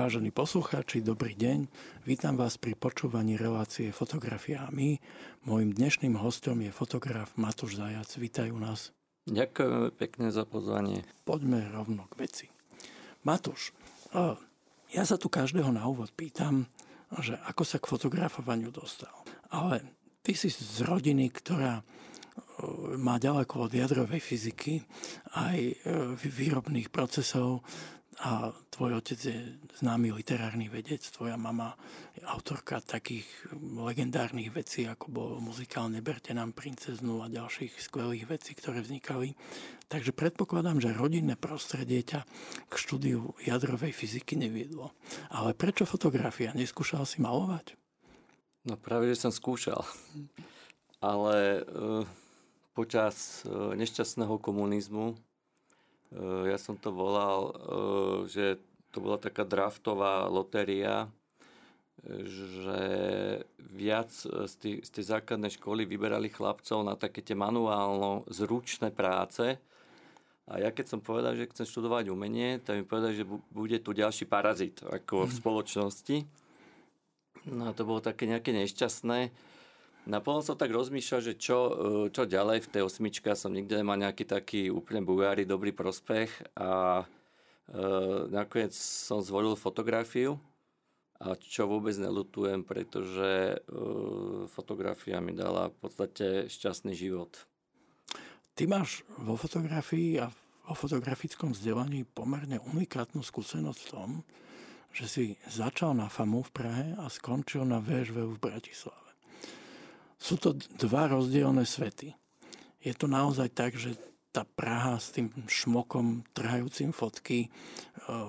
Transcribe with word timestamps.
Vážení 0.00 0.32
poslucháči, 0.32 1.04
dobrý 1.04 1.36
deň. 1.36 1.68
Vítam 2.08 2.32
vás 2.32 2.56
pri 2.56 2.72
počúvaní 2.72 3.36
relácie 3.36 3.92
Fotografia 3.92 4.64
a 4.64 4.72
my. 4.72 4.96
Mojím 5.44 5.76
dnešným 5.76 6.16
hostom 6.16 6.64
je 6.64 6.72
fotograf 6.72 7.36
Matúš 7.36 7.76
Zajac. 7.76 8.08
Vítajú 8.16 8.56
nás. 8.56 8.96
Ďakujem 9.28 9.92
pekne 10.00 10.32
za 10.32 10.48
pozvanie. 10.48 11.04
Poďme 11.28 11.68
rovno 11.68 12.08
k 12.08 12.16
veci. 12.16 12.46
Matúš, 13.28 13.76
ja 14.88 15.04
sa 15.04 15.20
tu 15.20 15.28
každého 15.28 15.68
na 15.68 15.84
úvod 15.84 16.08
pýtam, 16.16 16.64
že 17.20 17.36
ako 17.44 17.60
sa 17.68 17.76
k 17.76 17.92
fotografovaniu 17.92 18.72
dostal. 18.72 19.12
Ale 19.52 19.84
ty 20.24 20.32
si 20.32 20.48
z 20.48 20.80
rodiny, 20.80 21.28
ktorá 21.28 21.84
má 22.96 23.20
ďaleko 23.20 23.68
od 23.68 23.72
jadrovej 23.76 24.20
fyziky 24.20 24.80
aj 25.36 25.58
e, 25.60 25.74
výrobných 26.16 26.88
procesov, 26.88 27.64
a 28.18 28.50
tvoj 28.74 28.98
otec 28.98 29.18
je 29.22 29.38
známy 29.78 30.10
literárny 30.10 30.66
vedec, 30.66 30.98
tvoja 31.14 31.38
mama 31.38 31.78
je 32.18 32.26
autorka 32.26 32.82
takých 32.82 33.24
legendárnych 33.62 34.50
vecí, 34.50 34.84
ako 34.84 35.06
bol 35.08 35.30
muzikál 35.38 35.86
Neberte 35.86 36.34
nám 36.34 36.50
princeznu 36.50 37.22
a 37.22 37.30
ďalších 37.30 37.78
skvelých 37.78 38.26
vecí, 38.26 38.58
ktoré 38.58 38.82
vznikali. 38.82 39.38
Takže 39.86 40.10
predpokladám, 40.10 40.82
že 40.82 40.92
rodinné 40.92 41.38
prostredie 41.38 42.02
ťa 42.02 42.26
k 42.66 42.74
štúdiu 42.74 43.32
jadrovej 43.46 43.94
fyziky 43.94 44.34
neviedlo. 44.34 44.90
Ale 45.30 45.54
prečo 45.54 45.86
fotografia? 45.86 46.50
Neskúšal 46.52 47.06
si 47.06 47.22
malovať? 47.22 47.78
No 48.66 48.74
práve, 48.76 49.08
že 49.14 49.22
som 49.22 49.32
skúšal. 49.32 49.86
Ale 51.00 51.64
e, 51.64 52.04
počas 52.76 53.46
e, 53.46 53.78
nešťastného 53.80 54.36
komunizmu 54.36 55.16
ja 56.50 56.58
som 56.58 56.74
to 56.74 56.90
volal, 56.90 57.54
eh, 57.54 58.18
že 58.26 58.44
to 58.90 58.98
bola 58.98 59.22
taká 59.22 59.46
draftová 59.46 60.26
lotéria, 60.26 61.06
že 62.04 62.82
viac 63.60 64.08
z 64.24 64.54
tej, 64.56 64.74
z 64.82 64.90
tej 64.90 65.04
základnej 65.14 65.52
školy 65.52 65.84
vyberali 65.84 66.32
chlapcov 66.32 66.80
na 66.80 66.96
také 66.96 67.20
tie 67.20 67.36
manuálno 67.36 68.24
zručné 68.26 68.90
práce. 68.90 69.60
A 70.50 70.58
ja 70.58 70.74
keď 70.74 70.96
som 70.96 71.00
povedal, 71.04 71.38
že 71.38 71.46
chcem 71.52 71.68
študovať 71.68 72.10
umenie, 72.10 72.58
tak 72.58 72.82
mi 72.82 72.84
povedali, 72.88 73.14
že 73.14 73.28
bude 73.52 73.78
tu 73.78 73.94
ďalší 73.94 74.26
parazit 74.26 74.82
ako 74.82 75.28
v 75.28 75.30
mhm. 75.30 75.38
spoločnosti. 75.38 76.16
No 77.54 77.70
a 77.70 77.76
to 77.76 77.86
bolo 77.86 78.02
také 78.02 78.26
nejaké 78.26 78.50
nešťastné. 78.52 79.30
Naplno 80.10 80.42
som 80.42 80.58
tak 80.58 80.74
rozmýšľal, 80.74 81.20
že 81.22 81.34
čo, 81.38 81.58
e, 81.70 81.72
čo 82.10 82.26
ďalej 82.26 82.66
v 82.66 82.70
tej 82.74 82.82
osmičke. 82.82 83.30
Som 83.38 83.54
nikde 83.54 83.78
nemal 83.78 83.94
nejaký 83.94 84.26
taký 84.26 84.66
úplne 84.66 85.06
bugári, 85.06 85.46
dobrý 85.46 85.70
prospech 85.70 86.58
a 86.58 87.06
e, 87.70 87.84
nakoniec 88.26 88.74
som 88.74 89.22
zvolil 89.22 89.54
fotografiu 89.54 90.42
a 91.22 91.38
čo 91.38 91.70
vôbec 91.70 91.94
nelutujem, 91.94 92.66
pretože 92.66 93.54
e, 93.54 93.56
fotografia 94.50 95.22
mi 95.22 95.30
dala 95.30 95.70
v 95.70 95.76
podstate 95.78 96.50
šťastný 96.50 96.90
život. 96.90 97.46
Ty 98.58 98.66
máš 98.66 99.06
vo 99.14 99.38
fotografii 99.38 100.18
a 100.18 100.26
vo 100.66 100.74
fotografickom 100.74 101.54
vzdelaní 101.54 102.02
pomerne 102.02 102.58
unikátnu 102.58 103.22
skúsenosť 103.22 103.78
v 103.78 103.90
tom, 103.94 104.10
že 104.90 105.06
si 105.06 105.24
začal 105.46 105.94
na 105.94 106.10
FAMu 106.10 106.42
v 106.42 106.50
Prahe 106.50 106.86
a 106.98 107.06
skončil 107.06 107.62
na 107.62 107.78
VŠV 107.78 108.26
v 108.26 108.42
Bratislave 108.42 109.09
sú 110.20 110.36
to 110.36 110.52
dva 110.76 111.08
rozdielne 111.08 111.64
svety. 111.64 112.12
Je 112.84 112.92
to 112.92 113.08
naozaj 113.08 113.48
tak, 113.56 113.72
že 113.80 113.96
tá 114.30 114.44
Praha 114.44 115.00
s 115.00 115.10
tým 115.10 115.32
šmokom 115.48 116.22
trhajúcim 116.36 116.94
fotky 116.94 117.46
e, 117.46 117.48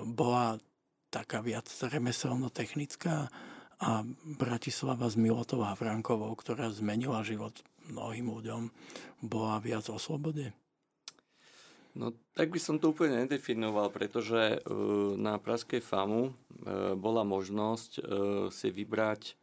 bola 0.08 0.58
taká 1.12 1.44
viac 1.44 1.68
remeselno-technická 1.68 3.30
a 3.82 3.90
Bratislava 4.24 5.06
s 5.06 5.14
Milotou 5.14 5.62
Havrankovou, 5.62 6.32
ktorá 6.34 6.72
zmenila 6.74 7.22
život 7.22 7.62
mnohým 7.86 8.30
ľuďom, 8.30 8.62
bola 9.22 9.62
viac 9.62 9.86
o 9.92 9.98
slobode? 10.00 10.50
No 11.92 12.16
tak 12.32 12.48
by 12.50 12.58
som 12.58 12.80
to 12.80 12.90
úplne 12.96 13.28
nedefinoval, 13.28 13.92
pretože 13.92 14.56
e, 14.56 14.58
na 15.20 15.38
Praskej 15.38 15.84
FAMu 15.84 16.22
e, 16.28 16.32
bola 16.98 17.22
možnosť 17.22 17.90
si 18.50 18.68
vybrať 18.72 19.38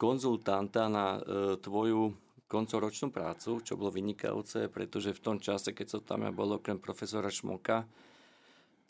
konzultanta 0.00 0.88
na 0.88 1.20
e, 1.20 1.60
tvoju 1.60 2.16
koncoročnú 2.48 3.12
prácu, 3.12 3.60
čo 3.60 3.76
bolo 3.76 3.92
vynikajúce, 3.92 4.72
pretože 4.72 5.12
v 5.12 5.20
tom 5.20 5.36
čase, 5.36 5.76
keď 5.76 5.86
som 5.86 6.00
tam 6.00 6.24
ja 6.24 6.32
bol 6.32 6.56
okrem 6.56 6.80
profesora 6.80 7.28
Šmoka, 7.28 7.84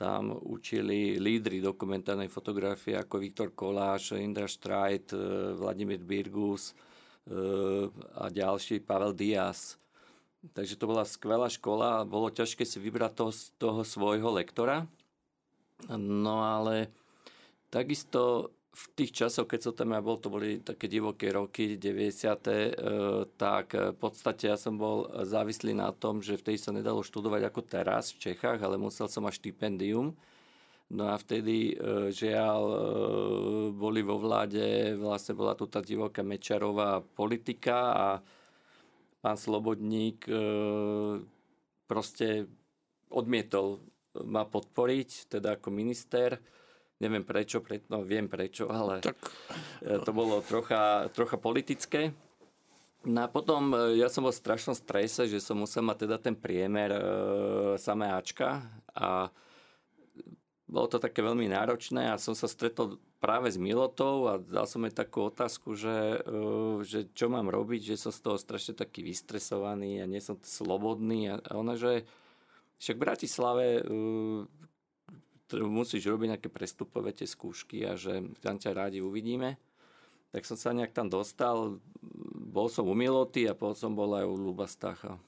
tam 0.00 0.32
učili 0.32 1.20
lídry 1.20 1.60
dokumentárnej 1.60 2.32
fotografie 2.32 2.96
ako 2.96 3.20
Viktor 3.20 3.52
Koláš, 3.52 4.16
Indra 4.16 4.46
Štrajt, 4.46 5.12
e, 5.12 5.18
Vladimír 5.58 6.00
Birgus 6.00 6.70
e, 6.70 6.74
a 8.16 8.30
ďalší, 8.30 8.80
Pavel 8.80 9.12
Diaz. 9.12 9.76
Takže 10.40 10.80
to 10.80 10.88
bola 10.88 11.04
skvelá 11.04 11.52
škola 11.52 12.00
a 12.00 12.08
bolo 12.08 12.32
ťažké 12.32 12.64
si 12.64 12.80
vybrať 12.80 13.12
toho, 13.12 13.32
toho 13.60 13.80
svojho 13.84 14.32
lektora. 14.32 14.88
No 15.92 16.40
ale 16.40 16.88
takisto 17.68 18.54
v 18.70 18.84
tých 18.94 19.10
časoch, 19.10 19.50
keď 19.50 19.60
som 19.66 19.74
tam 19.74 19.90
ja 19.98 20.00
bol, 20.00 20.22
to 20.22 20.30
boli 20.30 20.62
také 20.62 20.86
divoké 20.86 21.34
roky, 21.34 21.74
90. 21.74 21.90
E, 21.90 22.70
tak 23.34 23.74
v 23.74 23.96
podstate 23.98 24.46
ja 24.46 24.54
som 24.54 24.78
bol 24.78 25.10
závislý 25.26 25.74
na 25.74 25.90
tom, 25.90 26.22
že 26.22 26.38
vtedy 26.38 26.54
sa 26.54 26.70
nedalo 26.70 27.02
študovať 27.02 27.50
ako 27.50 27.60
teraz 27.66 28.14
v 28.14 28.30
Čechách, 28.30 28.62
ale 28.62 28.78
musel 28.78 29.10
som 29.10 29.26
mať 29.26 29.42
štipendium. 29.42 30.14
No 30.90 31.04
a 31.10 31.18
vtedy, 31.18 31.74
e, 31.74 32.14
žiaľ, 32.14 32.62
e, 32.70 32.76
boli 33.74 34.06
vo 34.06 34.22
vláde, 34.22 34.94
vlastne 34.94 35.34
bola 35.34 35.58
tu 35.58 35.66
tá 35.66 35.82
divoká 35.82 36.22
Mečarová 36.22 37.02
politika 37.02 37.90
a 37.90 38.06
pán 39.20 39.36
Slobodník 39.36 40.24
proste 41.84 42.48
odmietol 43.12 43.84
ma 44.24 44.48
podporiť, 44.48 45.28
teda 45.28 45.60
ako 45.60 45.68
minister 45.68 46.40
Neviem 47.00 47.24
prečo, 47.24 47.64
pre, 47.64 47.80
no 47.88 48.04
viem 48.04 48.28
prečo, 48.28 48.68
ale 48.68 49.00
tak. 49.00 49.16
E, 49.80 49.96
to 50.04 50.12
bolo 50.12 50.44
trocha, 50.44 51.08
trocha 51.16 51.40
politické. 51.40 52.12
No 53.08 53.24
a 53.24 53.28
potom 53.32 53.72
e, 53.72 53.96
ja 53.96 54.12
som 54.12 54.28
bol 54.28 54.32
v 54.32 54.44
strašnom 54.44 54.76
strese, 54.76 55.24
že 55.24 55.40
som 55.40 55.56
musel 55.56 55.80
mať 55.80 56.04
teda 56.04 56.16
ten 56.20 56.36
priemer 56.36 56.92
e, 56.92 57.00
samé 57.80 58.12
Ačka 58.12 58.60
a 58.92 59.32
bolo 60.68 60.86
to 60.86 61.00
také 61.00 61.24
veľmi 61.24 61.48
náročné 61.48 62.12
a 62.12 62.20
som 62.20 62.36
sa 62.36 62.44
stretol 62.44 63.00
práve 63.16 63.48
s 63.48 63.56
Milotou 63.56 64.28
a 64.28 64.36
dal 64.36 64.68
som 64.68 64.84
jej 64.84 64.92
takú 64.92 65.32
otázku, 65.32 65.72
že, 65.72 66.20
e, 66.20 66.84
že 66.84 67.08
čo 67.16 67.32
mám 67.32 67.48
robiť, 67.48 67.96
že 67.96 67.96
som 67.96 68.12
z 68.12 68.20
toho 68.20 68.36
strašne 68.36 68.76
taký 68.76 69.00
vystresovaný 69.00 70.04
a 70.04 70.10
nie 70.10 70.20
som 70.20 70.36
slobodný 70.36 71.32
a 71.32 71.40
ona, 71.56 71.80
že 71.80 72.04
však 72.84 72.96
v 72.96 73.04
Bratislave 73.08 73.66
musíš 75.58 76.06
robiť 76.06 76.36
nejaké 76.36 76.48
prestupové 76.52 77.10
tie 77.14 77.26
skúšky 77.26 77.82
a 77.86 77.98
že 77.98 78.22
tam 78.40 78.56
ťa 78.56 78.70
rádi 78.74 78.98
uvidíme. 79.02 79.58
Tak 80.30 80.46
som 80.46 80.54
sa 80.54 80.70
nejak 80.70 80.94
tam 80.94 81.10
dostal, 81.10 81.82
bol 82.34 82.70
som 82.70 82.86
u 82.86 82.94
Miloty 82.94 83.50
a 83.50 83.58
potom 83.58 83.74
som 83.74 83.92
bol 83.94 84.14
aj 84.14 84.26
u 84.30 84.34
Luba 84.38 84.70
Stacha. 84.70 85.18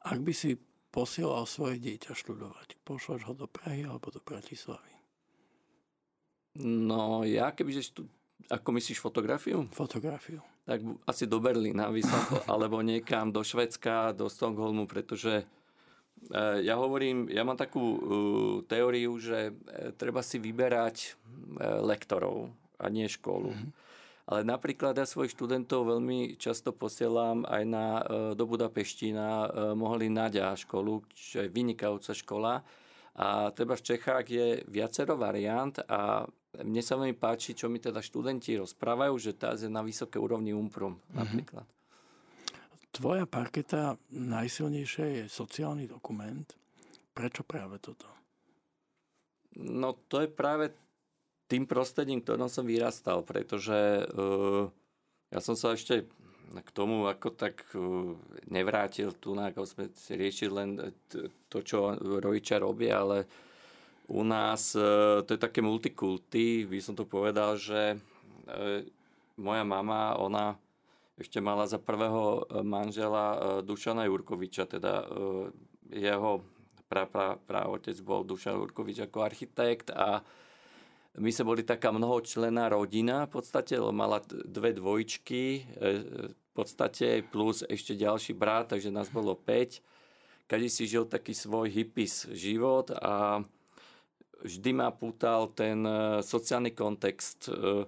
Ak 0.00 0.24
by 0.24 0.32
si 0.32 0.56
posielal 0.88 1.44
svoje 1.44 1.76
dieťa 1.76 2.16
študovať, 2.16 2.80
pošleš 2.88 3.28
ho 3.28 3.34
do 3.36 3.44
Prahy 3.44 3.84
alebo 3.84 4.08
do 4.08 4.24
Bratislavy? 4.24 4.98
No 6.64 7.22
ja 7.28 7.52
kebyže 7.52 7.92
štu... 7.92 8.02
Ako 8.48 8.72
myslíš 8.72 9.04
fotografiu? 9.04 9.68
Fotografiu. 9.76 10.40
Tak 10.64 10.80
asi 11.04 11.28
do 11.28 11.36
Berlína 11.36 11.92
vysoko, 11.92 12.40
alebo 12.52 12.80
niekam 12.80 13.28
do 13.28 13.44
Švedska, 13.44 14.16
do 14.16 14.32
Stockholmu, 14.32 14.88
pretože 14.88 15.44
ja 16.60 16.74
hovorím, 16.76 17.30
ja 17.32 17.42
mám 17.46 17.56
takú 17.56 17.80
uh, 17.80 17.98
teóriu, 18.68 19.16
že 19.16 19.52
eh, 19.52 19.90
treba 19.96 20.20
si 20.20 20.36
vyberať 20.36 20.96
uh, 21.08 21.80
lektorov 21.82 22.52
a 22.78 22.86
nie 22.92 23.08
školu. 23.08 23.50
Mm-hmm. 23.54 23.70
Ale 24.28 24.44
napríklad 24.44 24.92
ja 24.92 25.08
svojich 25.08 25.32
študentov 25.32 25.88
veľmi 25.88 26.36
často 26.36 26.76
posielam 26.76 27.48
aj 27.48 27.62
na, 27.64 27.86
uh, 27.98 28.02
do 28.36 28.44
Budapešti 28.44 29.16
na 29.16 29.48
Mohli 29.72 30.12
Nadia 30.12 30.52
školu, 30.52 31.08
čo 31.16 31.46
je 31.46 31.48
vynikajúca 31.48 32.12
škola. 32.12 32.60
A 33.18 33.50
treba 33.50 33.74
v 33.74 33.86
Čechách 33.88 34.26
je 34.30 34.62
viacero 34.70 35.18
variant 35.18 35.74
a 35.90 36.22
mne 36.62 36.82
sa 36.84 36.94
veľmi 36.94 37.18
páči, 37.18 37.56
čo 37.56 37.66
mi 37.66 37.82
teda 37.82 37.98
študenti 37.98 38.54
rozprávajú, 38.54 39.14
že 39.18 39.32
tá 39.34 39.58
je 39.58 39.66
na 39.66 39.82
vysoké 39.82 40.22
úrovni 40.22 40.54
UMPRUM 40.54 40.94
mm-hmm. 40.94 41.16
napríklad 41.18 41.66
tvoja 42.92 43.24
parketa 43.28 43.96
najsilnejšie 44.12 45.06
je 45.06 45.24
sociálny 45.26 45.88
dokument. 45.88 46.46
Prečo 47.12 47.42
práve 47.42 47.82
toto? 47.82 48.06
No 49.58 49.96
to 50.06 50.22
je 50.22 50.28
práve 50.30 50.70
tým 51.50 51.66
prostredím, 51.66 52.22
ktorom 52.22 52.46
som 52.46 52.68
vyrastal, 52.68 53.24
pretože 53.24 54.06
uh, 54.06 54.68
ja 55.32 55.40
som 55.42 55.58
sa 55.58 55.74
ešte 55.74 56.06
k 56.48 56.70
tomu 56.72 57.10
ako 57.10 57.34
tak 57.34 57.64
uh, 57.74 58.14
nevrátil 58.48 59.12
tu, 59.18 59.34
ako 59.34 59.66
sme 59.66 59.90
riešili 59.92 60.52
len 60.52 60.70
to, 61.50 61.58
čo 61.64 61.96
rodičia 61.98 62.62
robia, 62.62 63.02
ale 63.02 63.26
u 64.08 64.24
nás 64.24 64.74
e, 64.74 64.80
to 65.22 65.36
je 65.36 65.40
také 65.40 65.60
multikulty, 65.60 66.64
by 66.64 66.80
som 66.80 66.96
to 66.96 67.04
povedal, 67.04 67.60
že 67.60 67.92
e, 67.92 67.96
moja 69.36 69.64
mama, 69.68 70.16
ona 70.16 70.56
ešte 71.18 71.42
mala 71.42 71.66
za 71.66 71.82
prvého 71.82 72.46
manžela 72.62 73.60
Dušana 73.66 74.06
Jurkoviča, 74.06 74.70
teda 74.70 75.02
jeho 75.90 76.46
pra, 76.86 77.10
pra, 77.10 77.36
pra 77.36 77.66
otec 77.66 77.98
bol 78.06 78.22
Dušan 78.22 78.54
Jurkovič 78.54 79.10
ako 79.10 79.26
architekt 79.26 79.90
a 79.90 80.22
my 81.18 81.30
sme 81.34 81.50
boli 81.50 81.62
taká 81.66 81.90
mnohočlená 81.90 82.70
rodina, 82.70 83.26
v 83.26 83.42
podstate 83.42 83.74
mala 83.90 84.22
dve 84.30 84.70
dvojčky, 84.70 85.66
v 86.30 86.50
podstate 86.54 87.26
plus 87.26 87.66
ešte 87.66 87.98
ďalší 87.98 88.38
brat, 88.38 88.70
takže 88.70 88.94
nás 88.94 89.10
bolo 89.10 89.34
5 89.34 89.82
každý 90.48 90.68
si 90.72 90.84
žil 90.88 91.04
taký 91.04 91.36
svoj 91.36 91.68
hippies 91.68 92.24
život 92.32 92.88
a 92.96 93.44
vždy 94.40 94.70
ma 94.72 94.88
pútal 94.88 95.52
ten 95.52 95.84
e, 95.84 96.24
sociálny 96.24 96.72
kontext 96.72 97.52
e, 97.52 97.84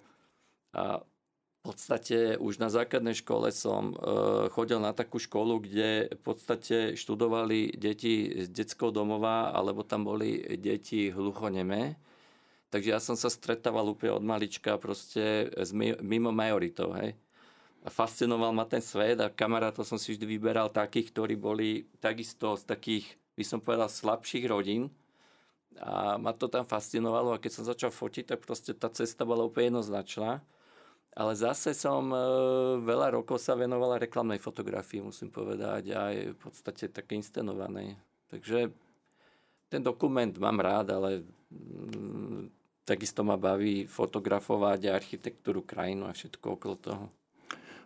a 0.76 1.00
v 1.60 1.76
podstate 1.76 2.40
už 2.40 2.56
na 2.56 2.72
základnej 2.72 3.12
škole 3.20 3.52
som 3.52 3.92
e, 3.92 3.94
chodil 4.48 4.80
na 4.80 4.96
takú 4.96 5.20
školu, 5.20 5.60
kde 5.60 6.08
v 6.08 6.20
podstate 6.24 6.96
študovali 6.96 7.76
deti 7.76 8.32
z 8.44 8.48
detského 8.48 8.88
domova, 8.88 9.52
alebo 9.52 9.84
tam 9.84 10.08
boli 10.08 10.40
deti 10.56 11.12
hluchonemé. 11.12 12.00
Takže 12.72 12.88
ja 12.96 13.00
som 13.02 13.12
sa 13.12 13.28
stretával 13.28 13.92
úplne 13.92 14.16
od 14.16 14.24
malička 14.24 14.80
proste 14.80 15.52
mimo 16.00 16.32
majoritou. 16.32 16.96
Hej 16.96 17.18
fascinoval 17.88 18.52
ma 18.52 18.68
ten 18.68 18.84
svet 18.84 19.16
a 19.24 19.32
kamarátov 19.32 19.88
som 19.88 19.96
si 19.96 20.12
vždy 20.12 20.26
vyberal 20.28 20.68
takých, 20.68 21.16
ktorí 21.16 21.34
boli 21.40 21.88
takisto 21.96 22.52
z 22.60 22.68
takých, 22.68 23.08
by 23.40 23.44
som 23.46 23.64
povedal, 23.64 23.88
slabších 23.88 24.44
rodín. 24.44 24.92
A 25.80 26.20
ma 26.20 26.36
to 26.36 26.50
tam 26.50 26.68
fascinovalo 26.68 27.32
a 27.32 27.40
keď 27.40 27.52
som 27.56 27.64
začal 27.64 27.88
fotiť, 27.88 28.36
tak 28.36 28.44
proste 28.44 28.76
tá 28.76 28.92
cesta 28.92 29.24
bola 29.24 29.48
úplne 29.48 29.72
jednoznačná. 29.72 30.44
Ale 31.10 31.34
zase 31.34 31.74
som 31.74 32.06
e, 32.14 32.18
veľa 32.86 33.18
rokov 33.18 33.42
sa 33.42 33.58
venovala 33.58 33.98
reklamnej 33.98 34.38
fotografii, 34.38 35.02
musím 35.02 35.34
povedať, 35.34 35.90
aj 35.90 36.14
v 36.34 36.38
podstate 36.38 36.86
také 36.90 37.18
inscenovanej. 37.18 37.98
Takže 38.30 38.70
ten 39.66 39.82
dokument 39.82 40.30
mám 40.38 40.62
rád, 40.62 40.94
ale 40.94 41.26
mm, 41.50 42.50
takisto 42.86 43.26
ma 43.26 43.34
baví 43.34 43.90
fotografovať 43.90 44.86
architektúru 44.86 45.66
krajinu 45.66 46.06
a 46.06 46.14
všetko 46.14 46.46
okolo 46.58 46.76
toho 46.78 47.04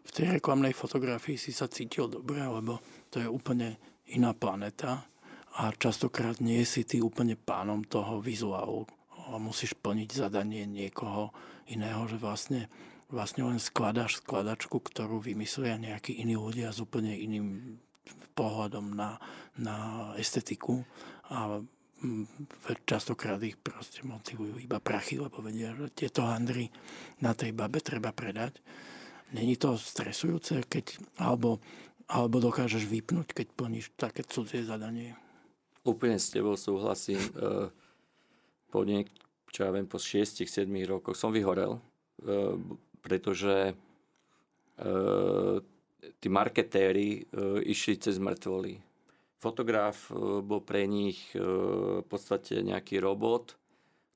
v 0.05 0.13
tej 0.13 0.37
reklamnej 0.37 0.77
fotografii 0.77 1.41
si 1.41 1.49
sa 1.49 1.65
cítil 1.65 2.13
dobre, 2.13 2.45
lebo 2.45 2.77
to 3.09 3.25
je 3.25 3.25
úplne 3.25 3.81
iná 4.13 4.37
planeta 4.37 5.01
a 5.57 5.73
častokrát 5.73 6.45
nie 6.45 6.61
si 6.69 6.85
ty 6.85 7.01
úplne 7.01 7.41
pánom 7.41 7.81
toho 7.81 8.21
vizuálu 8.21 8.85
musíš 9.41 9.73
plniť 9.81 10.09
zadanie 10.13 10.69
niekoho 10.69 11.33
iného, 11.73 12.05
že 12.05 12.21
vlastne, 12.21 12.69
vlastne 13.15 13.47
len 13.47 13.63
skladáš 13.63 14.19
skladačku, 14.19 14.83
ktorú 14.83 15.23
vymyslia 15.23 15.79
nejakí 15.79 16.19
iní 16.19 16.35
ľudia 16.35 16.75
s 16.75 16.83
úplne 16.83 17.15
iným 17.15 17.79
pohľadom 18.35 18.99
na, 18.99 19.23
na 19.55 20.11
estetiku 20.19 20.83
a 21.31 21.63
častokrát 22.85 23.41
ich 23.41 23.57
proste 23.57 24.05
motivujú 24.05 24.61
iba 24.61 24.77
prachy, 24.83 25.17
lebo 25.17 25.41
vedia, 25.41 25.73
že 25.73 26.05
tieto 26.05 26.27
handry 26.27 26.69
na 27.23 27.33
tej 27.33 27.57
babe 27.57 27.81
treba 27.81 28.13
predať. 28.13 28.61
Není 29.33 29.57
to 29.57 29.81
stresujúce, 29.81 30.63
keď, 30.69 31.01
alebo, 31.17 31.59
alebo 32.11 32.39
dokážeš 32.39 32.85
vypnúť, 32.85 33.33
keď 33.33 33.47
plníš 33.57 33.87
také 33.97 34.23
cudzie 34.27 34.67
zadanie? 34.67 35.17
Úplne 35.87 36.21
s 36.21 36.29
tebou 36.29 36.55
súhlasím. 36.61 37.19
E, 37.35 37.73
po 38.69 38.85
niek- 38.85 39.11
čo 39.51 39.65
ja 39.67 39.71
viem, 39.73 39.89
po 39.89 39.97
6-7 40.03 40.67
rokoch 40.85 41.17
som 41.17 41.33
vyhorel, 41.33 41.81
e, 42.21 42.59
pretože 43.05 43.71
e, 43.71 43.75
tí 46.21 46.29
marketéri 46.33 47.29
išli 47.69 48.01
cez 48.01 48.17
mŕtvoly. 48.17 48.81
Fotograf 49.41 50.09
bol 50.41 50.65
pre 50.65 50.89
nich 50.89 51.21
v 51.37 52.05
podstate 52.09 52.65
nejaký 52.65 52.97
robot, 52.97 53.61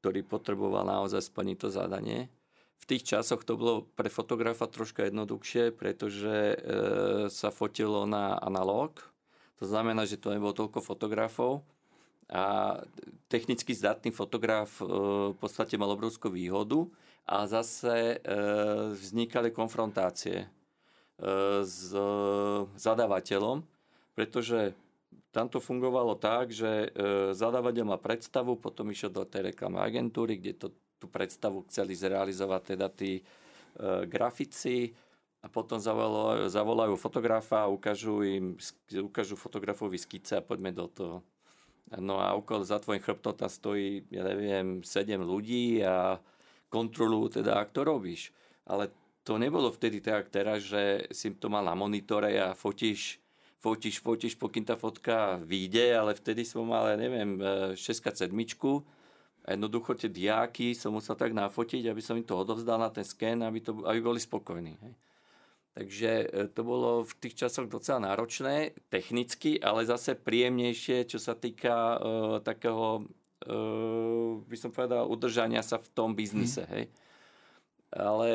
ktorý 0.01 0.25
potreboval 0.25 0.89
naozaj 0.89 1.21
splniť 1.21 1.57
to 1.61 1.69
zadanie 1.69 2.33
v 2.79 2.85
tých 2.87 3.03
časoch 3.05 3.43
to 3.43 3.59
bolo 3.59 3.75
pre 3.99 4.09
fotografa 4.09 4.71
troška 4.71 5.11
jednoduchšie, 5.11 5.75
pretože 5.75 6.55
e, 6.55 6.57
sa 7.29 7.51
fotilo 7.51 8.07
na 8.07 8.39
analóg. 8.39 9.03
To 9.59 9.67
znamená, 9.67 10.07
že 10.07 10.21
to 10.21 10.31
nebolo 10.31 10.55
toľko 10.55 10.79
fotografov 10.81 11.67
a 12.31 12.79
technicky 13.27 13.75
zdatný 13.75 14.15
fotograf 14.15 14.79
e, 14.79 14.85
v 15.35 15.37
podstate 15.37 15.75
mal 15.75 15.91
obrovskú 15.91 16.31
výhodu 16.31 16.87
a 17.29 17.45
zase 17.45 18.17
e, 18.17 18.37
vznikali 18.97 19.53
konfrontácie 19.53 20.45
e, 20.45 20.49
s 21.61 21.93
zadávateľom, 22.81 23.61
pretože 24.17 24.73
tam 25.29 25.53
to 25.53 25.61
fungovalo 25.61 26.17
tak, 26.17 26.49
že 26.51 26.89
e, 26.89 27.37
zadávateľ 27.37 27.85
má 27.85 27.99
predstavu, 28.01 28.57
potom 28.57 28.89
išiel 28.89 29.13
do 29.13 29.29
tej 29.29 29.53
reklamnej 29.53 29.85
agentúry, 29.85 30.41
kde 30.41 30.57
to 30.57 30.69
tú 30.99 31.07
predstavu 31.07 31.63
chceli 31.71 31.95
zrealizovať 31.95 32.75
teda 32.75 32.91
tí 32.91 33.21
e, 33.21 33.23
grafici 34.11 34.91
a 35.39 35.47
potom 35.47 35.79
zavolajú, 35.79 36.51
zavolajú 36.51 36.95
fotografa 36.99 37.71
ukážu 37.71 38.27
im, 38.27 38.59
ukážu 38.99 39.39
fotografovi 39.39 39.95
skice 39.95 40.43
a 40.43 40.43
poďme 40.43 40.75
do 40.75 40.91
toho. 40.91 41.17
No 42.03 42.21
a 42.21 42.35
okolo 42.37 42.67
za 42.67 42.83
tvojim 42.83 43.01
chrbtom 43.01 43.33
tam 43.33 43.49
stojí, 43.49 44.05
ja 44.13 44.27
neviem, 44.27 44.85
7 44.85 45.23
ľudí 45.25 45.81
a 45.81 46.19
kontrolujú 46.69 47.41
teda, 47.43 47.61
ak 47.61 47.73
to 47.73 47.85
robíš. 47.85 48.33
Ale 48.69 48.93
to 49.25 49.37
nebolo 49.37 49.69
vtedy 49.69 50.01
tak 50.01 50.33
teraz, 50.33 50.65
že 50.65 51.09
si 51.13 51.33
to 51.37 51.53
mal 51.53 51.65
na 51.65 51.77
monitore 51.77 52.33
a 52.41 52.57
fotíš, 52.57 53.21
fotíš, 53.61 54.01
fotíš, 54.01 54.35
pokým 54.41 54.65
tá 54.65 54.79
fotka 54.79 55.37
vyjde, 55.45 55.93
ale 55.93 56.17
vtedy 56.17 56.49
som 56.49 56.65
mal, 56.65 56.89
ja 56.89 56.97
neviem, 56.97 57.37
6 57.77 57.77
sedmičku 58.15 58.85
a 59.49 59.57
jednoducho 59.57 59.97
tie 59.97 60.13
diáky 60.13 60.77
som 60.77 60.93
musel 60.93 61.17
tak 61.17 61.33
nafotiť, 61.33 61.89
aby 61.89 62.05
som 62.05 62.21
im 62.21 62.25
to 62.29 62.37
odovzdal 62.37 62.77
na 62.77 62.93
ten 62.93 63.01
sken, 63.01 63.41
aby, 63.41 63.65
to, 63.65 63.81
aby 63.89 64.01
boli 64.05 64.21
spokojní. 64.21 64.77
Hej. 64.77 64.95
Takže 65.73 66.11
e, 66.11 66.27
to 66.53 66.61
bolo 66.67 67.01
v 67.01 67.13
tých 67.17 67.47
časoch 67.47 67.65
docela 67.65 68.13
náročné, 68.13 68.77
technicky, 68.93 69.57
ale 69.57 69.89
zase 69.89 70.21
príjemnejšie, 70.21 71.09
čo 71.09 71.17
sa 71.17 71.33
týka 71.33 71.75
uh, 71.97 71.97
takého, 72.45 73.09
by 74.43 74.57
som 74.59 74.75
povedal, 74.75 75.07
udržania 75.07 75.63
sa 75.63 75.79
v 75.79 75.89
tom 75.95 76.13
biznise. 76.19 76.67
Hmm. 76.67 76.73
Hej. 76.75 76.85
Ale 77.95 78.29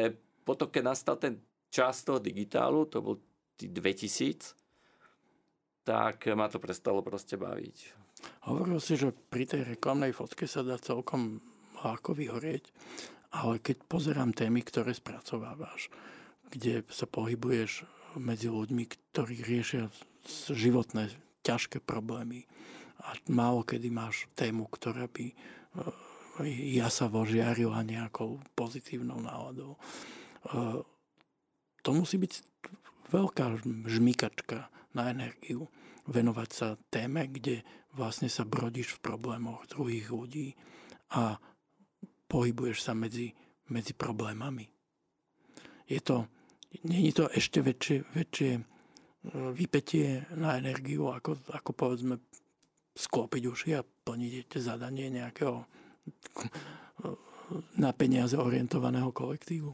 potom, 0.47 0.71
keď 0.71 0.83
nastal 0.83 1.15
ten 1.19 1.43
čas 1.73 2.05
toho 2.05 2.21
digitálu, 2.21 2.87
to 2.87 3.03
bol 3.03 3.15
2000, 3.57 4.55
tak 5.83 6.31
ma 6.33 6.47
to 6.47 6.57
prestalo 6.63 7.03
proste 7.03 7.35
baviť. 7.35 7.77
Hovoril 8.47 8.79
si, 8.79 8.95
že 8.95 9.11
pri 9.11 9.43
tej 9.43 9.75
reklamnej 9.75 10.15
fotke 10.15 10.47
sa 10.47 10.63
dá 10.63 10.79
celkom 10.79 11.43
ľahko 11.83 12.15
vyhorieť, 12.15 12.71
ale 13.35 13.59
keď 13.59 13.83
pozerám 13.91 14.31
témy, 14.31 14.63
ktoré 14.63 14.95
spracovávaš, 14.95 15.91
kde 16.47 16.87
sa 16.87 17.03
pohybuješ 17.03 17.83
medzi 18.15 18.47
ľuďmi, 18.47 18.83
ktorí 18.87 19.43
riešia 19.43 19.91
životné 20.53 21.11
ťažké 21.43 21.83
problémy 21.83 22.47
a 23.03 23.09
málo 23.31 23.67
kedy 23.67 23.91
máš 23.91 24.27
tému, 24.35 24.67
ktorá 24.71 25.07
by 25.11 25.25
e, 25.29 25.35
ja 26.79 26.89
sa 26.89 27.05
vožiarila 27.05 27.85
nejakou 27.85 28.41
pozitívnou 28.57 29.21
náladou. 29.21 29.75
E, 29.75 29.79
to 31.83 31.89
musí 31.91 32.17
byť 32.17 32.33
veľká 33.13 33.45
žmykačka 33.85 34.71
na 34.97 35.13
energiu 35.13 35.69
venovať 36.09 36.49
sa 36.49 36.67
téme, 36.89 37.29
kde 37.29 37.61
vlastne 37.93 38.27
sa 38.27 38.43
brodíš 38.43 38.97
v 38.97 39.03
problémoch 39.13 39.69
druhých 39.69 40.09
ľudí 40.09 40.57
a 41.13 41.37
pohybuješ 42.25 42.81
sa 42.81 42.97
medzi, 42.97 43.31
medzi 43.69 43.93
problémami. 43.93 44.65
Je 45.85 46.01
to, 46.01 46.25
je 46.81 47.13
to 47.13 47.29
ešte 47.29 47.61
väčšie, 47.61 47.97
väčšie 48.17 48.51
e, 48.57 48.61
vypetie 49.53 50.25
na 50.33 50.57
energiu, 50.57 51.13
ako, 51.13 51.37
ako 51.53 51.71
povedzme 51.77 52.17
sklopiť 52.93 53.43
uši 53.49 53.69
a 53.77 53.81
plniť 53.81 54.53
zadanie 54.61 55.09
nejakého 55.09 55.61
e, 55.61 55.65
na 57.77 57.91
peniaze 57.93 58.37
orientovaného 58.37 59.09
kolektívu? 59.09 59.73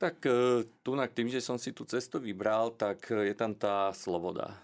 Tak 0.00 0.16
e, 0.26 0.64
tu 0.82 0.96
tým, 0.96 1.28
že 1.28 1.44
som 1.44 1.60
si 1.60 1.70
tú 1.70 1.86
cestu 1.86 2.18
vybral, 2.18 2.74
tak 2.74 3.10
je 3.10 3.34
tam 3.36 3.54
tá 3.54 3.94
sloboda. 3.94 4.56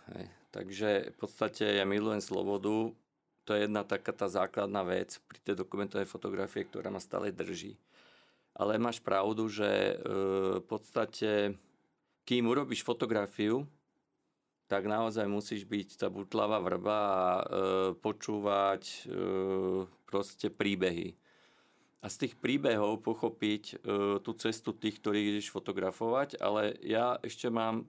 Takže 0.51 1.13
v 1.13 1.17
podstate 1.21 1.77
ja 1.77 1.85
milujem 1.85 2.25
slobodu. 2.25 2.91
To 3.47 3.51
je 3.55 3.69
jedna 3.69 3.87
taká 3.87 4.11
tá 4.11 4.27
základná 4.27 4.83
vec 4.83 5.23
pri 5.31 5.39
tej 5.45 5.55
dokumentovej 5.63 6.09
fotografie, 6.11 6.67
ktorá 6.67 6.91
ma 6.91 6.99
stále 6.99 7.31
drží. 7.31 7.79
Ale 8.57 8.81
máš 8.81 8.99
pravdu, 9.05 9.47
že 9.47 9.69
e, 9.69 9.95
v 10.59 10.65
podstate 10.65 11.55
kým 12.27 12.51
urobíš 12.51 12.83
fotografiu, 12.83 13.69
tak 14.67 14.91
naozaj 14.91 15.31
musíš 15.31 15.63
byť 15.63 15.89
tá 16.03 16.11
butlavá 16.11 16.59
vrba 16.59 16.99
a 16.99 17.23
e, 17.39 17.45
počúvať 17.95 18.83
e, 18.83 18.99
proste 20.11 20.51
príbehy. 20.51 21.15
A 22.03 22.07
z 22.11 22.27
tých 22.27 22.35
príbehov 22.39 23.03
pochopiť 23.07 23.63
e, 23.71 23.75
tú 24.23 24.31
cestu 24.35 24.75
tých, 24.75 24.99
ktorých 24.99 25.39
ideš 25.39 25.55
fotografovať, 25.55 26.43
ale 26.43 26.75
ja 26.83 27.15
ešte 27.23 27.47
mám 27.47 27.87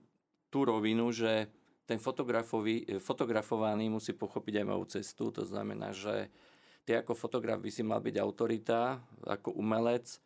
tú 0.54 0.64
rovinu, 0.64 1.10
že 1.10 1.50
ten 1.88 1.98
fotografovaný 1.98 3.88
musí 3.88 4.12
pochopiť 4.12 4.54
aj 4.60 4.66
moju 4.68 4.84
cestu. 4.92 5.32
To 5.32 5.42
znamená, 5.42 5.96
že 5.96 6.28
ty 6.84 6.94
ako 6.94 7.16
fotograf 7.16 7.58
by 7.64 7.70
si 7.72 7.80
mal 7.80 8.04
byť 8.04 8.16
autorita, 8.20 9.00
ako 9.24 9.56
umelec, 9.56 10.20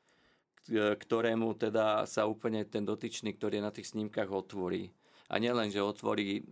ktorému 0.75 1.55
teda 1.55 2.03
sa 2.07 2.27
úplne 2.27 2.67
ten 2.67 2.83
dotyčný, 2.83 3.35
ktorý 3.39 3.63
je 3.63 3.67
na 3.67 3.75
tých 3.75 3.95
snímkach 3.95 4.31
otvorí. 4.31 4.91
A 5.33 5.41
nielen, 5.41 5.73
že 5.73 5.81
otvorí 5.81 6.39
e, 6.39 6.43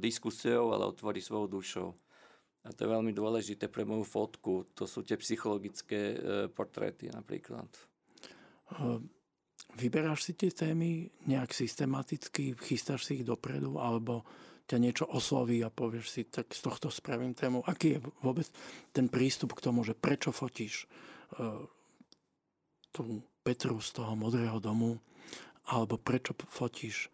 diskusiou, 0.00 0.72
ale 0.72 0.88
otvorí 0.88 1.20
svojou 1.20 1.48
dušou. 1.60 1.88
A 2.64 2.72
to 2.72 2.88
je 2.88 2.94
veľmi 2.96 3.12
dôležité 3.12 3.68
pre 3.68 3.84
moju 3.84 4.08
fotku. 4.08 4.72
To 4.72 4.88
sú 4.88 5.04
tie 5.04 5.20
psychologické 5.20 6.16
e, 6.16 6.16
portréty 6.48 7.12
napríklad. 7.12 7.68
Vyberáš 9.76 10.28
si 10.28 10.32
tie 10.36 10.52
témy 10.52 11.08
nejak 11.28 11.52
systematicky, 11.52 12.56
chystáš 12.56 13.08
si 13.08 13.20
ich 13.20 13.24
dopredu, 13.24 13.76
alebo 13.76 14.24
ťa 14.68 14.76
niečo 14.76 15.04
osloví 15.08 15.64
a 15.64 15.72
povieš 15.72 16.06
si, 16.08 16.22
tak 16.28 16.52
z 16.52 16.60
tohto 16.60 16.92
spravím 16.92 17.32
tému. 17.32 17.64
Aký 17.64 17.96
je 17.96 18.04
vôbec 18.20 18.48
ten 18.92 19.08
prístup 19.08 19.56
k 19.56 19.64
tomu, 19.64 19.80
že 19.84 19.96
prečo 19.96 20.28
fotíš 20.28 20.84
uh, 21.40 21.64
tú 22.92 23.24
Petru 23.40 23.80
z 23.80 23.96
toho 23.96 24.12
modrého 24.12 24.60
domu, 24.60 25.00
alebo 25.72 25.96
prečo 25.96 26.36
fotíš 26.36 27.08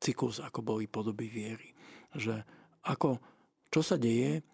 cyklus, 0.00 0.40
ako 0.40 0.60
boli 0.60 0.84
podoby 0.90 1.28
viery. 1.28 1.72
Že 2.12 2.44
ako, 2.84 3.18
čo 3.72 3.80
sa 3.80 3.96
deje, 3.96 4.44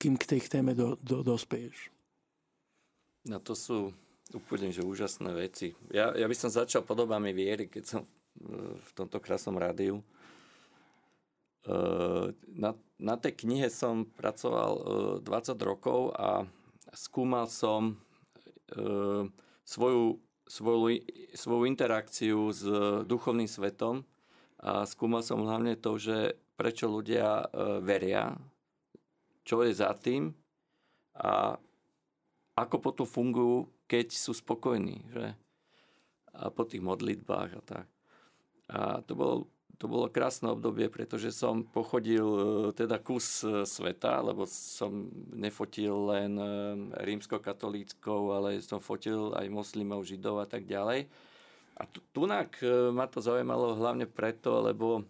kým 0.00 0.18
k 0.18 0.28
tej 0.36 0.40
téme 0.48 0.74
do, 0.74 0.98
do, 0.98 1.22
dospeješ? 1.22 1.92
No 3.28 3.38
to 3.38 3.54
sú 3.54 3.94
úplne 4.34 4.74
že 4.74 4.82
úžasné 4.82 5.30
veci. 5.36 5.76
Ja, 5.94 6.10
ja 6.16 6.26
by 6.26 6.36
som 6.36 6.50
začal 6.50 6.82
podobami 6.82 7.30
viery, 7.30 7.68
keď 7.68 7.84
som 7.84 8.02
v 8.80 8.90
tomto 8.96 9.20
krásnom 9.20 9.60
rádiu. 9.60 10.00
E, 10.00 10.04
na, 12.56 12.72
na 12.96 13.14
tej 13.20 13.44
knihe 13.44 13.68
som 13.68 14.08
pracoval 14.08 14.72
20 15.20 15.28
e, 15.28 15.54
rokov 15.62 16.16
a 16.16 16.48
skúmal 16.96 17.46
som 17.48 18.00
svoju, 19.68 20.16
svoju, 20.48 20.96
svoju 21.36 21.62
interakciu 21.68 22.48
s 22.48 22.64
duchovným 23.04 23.44
svetom 23.44 24.00
a 24.62 24.86
skúmal 24.86 25.26
som 25.26 25.42
hlavne 25.42 25.74
to, 25.74 25.98
že 25.98 26.38
prečo 26.54 26.86
ľudia 26.86 27.42
e, 27.42 27.46
veria, 27.82 28.30
čo 29.42 29.66
je 29.66 29.74
za 29.74 29.90
tým 29.98 30.30
a 31.18 31.58
ako 32.54 32.76
potom 32.78 33.06
fungujú, 33.08 33.66
keď 33.90 34.14
sú 34.14 34.30
spokojní. 34.30 35.02
Že? 35.10 35.26
A 36.38 36.42
po 36.54 36.62
tých 36.62 36.78
modlitbách 36.78 37.50
a 37.58 37.62
tak. 37.66 37.86
A 38.70 39.02
to 39.02 39.18
bolo, 39.18 39.50
to 39.82 39.90
bolo 39.90 40.06
krásne 40.06 40.54
obdobie, 40.54 40.86
pretože 40.86 41.34
som 41.34 41.66
pochodil 41.66 42.22
e, 42.22 42.42
teda 42.70 43.02
kus 43.02 43.42
e, 43.42 43.66
sveta, 43.66 44.22
lebo 44.22 44.46
som 44.46 45.10
nefotil 45.34 46.06
len 46.14 46.38
rímsko-katolíckou, 47.02 48.30
ale 48.30 48.62
som 48.62 48.78
fotil 48.78 49.34
aj 49.34 49.50
moslimov, 49.50 50.06
židov 50.06 50.38
a 50.38 50.46
tak 50.46 50.70
ďalej. 50.70 51.10
A 51.76 51.88
tunak 52.12 52.60
e, 52.60 52.92
ma 52.92 53.08
to 53.08 53.24
zaujímalo 53.24 53.74
hlavne 53.76 54.04
preto, 54.04 54.60
lebo 54.60 55.02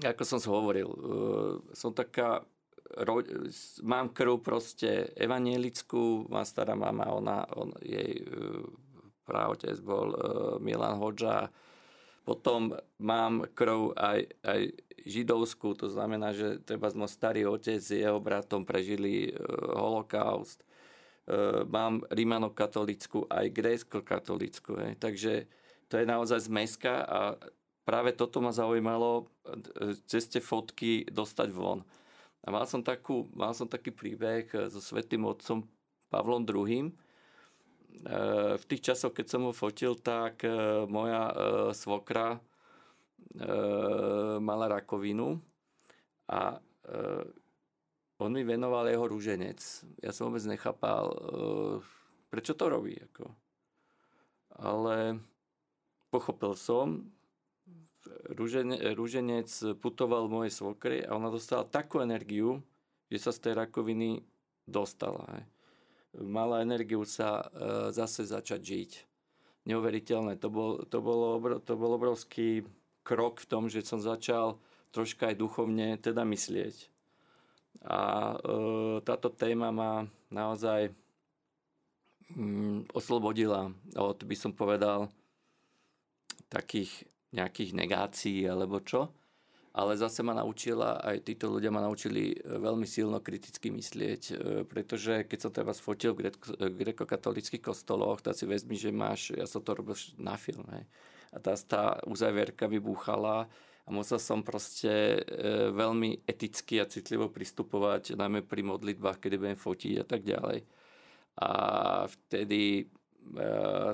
ako 0.00 0.22
som 0.24 0.40
hovoril, 0.48 0.88
e, 0.88 0.98
som 1.76 1.92
taká 1.92 2.44
mám 3.80 4.12
krv 4.12 4.44
proste 4.44 5.16
evanielickú, 5.16 6.28
má 6.28 6.44
stará 6.44 6.76
mama, 6.76 7.08
ona, 7.08 7.48
on, 7.56 7.72
jej 7.80 8.20
e, 8.20 8.24
právotec 9.24 9.80
bol 9.80 10.12
Milan 10.60 11.00
Hodža, 11.00 11.48
potom 12.22 12.76
mám 13.00 13.48
krv 13.56 13.96
aj, 13.96 14.28
aj 14.44 14.60
židovskú, 15.02 15.74
to 15.74 15.90
znamená, 15.90 16.34
že 16.36 16.62
treba 16.62 16.92
môj 16.94 17.10
starý 17.10 17.48
otec 17.48 17.82
s 17.82 17.90
jeho 17.90 18.18
bratom 18.22 18.62
prežili 18.62 19.34
holokaust. 19.74 20.62
E, 21.22 21.62
mám 21.70 22.02
rímano-katolickú 22.10 23.30
aj 23.30 23.46
grécko-katolickú. 23.54 24.74
Takže 24.98 25.46
to 25.86 25.94
je 26.02 26.06
naozaj 26.06 26.50
zmeska 26.50 27.06
a 27.06 27.20
práve 27.86 28.10
toto 28.18 28.42
ma 28.42 28.50
zaujímalo 28.50 29.30
e, 29.46 29.94
cez 30.10 30.26
tie 30.26 30.42
fotky 30.42 31.06
dostať 31.06 31.48
von. 31.54 31.86
A 32.42 32.50
mal 32.50 32.66
som, 32.66 32.82
takú, 32.82 33.30
mal 33.38 33.54
som 33.54 33.70
taký 33.70 33.94
príbeh 33.94 34.50
e, 34.50 34.66
so 34.66 34.82
svetým 34.82 35.22
otcom 35.22 35.62
Pavlom 36.10 36.42
II. 36.42 36.90
V 38.56 38.64
tých 38.66 38.82
časoch, 38.82 39.14
keď 39.14 39.26
som 39.28 39.46
ho 39.46 39.52
fotil, 39.52 39.94
tak 40.00 40.42
moja 40.88 41.28
svokra 41.76 42.40
mala 44.40 44.66
rakovinu 44.66 45.36
a 46.26 46.56
on 48.24 48.32
mi 48.34 48.46
venoval 48.46 48.88
jeho 48.88 49.06
rúženec. 49.06 49.58
Ja 50.02 50.10
som 50.14 50.30
vôbec 50.30 50.44
nechápal, 50.46 51.04
eh, 51.10 51.74
prečo 52.30 52.54
to 52.54 52.70
robí. 52.70 52.96
Ako. 53.10 53.30
Ale 54.58 55.18
pochopil 56.12 56.54
som, 56.54 57.08
rúžene, 58.28 58.76
rúženec 58.94 59.48
putoval 59.78 60.26
mojej 60.28 60.52
svokry 60.52 61.00
a 61.02 61.14
ona 61.14 61.30
dostala 61.30 61.64
takú 61.64 62.02
energiu, 62.02 62.60
že 63.08 63.18
sa 63.18 63.30
z 63.32 63.48
tej 63.48 63.54
rakoviny 63.64 64.24
dostala. 64.68 65.44
Mala 66.12 66.60
energiu 66.60 67.08
sa 67.08 67.40
e, 67.40 67.44
zase 67.92 68.28
začať 68.28 68.60
žiť. 68.60 68.90
Neuveriteľné. 69.64 70.36
To 70.42 70.48
bol, 70.50 70.70
to, 70.84 70.98
bolo, 71.00 71.40
to 71.62 71.72
bol 71.78 71.96
obrovský 71.96 72.66
krok 73.06 73.40
v 73.40 73.48
tom, 73.48 73.62
že 73.70 73.86
som 73.86 74.02
začal 74.02 74.58
troška 74.92 75.32
aj 75.32 75.40
duchovne 75.40 75.96
teda 75.96 76.26
myslieť. 76.28 76.91
A 77.82 78.34
e, 78.34 79.00
táto 79.02 79.32
téma 79.32 79.74
ma 79.74 80.06
naozaj 80.30 80.92
mm, 82.36 82.94
oslobodila 82.94 83.72
od, 83.96 84.18
by 84.22 84.36
som 84.36 84.52
povedal, 84.54 85.10
takých 86.52 87.08
nejakých 87.32 87.70
negácií 87.72 88.44
alebo 88.44 88.78
čo. 88.84 89.08
Ale 89.72 89.96
zase 89.96 90.20
ma 90.20 90.36
naučila, 90.36 91.00
aj 91.00 91.24
títo 91.24 91.48
ľudia 91.48 91.72
ma 91.72 91.80
naučili 91.80 92.36
e, 92.36 92.60
veľmi 92.60 92.84
silno 92.84 93.24
kriticky 93.24 93.72
myslieť, 93.72 94.22
e, 94.28 94.34
pretože 94.68 95.24
keď 95.24 95.38
som 95.40 95.48
teraz 95.48 95.80
fotil 95.80 96.12
v 96.12 96.28
grekokatolických 96.76 97.64
kostoloch, 97.64 98.20
tak 98.20 98.36
si 98.36 98.44
vezmi, 98.44 98.76
že 98.76 98.92
máš, 98.92 99.32
ja 99.32 99.48
som 99.48 99.64
to 99.64 99.72
robil 99.72 99.96
na 100.20 100.36
film, 100.36 100.68
hej. 100.76 100.84
a 101.32 101.36
tá, 101.40 101.56
tá 101.64 101.82
uzavierka 102.04 102.68
vybuchala 102.68 103.48
a 103.82 103.88
musel 103.90 104.22
som 104.22 104.46
proste 104.46 105.18
e, 105.18 105.20
veľmi 105.74 106.22
eticky 106.22 106.78
a 106.78 106.86
citlivo 106.86 107.26
pristupovať, 107.34 108.14
najmä 108.14 108.46
pri 108.46 108.62
modlitbách, 108.62 109.18
kedy 109.18 109.36
budem 109.42 109.58
fotiť 109.58 109.94
a 109.98 110.06
tak 110.06 110.22
ďalej. 110.22 110.62
A 111.42 111.50
vtedy 112.06 112.62
e, 112.78 112.84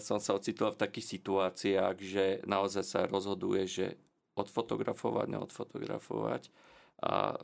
som 0.04 0.20
sa 0.20 0.36
ocitol 0.36 0.76
v 0.76 0.82
takých 0.84 1.16
situáciách, 1.16 1.96
že 2.04 2.24
naozaj 2.44 2.84
sa 2.84 3.00
rozhoduje, 3.08 3.64
že 3.64 3.86
odfotografovať, 4.36 5.26
neodfotografovať. 5.32 6.52
A 7.08 7.32
e, 7.32 7.36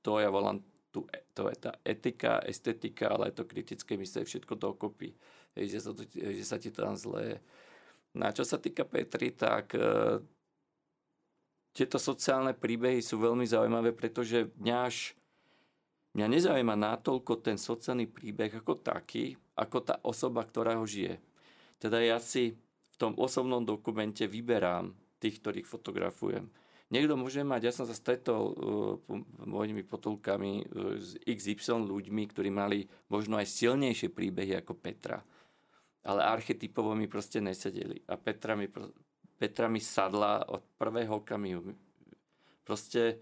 to 0.00 0.12
ja 0.24 0.32
volám 0.32 0.64
tu, 0.88 1.04
to 1.36 1.52
je 1.52 1.56
tá 1.60 1.76
etika, 1.84 2.40
estetika, 2.48 3.12
ale 3.12 3.28
aj 3.28 3.44
to 3.44 3.44
kritické 3.44 4.00
myslenie, 4.00 4.24
všetko 4.24 4.56
dokopy. 4.56 5.12
Že, 5.52 6.00
že 6.16 6.44
sa 6.48 6.56
ti 6.56 6.72
tam 6.72 6.96
zle. 6.96 7.44
No 8.16 8.28
a 8.28 8.32
čo 8.32 8.40
sa 8.40 8.56
týka 8.56 8.88
Petri, 8.88 9.36
tak 9.36 9.76
tieto 11.72 11.96
sociálne 11.96 12.52
príbehy 12.52 13.00
sú 13.00 13.16
veľmi 13.16 13.48
zaujímavé, 13.48 13.96
pretože 13.96 14.52
mňa 14.60 14.76
až 14.84 15.16
mňa 16.12 16.26
nezaujíma 16.28 16.76
natoľko 16.76 17.40
ten 17.40 17.56
sociálny 17.56 18.08
príbeh 18.12 18.60
ako 18.60 18.84
taký, 18.84 19.32
ako 19.56 19.78
tá 19.80 19.96
osoba, 20.04 20.44
ktorá 20.44 20.76
ho 20.76 20.84
žije. 20.84 21.16
Teda 21.80 21.96
ja 21.98 22.20
si 22.20 22.52
v 22.92 22.96
tom 23.00 23.16
osobnom 23.16 23.64
dokumente 23.64 24.28
vyberám 24.28 24.92
tých, 25.16 25.40
ktorých 25.40 25.66
fotografujem. 25.66 26.52
Niekto 26.92 27.16
môže 27.16 27.40
mať, 27.40 27.60
ja 27.64 27.72
som 27.72 27.88
sa 27.88 27.96
stretol 27.96 28.52
uh, 28.52 28.54
mojimi 29.48 29.80
potulkami 29.80 30.52
uh, 30.60 31.00
s 31.00 31.16
XY 31.24 31.88
ľuďmi, 31.88 32.22
ktorí 32.28 32.52
mali 32.52 32.84
možno 33.08 33.40
aj 33.40 33.48
silnejšie 33.48 34.12
príbehy 34.12 34.60
ako 34.60 34.76
Petra. 34.76 35.24
Ale 36.04 36.20
archetypovo 36.20 36.92
mi 36.92 37.08
proste 37.08 37.40
nesedeli. 37.40 38.04
A 38.12 38.20
Petra 38.20 38.52
mi 38.60 38.68
Petra 39.42 39.66
mi 39.66 39.82
sadla 39.82 40.46
od 40.46 40.62
prvého 40.78 41.18
okamihu. 41.18 41.74
Proste 42.62 43.18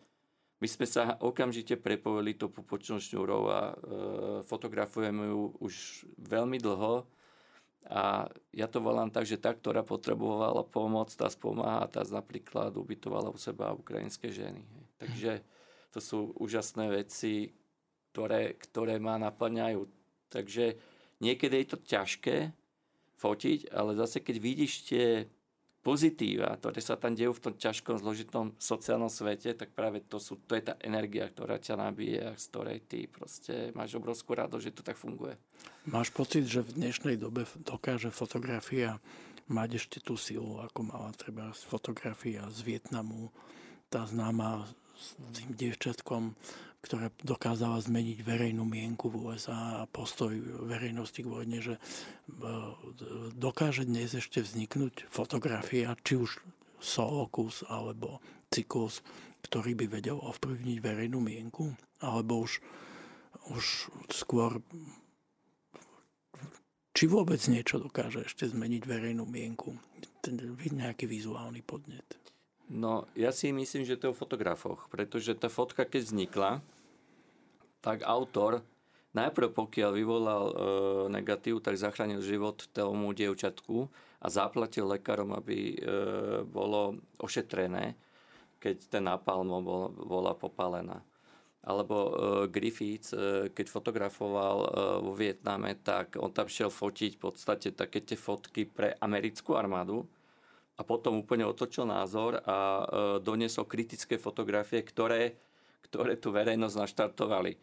my 0.60 0.68
sme 0.68 0.84
sa 0.84 1.16
okamžite 1.16 1.80
prepojili 1.80 2.36
to 2.36 2.52
pupočnou 2.52 3.00
šňúrou 3.00 3.42
a 3.48 3.60
e, 3.64 3.74
fotografujeme 4.44 5.32
ju 5.32 5.56
už 5.64 6.04
veľmi 6.20 6.60
dlho 6.60 7.08
A 7.88 8.28
ja 8.52 8.68
to 8.68 8.84
volám 8.84 9.08
tak, 9.08 9.24
že 9.24 9.40
tá, 9.40 9.56
ktorá 9.56 9.80
potrebovala 9.80 10.60
pomoc, 10.68 11.08
tá 11.16 11.32
spomáha, 11.32 11.88
tá 11.88 12.04
napríklad 12.04 12.76
ubytovala 12.76 13.32
u 13.32 13.40
seba 13.40 13.72
ukrajinské 13.72 14.28
ženy. 14.28 14.60
Takže 15.00 15.40
to 15.88 16.04
sú 16.04 16.36
úžasné 16.36 16.92
veci, 16.92 17.56
ktoré, 18.12 18.60
ktoré 18.60 19.00
ma 19.00 19.16
naplňajú. 19.16 19.88
Takže 20.28 20.76
niekedy 21.24 21.64
je 21.64 21.68
to 21.72 21.78
ťažké 21.80 22.52
fotiť, 23.16 23.72
ale 23.72 23.96
zase 23.96 24.20
keď 24.20 24.36
vidíš 24.36 24.84
tie 24.84 25.24
pozitíva, 25.80 26.52
ktoré 26.60 26.80
sa 26.84 27.00
tam 27.00 27.16
dejú 27.16 27.32
v 27.32 27.44
tom 27.50 27.54
ťažkom, 27.56 27.96
zložitom 27.96 28.52
sociálnom 28.60 29.08
svete, 29.08 29.56
tak 29.56 29.72
práve 29.72 30.04
to, 30.04 30.20
sú, 30.20 30.36
to 30.44 30.52
je 30.52 30.68
tá 30.68 30.74
energia, 30.84 31.24
ktorá 31.24 31.56
ťa 31.56 31.80
nabíje 31.80 32.20
a 32.20 32.36
z 32.36 32.44
ktorej 32.52 32.78
ty 32.84 32.98
proste 33.08 33.72
máš 33.72 33.96
obrovskú 33.96 34.36
radosť, 34.36 34.64
že 34.64 34.76
to 34.76 34.82
tak 34.84 35.00
funguje. 35.00 35.40
Máš 35.88 36.12
pocit, 36.12 36.44
že 36.44 36.60
v 36.60 36.76
dnešnej 36.76 37.16
dobe 37.16 37.48
dokáže 37.64 38.12
fotografia 38.12 39.00
mať 39.50 39.80
ešte 39.80 39.98
tú 40.04 40.14
silu, 40.20 40.60
ako 40.62 40.92
mala 40.92 41.10
treba 41.16 41.50
fotografia 41.56 42.44
z 42.52 42.60
Vietnamu, 42.62 43.32
tá 43.90 44.06
známa 44.06 44.68
s 44.94 45.16
tým 45.34 45.56
dievčatkom, 45.56 46.36
ktorá 46.80 47.12
dokázala 47.20 47.76
zmeniť 47.84 48.24
verejnú 48.24 48.64
mienku 48.64 49.12
v 49.12 49.30
USA 49.30 49.84
a 49.84 49.90
postoj 49.90 50.32
verejnosti 50.64 51.20
k 51.20 51.28
vojne, 51.28 51.58
že 51.60 51.74
e, 51.76 51.80
dokáže 53.36 53.84
dnes 53.84 54.16
ešte 54.16 54.40
vzniknúť 54.40 55.04
fotografia, 55.12 55.92
či 56.00 56.16
už 56.16 56.40
solokus 56.80 57.60
alebo 57.68 58.24
cyklus, 58.48 59.04
ktorý 59.44 59.76
by 59.76 59.86
vedel 60.00 60.16
ovplyvniť 60.20 60.78
verejnú 60.80 61.20
mienku, 61.20 61.76
alebo 62.00 62.48
už, 62.48 62.64
už 63.52 63.64
skôr 64.08 64.64
či 66.90 67.08
vôbec 67.08 67.40
niečo 67.48 67.80
dokáže 67.80 68.28
ešte 68.28 68.44
zmeniť 68.50 68.82
verejnú 68.84 69.24
mienku. 69.24 69.72
Nejaký 70.20 71.08
vizuálny 71.08 71.64
podnet. 71.64 72.19
No, 72.70 73.10
ja 73.18 73.34
si 73.34 73.50
myslím, 73.50 73.82
že 73.82 73.98
to 73.98 74.08
je 74.08 74.14
o 74.14 74.20
fotografoch, 74.20 74.86
pretože 74.94 75.34
tá 75.34 75.50
fotka, 75.50 75.82
keď 75.82 76.06
vznikla, 76.06 76.50
tak 77.82 78.06
autor 78.06 78.62
najprv 79.10 79.50
pokiaľ 79.50 79.90
vyvolal 79.90 80.44
e, 80.46 80.54
negatív, 81.10 81.66
tak 81.66 81.74
zachránil 81.74 82.22
život 82.22 82.62
tomu 82.70 83.10
dievčatku 83.10 83.90
a 84.22 84.26
zaplatil 84.30 84.86
lekárom, 84.86 85.34
aby 85.34 85.74
e, 85.74 85.76
bolo 86.46 87.02
ošetrené, 87.18 87.98
keď 88.62 88.76
ten 88.86 89.02
napalmo 89.02 89.58
bol, 89.64 89.90
bola 89.90 90.32
popálená. 90.38 91.02
Alebo 91.66 91.96
e, 91.96 92.12
Griffiths, 92.48 93.10
e, 93.10 93.50
keď 93.50 93.66
fotografoval 93.66 94.56
e, 94.62 94.68
vo 95.02 95.12
Vietname, 95.18 95.74
tak 95.82 96.14
on 96.22 96.30
tam 96.30 96.46
šiel 96.46 96.70
fotiť 96.70 97.18
v 97.18 97.20
podstate 97.20 97.68
také 97.74 98.06
tie 98.06 98.14
fotky 98.14 98.62
pre 98.70 98.94
americkú 99.02 99.58
armádu, 99.58 100.06
a 100.80 100.82
potom 100.82 101.20
úplne 101.20 101.44
otočil 101.44 101.84
názor 101.84 102.40
a 102.48 102.56
e, 102.56 102.84
doniesol 103.20 103.68
kritické 103.68 104.16
fotografie, 104.16 104.80
ktoré, 104.80 105.36
ktoré 105.84 106.16
tu 106.16 106.32
verejnosť 106.32 106.80
naštartovali. 106.80 107.60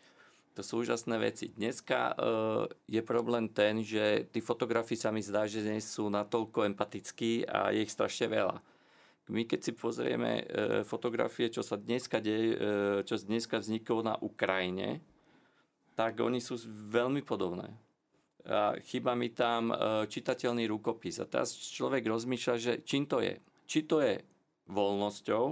To 0.54 0.62
sú 0.62 0.86
úžasné 0.86 1.18
veci. 1.18 1.50
Dneska 1.50 2.14
e, 2.14 2.16
je 2.86 3.02
problém 3.02 3.50
ten, 3.50 3.82
že 3.82 4.30
tí 4.30 4.38
fotografii 4.38 4.94
sa 4.94 5.10
mi 5.10 5.26
zdá, 5.26 5.50
že 5.50 5.66
nie 5.66 5.82
sú 5.82 6.14
natoľko 6.14 6.70
empatickí 6.70 7.50
a 7.50 7.74
je 7.74 7.82
ich 7.82 7.94
strašne 7.94 8.30
veľa. 8.30 8.62
My 9.34 9.44
keď 9.50 9.60
si 9.66 9.72
pozrieme 9.74 10.46
e, 10.46 10.86
fotografie, 10.86 11.50
čo 11.50 11.66
sa 11.66 11.74
dneska 11.74 12.22
deje, 12.22 12.54
čo 13.02 13.18
dneska 13.18 13.58
vzniklo 13.58 14.06
na 14.06 14.14
Ukrajine, 14.22 15.02
tak 15.98 16.22
oni 16.22 16.38
sú 16.38 16.62
veľmi 16.94 17.26
podobné 17.26 17.87
a 18.48 18.80
chýba 18.80 19.12
mi 19.12 19.28
tam 19.36 19.70
e, 19.70 19.76
čitateľný 20.08 20.64
rukopis. 20.72 21.20
A 21.20 21.28
teraz 21.28 21.52
človek 21.52 22.08
rozmýšľa, 22.08 22.56
že 22.56 22.74
čím 22.88 23.04
to 23.04 23.20
je. 23.20 23.36
Či 23.68 23.80
to 23.84 24.00
je 24.00 24.24
voľnosťou, 24.72 25.44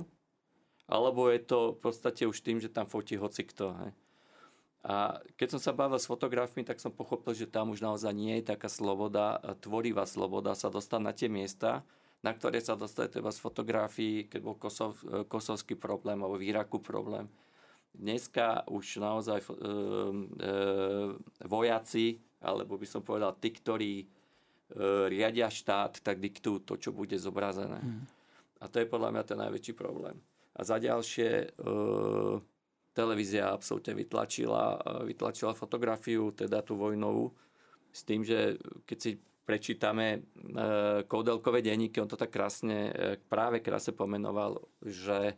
alebo 0.87 1.27
je 1.27 1.39
to 1.43 1.59
v 1.75 1.79
podstate 1.83 2.23
už 2.23 2.39
tým, 2.39 2.63
že 2.63 2.71
tam 2.71 2.87
fotí 2.87 3.19
hoci 3.19 3.43
kto. 3.43 3.75
Hej. 3.83 3.91
A 4.85 5.17
keď 5.35 5.57
som 5.57 5.61
sa 5.61 5.73
bavil 5.73 5.97
s 5.97 6.05
fotografmi, 6.05 6.61
tak 6.61 6.77
som 6.77 6.93
pochopil, 6.93 7.33
že 7.33 7.49
tam 7.49 7.73
už 7.73 7.81
naozaj 7.81 8.13
nie 8.13 8.37
je 8.39 8.53
taká 8.53 8.69
sloboda, 8.69 9.41
tvorivá 9.59 10.05
sloboda 10.05 10.53
sa 10.53 10.69
dostať 10.69 11.01
na 11.01 11.11
tie 11.11 11.25
miesta, 11.25 11.81
na 12.21 12.31
ktoré 12.31 12.61
sa 12.61 12.77
dostali 12.77 13.09
treba 13.09 13.33
z 13.33 13.41
fotografií, 13.41 14.29
keď 14.29 14.39
bol 14.46 14.55
Kosov, 14.57 14.98
e, 15.05 15.25
kosovský 15.25 15.74
problém 15.77 16.22
alebo 16.22 16.37
v 16.37 16.53
Iraku 16.53 16.81
problém. 16.81 17.29
Dneska 17.96 18.65
už 18.70 19.01
naozaj 19.01 19.39
e, 19.41 19.46
e, 19.46 19.53
vojaci 21.46 22.25
alebo 22.41 22.75
by 22.75 22.87
som 22.87 23.01
povedal, 23.05 23.35
tí, 23.39 23.53
ktorí 23.53 23.93
e, 24.01 24.05
riadia 25.07 25.48
štát, 25.48 26.01
tak 26.01 26.19
diktujú 26.19 26.67
to, 26.67 26.74
čo 26.79 26.89
bude 26.91 27.15
zobrazené. 27.15 27.79
Mm. 27.79 28.03
A 28.61 28.65
to 28.71 28.81
je 28.81 28.87
podľa 28.89 29.09
mňa 29.13 29.24
ten 29.24 29.39
najväčší 29.39 29.74
problém. 29.75 30.17
A 30.55 30.63
za 30.63 30.79
ďalšie, 30.79 31.29
e, 31.31 31.48
televízia 32.95 33.51
absolútne 33.51 33.93
vytlačila, 33.95 34.79
e, 34.79 35.11
vytlačila 35.11 35.51
fotografiu, 35.51 36.31
teda 36.31 36.63
tú 36.63 36.79
vojnovú, 36.79 37.35
s 37.95 38.03
tým, 38.03 38.24
že 38.24 38.59
keď 38.83 38.98
si 39.00 39.11
prečítame 39.45 40.07
e, 40.11 40.19
koudelkové 41.05 41.61
denníky, 41.61 42.01
on 42.01 42.09
to 42.09 42.17
tak 42.17 42.33
krásne, 42.33 42.91
e, 42.91 43.15
práve 43.29 43.61
krásne 43.61 43.93
pomenoval, 43.93 44.57
že 44.81 45.37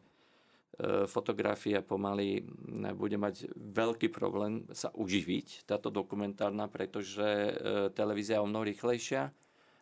fotografia 1.09 1.81
pomaly 1.81 2.45
bude 2.93 3.17
mať 3.17 3.49
veľký 3.57 4.13
problém 4.13 4.61
sa 4.69 4.93
uživiť, 4.93 5.65
táto 5.65 5.89
dokumentárna, 5.89 6.69
pretože 6.69 7.25
e, 7.25 7.51
televízia 7.97 8.37
je 8.37 8.43
o 8.45 8.49
mnoho 8.49 8.69
rýchlejšia 8.69 9.33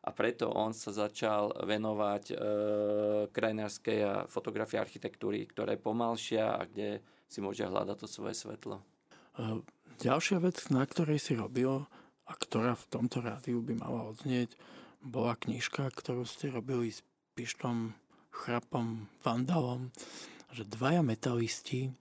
a 0.05 0.09
preto 0.15 0.47
on 0.55 0.71
sa 0.71 0.95
začal 0.95 1.51
venovať 1.67 2.23
e, 2.31 2.35
krajinárskej 3.27 3.99
a 4.07 4.13
fotografii 4.31 4.79
architektúry, 4.79 5.43
ktorá 5.51 5.75
je 5.75 5.83
pomalšia 5.83 6.55
a 6.55 6.63
kde 6.63 7.03
si 7.27 7.43
môže 7.43 7.67
hľadať 7.67 7.97
to 7.99 8.07
svoje 8.07 8.39
svetlo. 8.39 8.79
Ďalšia 9.99 10.39
vec, 10.39 10.63
na 10.71 10.87
ktorej 10.87 11.19
si 11.19 11.35
robil 11.35 11.83
a 12.23 12.33
ktorá 12.39 12.79
v 12.79 12.87
tomto 12.87 13.19
rádiu 13.19 13.59
by 13.59 13.83
mala 13.83 14.15
odznieť, 14.15 14.55
bola 15.03 15.35
knižka, 15.35 15.91
ktorú 15.91 16.23
ste 16.23 16.55
robili 16.55 16.95
s 16.95 17.03
Pištom 17.35 17.91
Chrapom 18.31 19.11
Vandalom 19.27 19.91
že 20.55 20.63
dvaja 20.63 21.03
metalisti 21.03 21.91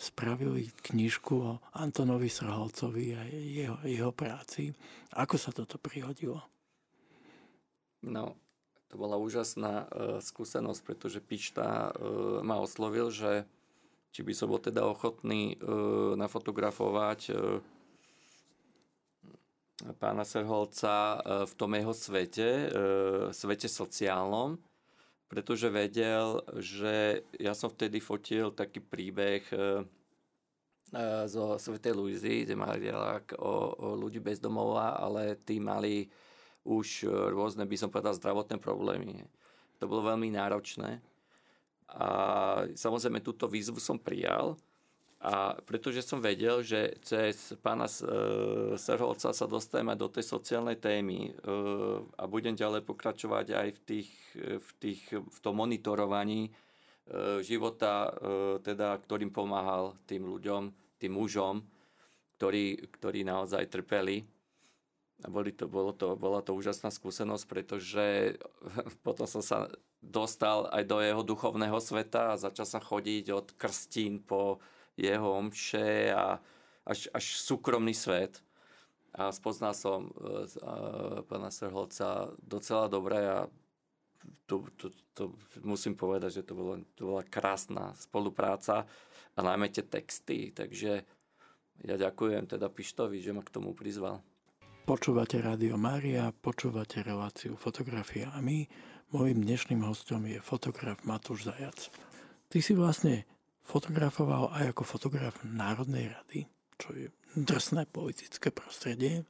spravili 0.00 0.72
knižku 0.80 1.34
o 1.36 1.60
Antonovi 1.76 2.32
Srholcovi 2.32 3.12
a 3.12 3.22
jeho, 3.28 3.76
jeho 3.84 4.12
práci. 4.16 4.72
Ako 5.12 5.36
sa 5.36 5.52
toto 5.52 5.76
prihodilo? 5.76 6.40
No, 8.00 8.32
to 8.88 8.96
bola 8.96 9.20
úžasná 9.20 9.84
uh, 9.84 10.16
skúsenosť, 10.24 10.80
pretože 10.88 11.20
Pičta 11.20 11.92
uh, 11.92 12.40
ma 12.40 12.56
oslovil, 12.56 13.12
že 13.12 13.44
či 14.08 14.24
by 14.24 14.32
som 14.32 14.48
bol 14.48 14.56
teda 14.56 14.88
ochotný 14.88 15.60
uh, 15.60 16.16
nafotografovať 16.16 17.20
uh, 17.28 17.60
pána 20.00 20.24
Serholca 20.24 21.20
uh, 21.20 21.44
v 21.44 21.52
tom 21.60 21.76
jeho 21.76 21.92
svete, 21.92 22.48
uh, 22.48 23.28
svete 23.36 23.68
sociálnom, 23.68 24.56
pretože 25.30 25.70
vedel, 25.70 26.42
že 26.58 27.22
ja 27.38 27.54
som 27.54 27.70
vtedy 27.70 28.02
fotil 28.02 28.50
taký 28.50 28.82
príbeh 28.82 29.46
e, 29.54 29.56
e, 29.56 29.64
zo 31.30 31.54
Svetej 31.54 31.94
Luizy, 31.94 32.42
kde 32.42 32.58
mali 32.58 32.90
o, 32.90 33.06
o 33.38 33.88
ľudí 33.94 34.18
bez 34.18 34.42
domova, 34.42 34.98
ale 34.98 35.38
tí 35.38 35.62
mali 35.62 36.10
už 36.66 37.06
rôzne, 37.30 37.62
by 37.62 37.76
som 37.78 37.88
povedal, 37.88 38.18
zdravotné 38.18 38.58
problémy. 38.58 39.22
To 39.78 39.88
bolo 39.88 40.10
veľmi 40.12 40.34
náročné. 40.34 41.00
A 41.88 42.08
samozrejme 42.74 43.24
túto 43.24 43.46
výzvu 43.46 43.80
som 43.80 43.96
prijal 43.96 44.58
a 45.20 45.52
pretože 45.68 46.00
som 46.00 46.16
vedel, 46.16 46.64
že 46.64 46.96
cez 47.04 47.52
pána 47.60 47.84
e, 47.84 47.92
Serholca 48.80 49.36
sa 49.36 49.44
dostaneme 49.44 49.92
do 49.92 50.08
tej 50.08 50.24
sociálnej 50.24 50.80
témy 50.80 51.28
e, 51.28 51.30
a 52.16 52.24
budem 52.24 52.56
ďalej 52.56 52.88
pokračovať 52.88 53.52
aj 53.52 53.68
v, 53.68 53.80
tých, 53.84 54.10
v, 54.40 54.70
tých, 54.80 55.02
v 55.12 55.38
tom 55.44 55.60
monitorovaní 55.60 56.48
e, 56.48 56.50
života, 57.44 58.08
teda, 58.64 58.96
ktorým 58.96 59.28
pomáhal 59.28 59.92
tým 60.08 60.24
ľuďom, 60.24 60.72
tým 60.96 61.12
mužom, 61.12 61.60
ktorí, 62.40 62.88
ktorí 62.88 63.20
naozaj 63.20 63.68
trpeli. 63.68 64.24
A 65.20 65.28
boli 65.28 65.52
to, 65.52 65.68
bolo 65.68 65.92
to, 65.92 66.16
bola 66.16 66.40
to 66.40 66.56
úžasná 66.56 66.88
skúsenosť, 66.88 67.44
pretože 67.44 68.40
potom 69.04 69.28
som 69.28 69.44
sa 69.44 69.68
dostal 70.00 70.64
aj 70.72 70.88
do 70.88 71.04
jeho 71.04 71.20
duchovného 71.20 71.76
sveta 71.76 72.32
a 72.32 72.40
začal 72.40 72.64
sa 72.64 72.80
chodiť 72.80 73.36
od 73.36 73.52
krstín 73.60 74.24
po 74.24 74.64
jeho 75.00 75.32
omše 75.32 76.12
a 76.12 76.36
až, 76.84 77.08
až 77.12 77.24
súkromný 77.40 77.96
svet. 77.96 78.44
A 79.10 79.34
spoznal 79.34 79.74
som 79.74 80.06
uh, 80.06 80.46
pána 81.26 81.50
Srholca 81.50 82.30
docela 82.38 82.86
dobre 82.86 83.18
a 83.26 83.48
to, 84.46 84.68
to, 84.76 84.92
to 85.14 85.34
musím 85.64 85.96
povedať, 85.96 86.42
že 86.42 86.46
to, 86.46 86.52
bolo, 86.54 86.78
to 86.94 87.08
bola 87.08 87.24
krásna 87.26 87.96
spolupráca 87.96 88.84
a 89.34 89.40
najmä 89.40 89.72
tie 89.72 89.86
texty, 89.86 90.52
takže 90.52 91.02
ja 91.80 91.96
ďakujem 91.96 92.44
teda 92.44 92.68
Pištovi, 92.68 93.22
že 93.24 93.32
ma 93.32 93.40
k 93.40 93.54
tomu 93.54 93.72
prizval. 93.72 94.20
Počúvate 94.84 95.40
Rádio 95.40 95.78
Mária, 95.80 96.28
počúvate 96.34 97.00
reláciu 97.00 97.56
fotografia 97.56 98.28
a 98.34 98.42
my, 98.42 98.66
môjim 99.14 99.40
dnešným 99.40 99.86
hostom 99.86 100.26
je 100.28 100.42
fotograf 100.42 101.00
Matúš 101.06 101.48
Zajac. 101.48 101.88
Ty 102.50 102.58
si 102.58 102.72
vlastne 102.74 103.24
fotografoval 103.70 104.50
aj 104.50 104.74
ako 104.74 104.82
fotograf 104.82 105.38
Národnej 105.46 106.10
rady, 106.10 106.50
čo 106.74 106.90
je 106.98 107.06
drsné 107.38 107.86
politické 107.86 108.50
prostredie. 108.50 109.22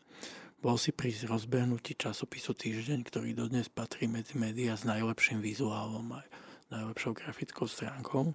Bol 0.65 0.81
si 0.81 0.97
pri 0.97 1.13
rozbehnutí 1.13 2.01
časopisu 2.01 2.57
Týždeň, 2.57 3.05
ktorý 3.05 3.37
dodnes 3.37 3.69
patrí 3.69 4.09
medzi 4.09 4.41
médiá 4.41 4.77
s 4.77 4.89
najlepším 4.89 5.45
vizuálom 5.45 6.17
a 6.17 6.25
najlepšou 6.73 7.13
grafickou 7.17 7.69
stránkou. 7.69 8.33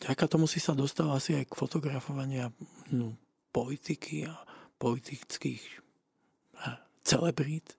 Vďaka 0.00 0.24
tomu 0.24 0.48
si 0.48 0.60
sa 0.60 0.72
dostal 0.72 1.12
asi 1.12 1.36
aj 1.36 1.52
k 1.52 1.58
fotografovania 1.58 2.48
no, 2.92 3.16
politiky 3.52 4.24
a 4.24 4.36
politických 4.80 5.84
celebrít. 7.08 7.76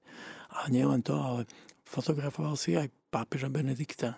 A 0.49 0.65
nielen 0.73 1.05
to, 1.05 1.13
ale 1.13 1.45
fotografoval 1.85 2.57
si 2.57 2.73
aj 2.73 2.89
pápeža 3.13 3.53
Benedikta. 3.53 4.17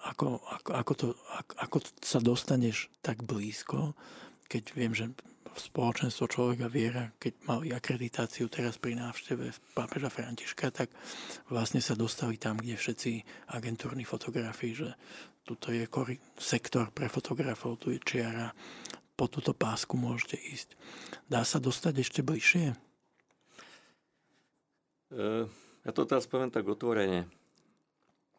Ako, 0.00 0.40
ako, 0.40 0.70
ako, 0.72 0.92
to, 0.96 1.06
ako, 1.36 1.52
ako 1.60 1.76
sa 2.00 2.18
dostaneš 2.24 2.88
tak 3.04 3.20
blízko, 3.20 3.92
keď 4.48 4.64
viem, 4.72 4.96
že 4.96 5.12
spoločenstvo 5.56 6.30
človeka 6.30 6.70
viera, 6.70 7.10
keď 7.18 7.32
mali 7.44 7.74
akreditáciu 7.74 8.46
teraz 8.46 8.78
pri 8.78 8.96
návšteve 8.96 9.74
pápeža 9.74 10.08
Františka, 10.08 10.70
tak 10.70 10.88
vlastne 11.50 11.82
sa 11.82 11.98
dostali 11.98 12.38
tam, 12.38 12.56
kde 12.56 12.78
všetci 12.78 13.10
agentúrni 13.50 14.06
fotografi, 14.06 14.72
že 14.72 14.94
tuto 15.42 15.74
je 15.74 15.84
sektor 16.38 16.94
pre 16.94 17.10
fotografov, 17.10 17.82
tu 17.82 17.90
je 17.90 17.98
čiara, 18.00 18.54
po 19.18 19.28
túto 19.28 19.52
pásku 19.52 20.00
môžete 20.00 20.40
ísť. 20.40 20.80
Dá 21.28 21.44
sa 21.44 21.60
dostať 21.60 21.94
ešte 22.00 22.20
bližšie? 22.24 22.72
E, 25.12 25.44
ja 25.84 25.90
to 25.92 26.08
teraz 26.08 26.24
poviem 26.24 26.48
tak 26.48 26.64
otvorene. 26.64 27.28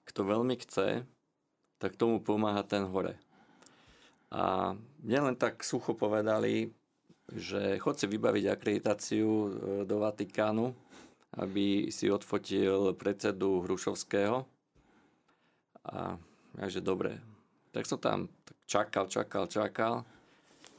Kto 0.09 0.25
veľmi 0.25 0.57
chce, 0.57 1.05
tak 1.81 1.97
tomu 1.97 2.21
pomáha 2.21 2.61
ten 2.61 2.85
hore. 2.85 3.17
A 4.29 4.77
mne 5.01 5.33
len 5.33 5.35
tak 5.35 5.65
sucho 5.65 5.97
povedali, 5.97 6.69
že 7.33 7.81
chod 7.81 7.97
si 7.97 8.05
vybaviť 8.05 8.45
akreditáciu 8.47 9.27
e, 9.27 9.49
do 9.83 9.97
Vatikánu, 9.99 10.71
aby 11.41 11.89
si 11.89 12.07
odfotil 12.07 12.93
predsedu 12.93 13.65
Hrušovského. 13.65 14.45
A 15.89 16.15
ja, 16.61 16.67
že 16.69 16.85
dobre. 16.85 17.17
Tak 17.73 17.89
som 17.89 17.97
tam 17.97 18.29
čakal, 18.69 19.07
čakal, 19.09 19.47
čakal. 19.49 19.93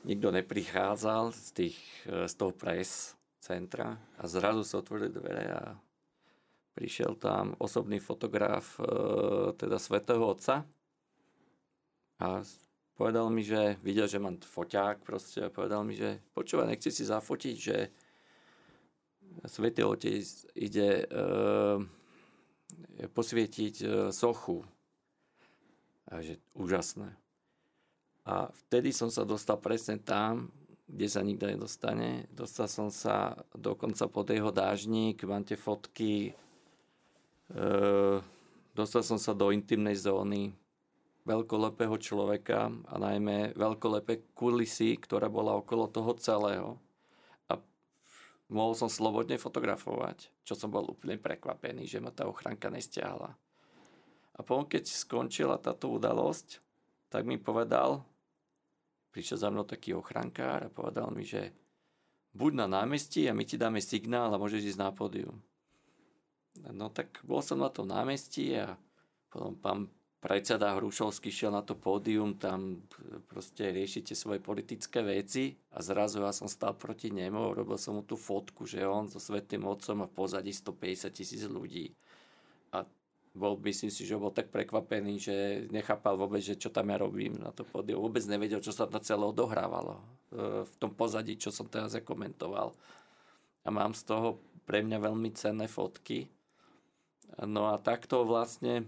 Nikto 0.06 0.30
neprichádzal 0.30 1.34
z, 1.34 1.48
tých, 1.52 1.78
e, 2.06 2.24
z 2.30 2.34
toho 2.38 2.54
pres 2.54 3.18
centra 3.42 3.98
a 4.16 4.24
zrazu 4.30 4.62
sa 4.62 4.78
otvorili 4.78 5.10
dvere 5.10 5.44
a 5.50 5.74
prišiel 6.78 7.18
tam 7.18 7.58
osobný 7.58 7.98
fotograf 7.98 8.78
e, 8.78 8.86
teda 9.58 9.76
Svetého 9.76 10.22
Otca 10.24 10.62
a 12.22 12.38
povedal 12.94 13.26
mi, 13.34 13.42
že 13.42 13.82
videl, 13.82 14.06
že 14.06 14.22
mám 14.22 14.38
foťák 14.38 15.02
proste 15.02 15.42
a 15.42 15.50
povedal 15.50 15.82
mi, 15.82 15.98
že 15.98 16.22
počúva, 16.30 16.70
nechci 16.70 16.94
si 16.94 17.02
zafotiť, 17.02 17.56
že 17.58 17.90
Svetý 19.42 19.82
Otec 19.82 20.22
ide 20.54 21.02
e, 21.02 21.06
posvietiť 23.10 23.74
e, 23.82 23.86
sochu. 24.14 24.62
A 26.12 26.22
že 26.22 26.38
úžasné. 26.54 27.10
A 28.28 28.52
vtedy 28.68 28.94
som 28.94 29.10
sa 29.10 29.26
dostal 29.26 29.58
presne 29.58 29.98
tam, 29.98 30.52
kde 30.86 31.08
sa 31.08 31.26
nikto 31.26 31.48
nedostane. 31.48 32.28
Dostal 32.30 32.68
som 32.68 32.92
sa 32.92 33.34
dokonca 33.56 34.06
pod 34.06 34.30
jeho 34.30 34.52
dážnik, 34.54 35.24
mám 35.26 35.42
tie 35.42 35.58
fotky. 35.58 36.30
E, 36.30 36.32
dostal 38.76 39.02
som 39.02 39.18
sa 39.18 39.34
do 39.34 39.50
intimnej 39.50 39.98
zóny 39.98 40.61
veľkolepého 41.22 41.94
človeka 42.02 42.70
a 42.90 42.94
najmä 42.98 43.54
veľkolepé 43.54 44.34
kulisy, 44.34 44.98
ktorá 44.98 45.30
bola 45.30 45.54
okolo 45.54 45.86
toho 45.86 46.12
celého. 46.18 46.70
A 47.46 47.58
mohol 48.50 48.74
som 48.74 48.90
slobodne 48.90 49.38
fotografovať, 49.38 50.30
čo 50.42 50.58
som 50.58 50.74
bol 50.74 50.90
úplne 50.90 51.18
prekvapený, 51.18 51.86
že 51.86 52.02
ma 52.02 52.10
tá 52.10 52.26
ochranka 52.26 52.66
nestiahla. 52.66 53.38
A 54.32 54.40
potom, 54.42 54.66
keď 54.66 54.88
skončila 54.88 55.60
táto 55.62 55.92
udalosť, 55.92 56.58
tak 57.12 57.28
mi 57.28 57.36
povedal, 57.36 58.02
prišiel 59.12 59.38
za 59.38 59.48
mnou 59.52 59.68
taký 59.68 59.92
ochrankár 59.92 60.66
a 60.66 60.72
povedal 60.72 61.12
mi, 61.12 61.22
že 61.22 61.52
buď 62.32 62.64
na 62.64 62.66
námestí 62.80 63.28
a 63.28 63.36
my 63.36 63.44
ti 63.44 63.60
dáme 63.60 63.78
signál 63.78 64.32
a 64.32 64.40
môžeš 64.40 64.74
ísť 64.74 64.80
na 64.80 64.90
pódium. 64.90 65.38
No 66.72 66.88
tak 66.88 67.20
bol 67.22 67.44
som 67.44 67.60
na 67.60 67.68
tom 67.68 67.88
námestí 67.88 68.56
a 68.56 68.74
potom 69.28 69.52
pán 69.56 69.92
predseda 70.22 70.78
Hrušovský 70.78 71.34
šiel 71.34 71.50
na 71.50 71.66
to 71.66 71.74
pódium, 71.74 72.38
tam 72.38 72.86
proste 73.26 73.74
riešite 73.74 74.14
svoje 74.14 74.38
politické 74.38 75.02
veci 75.02 75.58
a 75.74 75.82
zrazu 75.82 76.22
ja 76.22 76.30
som 76.30 76.46
stal 76.46 76.78
proti 76.78 77.10
nemu, 77.10 77.50
robil 77.50 77.74
som 77.74 77.98
mu 77.98 78.06
tú 78.06 78.14
fotku, 78.14 78.62
že 78.62 78.86
on 78.86 79.10
so 79.10 79.18
Svetým 79.18 79.66
Otcom 79.66 80.06
a 80.06 80.06
v 80.06 80.14
pozadí 80.14 80.54
150 80.54 81.10
tisíc 81.10 81.42
ľudí. 81.50 81.90
A 82.70 82.86
bol, 83.34 83.58
myslím 83.66 83.90
si, 83.90 84.06
že 84.06 84.14
bol 84.14 84.30
tak 84.30 84.54
prekvapený, 84.54 85.18
že 85.18 85.36
nechápal 85.74 86.14
vôbec, 86.14 86.38
že 86.38 86.54
čo 86.54 86.70
tam 86.70 86.94
ja 86.94 87.02
robím 87.02 87.42
na 87.42 87.50
to 87.50 87.66
pódium. 87.66 88.06
Vôbec 88.06 88.22
nevedel, 88.30 88.62
čo 88.62 88.70
sa 88.70 88.86
tam 88.86 89.02
celé 89.02 89.26
odohrávalo 89.26 89.98
e, 89.98 90.02
v 90.62 90.74
tom 90.78 90.94
pozadí, 90.94 91.34
čo 91.34 91.50
som 91.50 91.66
teraz 91.66 91.98
komentoval. 91.98 92.70
A 93.66 93.68
mám 93.74 93.90
z 93.90 94.06
toho 94.06 94.38
pre 94.62 94.86
mňa 94.86 95.02
veľmi 95.02 95.34
cenné 95.34 95.66
fotky. 95.66 96.30
No 97.42 97.74
a 97.74 97.80
takto 97.82 98.22
vlastne 98.22 98.86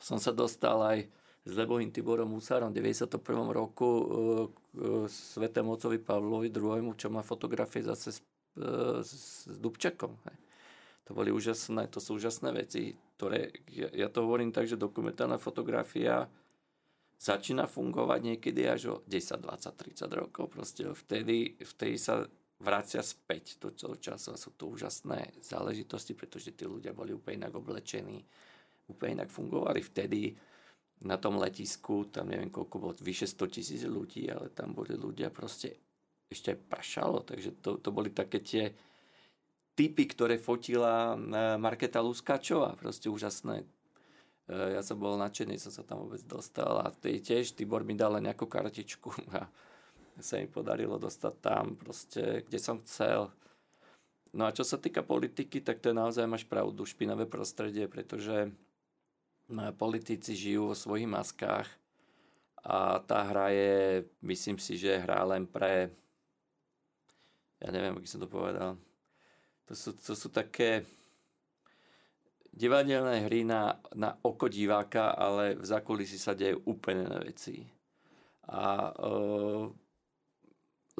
som 0.00 0.18
sa 0.18 0.32
dostal 0.34 0.78
aj 0.82 0.98
s 1.44 1.52
Lebohým 1.52 1.92
Tiborom 1.92 2.32
Musárom 2.32 2.72
v 2.72 2.80
91. 2.80 3.20
roku 3.52 3.88
e, 3.88 4.04
k 4.48 4.78
Svetému 5.12 5.76
ocovi 5.76 6.00
Pavlovi 6.00 6.48
II, 6.48 6.96
čo 6.96 7.12
má 7.12 7.20
fotografie 7.20 7.84
zase 7.84 8.16
s, 8.16 8.18
e, 8.56 9.04
s 9.04 9.44
Dubčekom. 9.60 10.16
To 11.04 11.10
boli 11.12 11.28
úžasné, 11.28 11.92
to 11.92 12.00
sú 12.00 12.16
úžasné 12.16 12.48
veci 12.56 12.96
ktoré, 13.14 13.54
ja, 13.70 14.10
to 14.10 14.26
hovorím 14.26 14.50
tak, 14.50 14.66
že 14.66 14.74
dokumentárna 14.74 15.38
fotografia 15.38 16.26
začína 17.14 17.70
fungovať 17.70 18.20
niekedy 18.20 18.66
až 18.66 18.80
o 18.90 18.94
10, 19.06 19.38
20, 19.38 19.70
30 19.70 20.10
rokov. 20.12 20.50
Proste 20.50 20.90
vtedy, 20.90 21.54
vtedy 21.62 21.96
sa 21.96 22.26
vracia 22.58 23.00
späť 23.06 23.62
do 23.62 23.70
toho 23.70 23.96
času 23.96 24.34
a 24.34 24.40
sú 24.40 24.50
to 24.58 24.66
úžasné 24.66 25.30
záležitosti, 25.40 26.12
pretože 26.18 26.52
tí 26.52 26.66
ľudia 26.66 26.90
boli 26.90 27.14
úplne 27.14 27.46
inak 27.46 27.54
oblečení, 27.54 28.26
úplne 28.88 29.22
inak 29.22 29.30
fungovali. 29.32 29.80
Vtedy 29.80 30.34
na 31.04 31.20
tom 31.20 31.36
letisku, 31.36 32.08
tam 32.08 32.32
neviem 32.32 32.48
koľko 32.48 32.76
bolo, 32.80 32.92
vyše 32.96 33.28
100 33.28 33.54
tisíc 33.54 33.82
ľudí, 33.84 34.30
ale 34.30 34.48
tam 34.52 34.72
boli 34.72 34.96
ľudia 34.96 35.28
proste 35.28 35.76
ešte 36.32 36.56
aj 36.56 36.58
pršalo, 36.66 37.18
takže 37.22 37.60
to, 37.60 37.76
to 37.78 37.88
boli 37.92 38.10
také 38.10 38.40
tie 38.40 38.72
typy, 39.74 40.08
ktoré 40.08 40.40
fotila 40.40 41.14
e, 41.14 41.16
Marketa 41.58 42.00
Luskačová. 42.00 42.78
Proste 42.78 43.10
úžasné. 43.12 43.62
E, 43.62 43.66
ja 44.74 44.80
som 44.80 44.96
bol 44.96 45.20
nadšený, 45.20 45.60
som 45.60 45.70
sa 45.74 45.84
tam 45.84 46.06
vôbec 46.06 46.22
dostal 46.24 46.80
a 46.80 46.90
tiež 46.94 47.54
Tibor 47.54 47.84
mi 47.84 47.98
dal 47.98 48.16
nejakú 48.18 48.48
kartičku 48.48 49.10
a 49.38 49.46
sa 50.22 50.38
mi 50.38 50.46
podarilo 50.46 50.96
dostať 50.96 51.34
tam 51.42 51.74
proste, 51.74 52.46
kde 52.46 52.58
som 52.62 52.78
chcel. 52.86 53.34
No 54.34 54.50
a 54.50 54.54
čo 54.54 54.66
sa 54.66 54.78
týka 54.78 55.02
politiky, 55.02 55.62
tak 55.62 55.78
to 55.78 55.90
je 55.90 55.98
naozaj 55.98 56.26
máš 56.26 56.46
pravdu, 56.46 56.82
špinavé 56.82 57.26
prostredie, 57.26 57.86
pretože 57.86 58.50
politici 59.76 60.32
žijú 60.32 60.72
vo 60.72 60.76
svojich 60.76 61.08
maskách 61.08 61.68
a 62.64 62.96
tá 63.04 63.28
hra 63.28 63.52
je, 63.52 63.76
myslím 64.24 64.56
si, 64.56 64.80
že 64.80 65.04
hra 65.04 65.20
len 65.28 65.44
pre, 65.44 65.92
ja 67.60 67.68
neviem, 67.68 68.00
ako 68.00 68.08
som 68.08 68.22
to 68.24 68.30
povedal, 68.30 68.70
to 69.68 69.72
sú, 69.76 69.92
to 69.92 70.16
sú 70.16 70.32
také 70.32 70.84
divadelné 72.54 73.28
hry 73.28 73.44
na, 73.44 73.76
na 73.92 74.16
oko 74.24 74.48
diváka, 74.48 75.12
ale 75.12 75.60
v 75.60 75.64
zákulisí 75.66 76.16
sa 76.16 76.32
dejú 76.32 76.64
úplne 76.64 77.04
na 77.04 77.20
veci. 77.20 77.66
A 78.48 78.92
uh, 78.92 79.66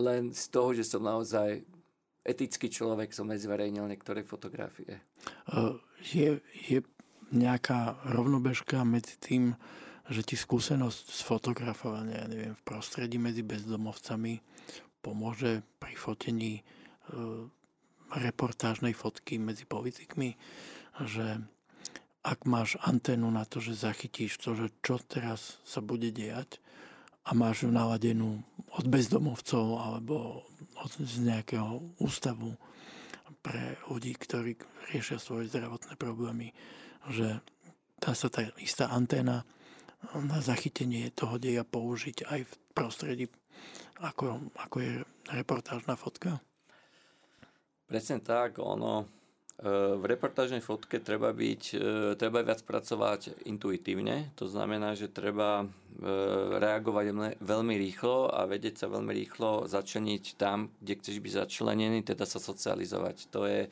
len 0.01 0.35
z 0.35 0.45
toho, 0.51 0.75
že 0.75 0.85
som 0.85 1.05
naozaj 1.05 1.63
etický 2.25 2.73
človek, 2.73 3.13
som 3.13 3.29
aj 3.31 3.45
zverejnil 3.45 3.85
niektoré 3.85 4.25
fotografie. 4.25 5.01
Uh, 5.53 5.77
je, 6.01 6.41
je 6.67 6.81
nejaká 7.35 7.99
rovnobežka 8.09 8.87
medzi 8.87 9.19
tým, 9.19 9.59
že 10.09 10.21
ti 10.21 10.37
skúsenosť 10.37 11.05
z 11.11 11.21
fotografovania, 11.25 12.25
ja 12.25 12.27
neviem, 12.29 12.55
v 12.55 12.67
prostredí 12.67 13.17
medzi 13.17 13.41
bezdomovcami 13.41 14.41
pomôže 15.01 15.65
pri 15.81 15.95
fotení 15.97 16.61
uh, 16.61 17.49
reportážnej 18.13 18.93
fotky 18.93 19.41
medzi 19.41 19.65
politikmi, 19.65 20.37
že 21.05 21.41
ak 22.25 22.49
máš 22.49 22.81
anténu 22.81 23.29
na 23.29 23.45
to, 23.45 23.61
že 23.61 23.85
zachytíš 23.85 24.41
to, 24.41 24.57
že 24.57 24.73
čo 24.81 24.97
teraz 24.97 25.61
sa 25.65 25.85
bude 25.85 26.09
diať 26.09 26.57
a 27.25 27.37
máš 27.37 27.69
ju 27.69 27.71
naladenú 27.73 28.41
od 28.73 28.85
bezdomovcov 28.89 29.81
alebo 29.81 30.45
od, 30.81 30.93
z 31.01 31.21
nejakého 31.21 31.85
ústavu 32.01 32.57
pre 33.45 33.77
ľudí, 33.93 34.17
ktorí 34.17 34.57
riešia 34.93 35.21
svoje 35.21 35.53
zdravotné 35.53 36.01
problémy, 36.01 36.57
že 37.11 37.41
dá 38.01 38.13
sa 38.13 38.29
tá 38.29 38.45
istá 38.61 38.93
anténa 38.93 39.45
na 40.13 40.39
zachytenie 40.45 41.09
toho 41.17 41.41
deja 41.41 41.65
použiť 41.65 42.29
aj 42.29 42.41
v 42.45 42.53
prostredí, 42.77 43.25
ako, 44.05 44.53
ako 44.59 44.77
je 44.83 44.93
reportážna 45.33 45.97
fotka? 45.97 46.43
Presne 47.85 48.21
tak, 48.21 48.59
ono 48.59 49.05
e, 49.05 49.07
v 49.97 50.05
reportážnej 50.05 50.61
fotke 50.61 50.99
treba 51.01 51.31
byť, 51.31 51.63
e, 51.73 51.79
treba 52.19 52.43
viac 52.43 52.65
pracovať 52.67 53.47
intuitívne, 53.49 54.35
to 54.35 54.51
znamená, 54.51 54.99
že 54.99 55.13
treba 55.13 55.63
e, 55.63 55.67
reagovať 56.59 57.39
veľmi 57.39 57.75
rýchlo 57.77 58.35
a 58.35 58.49
vedieť 58.51 58.85
sa 58.85 58.87
veľmi 58.91 59.13
rýchlo 59.15 59.71
začleniť 59.71 60.25
tam, 60.37 60.75
kde 60.81 60.99
chceš 61.01 61.17
byť 61.23 61.33
začlenený, 61.47 62.03
teda 62.03 62.25
sa 62.27 62.43
socializovať. 62.43 63.31
To 63.31 63.47
je 63.47 63.71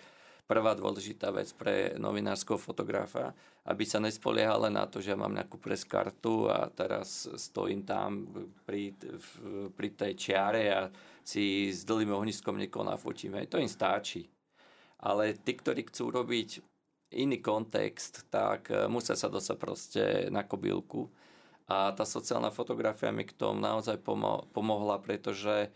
prvá 0.52 0.76
dôležitá 0.76 1.32
vec 1.32 1.48
pre 1.56 1.96
novinárskeho 1.96 2.60
fotografa, 2.60 3.32
aby 3.64 3.88
sa 3.88 3.96
nespoliehal 3.96 4.68
len 4.68 4.76
na 4.76 4.84
to, 4.84 5.00
že 5.00 5.16
mám 5.16 5.32
nejakú 5.32 5.56
preskartu 5.56 6.52
a 6.52 6.68
teraz 6.68 7.24
stojím 7.40 7.88
tam 7.88 8.28
pri, 8.68 8.92
pri 9.72 9.88
tej 9.96 10.12
čiare 10.12 10.62
a 10.68 10.80
si 11.24 11.72
s 11.72 11.88
dlhým 11.88 12.12
ohniskom 12.12 12.60
niekoho 12.60 12.84
nafotím. 12.84 13.40
To 13.48 13.56
im 13.56 13.70
stačí. 13.70 14.28
Ale 15.00 15.32
tí, 15.40 15.56
ktorí 15.56 15.88
chcú 15.88 16.12
robiť 16.12 16.60
iný 17.16 17.40
kontext, 17.40 18.28
tak 18.28 18.68
e, 18.68 18.86
musia 18.92 19.16
sa 19.16 19.32
dostať 19.32 19.56
proste 19.56 20.02
na 20.28 20.44
kobylku. 20.44 21.08
A 21.68 21.96
tá 21.96 22.04
sociálna 22.04 22.52
fotografia 22.52 23.08
mi 23.14 23.24
k 23.24 23.36
tomu 23.36 23.56
naozaj 23.62 23.98
pomo- 24.04 24.44
pomohla, 24.52 25.00
pretože 25.00 25.72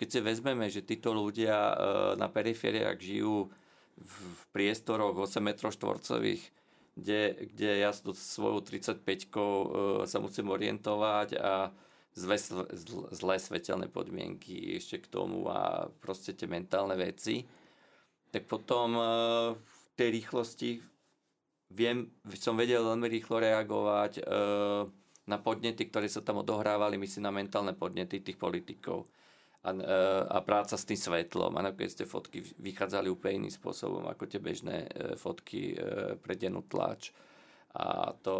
keď 0.00 0.08
si 0.08 0.18
vezmeme, 0.22 0.66
že 0.72 0.86
títo 0.86 1.12
ľudia 1.12 1.56
e, 1.56 1.74
na 2.16 2.28
perifériách 2.30 2.98
žijú 3.00 3.52
v 4.00 4.42
priestoroch 4.50 5.14
8 5.14 5.40
m 5.40 5.50
štvorcových, 5.52 6.42
kde, 6.96 7.48
kde 7.54 7.70
ja 7.84 7.92
s 7.92 8.02
svojou 8.04 8.64
35 8.64 9.04
e, 9.04 9.20
sa 10.08 10.18
musím 10.18 10.50
orientovať 10.50 11.28
a 11.38 11.70
zlé, 12.16 12.36
zlé 13.14 13.36
svetelné 13.38 13.86
podmienky 13.86 14.76
ešte 14.76 15.04
k 15.04 15.06
tomu 15.12 15.46
a 15.46 15.86
proste 16.02 16.34
tie 16.34 16.50
mentálne 16.50 16.96
veci, 16.98 17.46
tak 18.32 18.50
potom 18.50 18.96
e, 18.96 19.02
v 19.54 19.84
tej 19.94 20.08
rýchlosti 20.20 20.70
viem, 21.70 22.10
som 22.34 22.58
vedel 22.58 22.82
veľmi 22.82 23.06
rýchlo 23.06 23.38
reagovať 23.38 24.12
e, 24.18 24.22
na 25.30 25.38
podnety, 25.38 25.86
ktoré 25.86 26.10
sa 26.10 26.24
tam 26.24 26.42
odohrávali, 26.42 26.98
myslím 26.98 27.30
na 27.30 27.34
mentálne 27.34 27.72
podnety 27.76 28.18
tých 28.18 28.40
politikov 28.40 29.06
a, 29.60 29.70
e, 29.70 29.98
a 30.28 30.38
práca 30.40 30.74
s 30.76 30.88
tým 30.88 30.96
svetlom. 30.96 31.56
A 31.56 31.64
nakoniec 31.64 31.92
tie 31.92 32.08
fotky 32.08 32.40
vychádzali 32.60 33.08
úplne 33.12 33.46
iným 33.46 33.54
spôsobom 33.54 34.08
ako 34.08 34.24
tie 34.28 34.40
bežné 34.40 34.88
fotky 35.20 35.76
pre 36.20 36.34
dennú 36.36 36.64
tlač. 36.64 37.12
A 37.70 38.10
to 38.18 38.34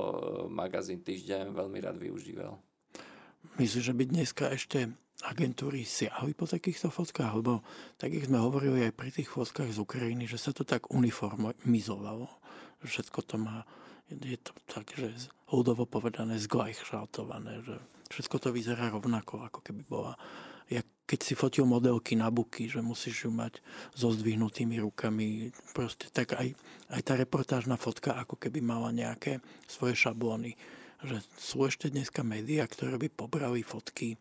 magazín 0.51 1.07
Týždeň 1.07 1.55
veľmi 1.55 1.79
rád 1.79 2.03
využíval. 2.03 2.59
Myslíš, 3.57 3.85
že 3.93 3.95
by 3.95 4.05
dneska 4.11 4.51
ešte 4.51 4.91
agentúry 5.23 5.85
siahli 5.85 6.35
po 6.35 6.51
takýchto 6.51 6.91
fotkách? 6.91 7.33
Lebo 7.39 7.63
tak, 7.97 8.11
jak 8.11 8.27
sme 8.27 8.41
hovorili 8.41 8.89
aj 8.89 8.93
pri 8.97 9.11
tých 9.15 9.31
fotkách 9.31 9.71
z 9.71 9.79
Ukrajiny, 9.81 10.27
že 10.27 10.41
sa 10.41 10.51
to 10.51 10.67
tak 10.67 10.91
uniformizovalo. 10.91 12.27
Všetko 12.81 13.19
to 13.23 13.37
má, 13.37 13.69
je 14.09 14.39
to 14.41 14.53
tak, 14.67 14.91
že 14.97 15.31
ľudovo 15.53 15.85
povedané 15.85 16.41
zglajšaltované, 16.41 17.61
že 17.65 17.77
všetko 18.09 18.37
to 18.41 18.49
vyzerá 18.51 18.89
rovnako, 18.89 19.45
ako 19.47 19.61
keby 19.61 19.83
bola 19.85 20.17
jak 20.71 20.87
keď 21.11 21.21
si 21.27 21.35
fotil 21.35 21.67
modelky 21.67 22.15
na 22.15 22.31
buky, 22.31 22.71
že 22.71 22.79
musíš 22.79 23.27
ju 23.27 23.35
mať 23.35 23.59
so 23.99 24.15
zdvihnutými 24.15 24.79
rukami, 24.79 25.51
proste 25.75 26.07
tak 26.15 26.39
aj, 26.39 26.55
aj 26.95 27.01
tá 27.03 27.19
reportážna 27.19 27.75
fotka 27.75 28.15
ako 28.15 28.39
keby 28.39 28.63
mala 28.63 28.95
nejaké 28.95 29.43
svoje 29.67 29.99
šablóny 29.99 30.55
že 31.01 31.17
sú 31.41 31.65
ešte 31.65 31.89
dneska 31.89 32.21
médiá, 32.21 32.69
ktoré 32.69 33.01
by 33.01 33.09
pobrali 33.09 33.65
fotky 33.65 34.21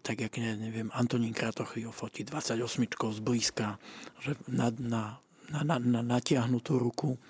tak, 0.00 0.24
jak 0.24 0.40
neviem, 0.40 0.88
Antonín 0.96 1.36
Kratochvíl 1.36 1.92
fotí 1.92 2.24
28 2.24 2.64
z 3.12 3.20
blízka, 3.20 3.76
že 4.24 4.40
na, 4.48 4.72
na, 4.80 5.20
na, 5.52 5.60
na, 5.68 5.76
na 5.76 6.00
natiahnutú 6.00 6.80
ruku, 6.80 7.20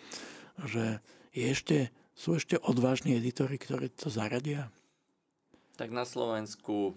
že 0.71 1.03
je 1.35 1.45
ešte, 1.51 1.79
sú 2.15 2.39
ešte 2.39 2.55
odvážni 2.63 3.19
editori, 3.19 3.59
ktorí 3.59 3.91
to 3.91 4.13
zaradia? 4.15 4.71
Tak 5.75 5.91
na 5.91 6.07
Slovensku 6.07 6.95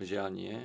žiaľ 0.00 0.28
nie. 0.32 0.56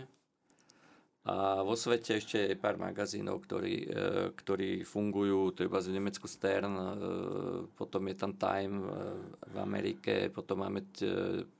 A 1.21 1.61
vo 1.61 1.77
svete 1.77 2.17
ešte 2.17 2.49
je 2.49 2.57
pár 2.57 2.81
magazínov, 2.81 3.45
ktorí, 3.45 3.75
e, 3.85 3.87
ktorí 4.33 4.81
fungujú, 4.81 5.53
to 5.53 5.61
je 5.61 5.69
z 5.69 5.93
Nemecku 5.93 6.25
Stern, 6.25 6.73
e, 6.73 6.85
potom 7.77 8.09
je 8.09 8.15
tam 8.17 8.33
Time 8.33 8.81
e, 8.81 8.89
v 9.53 9.55
Amerike, 9.61 10.33
potom 10.33 10.65
máme, 10.65 10.81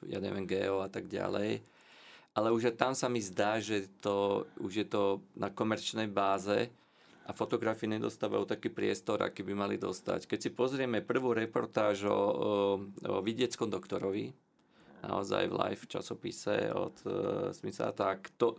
ja 0.09 0.17
neviem, 0.17 0.49
Geo 0.49 0.81
a 0.81 0.89
tak 0.89 1.05
ďalej. 1.05 1.61
Ale 2.33 2.49
už 2.49 2.73
tam 2.73 2.97
sa 2.97 3.05
mi 3.05 3.21
zdá, 3.21 3.61
že 3.61 3.85
to, 4.01 4.49
už 4.57 4.73
je 4.81 4.87
to 4.89 5.21
na 5.37 5.53
komerčnej 5.53 6.09
báze 6.09 6.73
a 7.27 7.31
fotografii 7.35 7.85
nedostávajú 7.85 8.49
taký 8.49 8.73
priestor, 8.73 9.21
aký 9.21 9.45
by 9.45 9.53
mali 9.53 9.75
dostať. 9.77 10.25
Keď 10.25 10.39
si 10.41 10.49
pozrieme 10.49 11.05
prvú 11.05 11.37
reportáž 11.37 12.09
o, 12.09 12.09
o, 12.09 12.19
o 13.13 13.15
vidieckom 13.21 13.69
doktorovi, 13.69 14.33
naozaj 15.01 15.49
v 15.49 15.57
live 15.57 15.83
časopise 15.89 16.69
od 16.73 16.95
uh, 17.05 17.13
Smitha, 17.49 17.91
tak 17.91 18.33
to, 18.37 18.57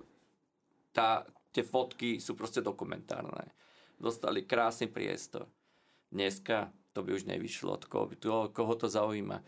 tá, 0.93 1.23
tie 1.55 1.63
fotky 1.63 2.19
sú 2.19 2.35
proste 2.35 2.65
dokumentárne. 2.65 3.55
Dostali 3.97 4.45
krásny 4.49 4.91
priestor. 4.91 5.47
Dneska 6.11 6.75
to 6.93 7.01
by 7.01 7.17
už 7.17 7.25
nevyšlo, 7.25 7.81
koho, 7.89 8.13
to, 8.13 8.53
koho 8.53 8.75
to 8.77 8.87
zaujíma. 8.89 9.41
E, 9.41 9.45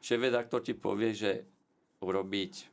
šéf-redaktor 0.00 0.64
ti 0.64 0.72
povie, 0.72 1.12
že 1.12 1.44
urobiť 2.00 2.72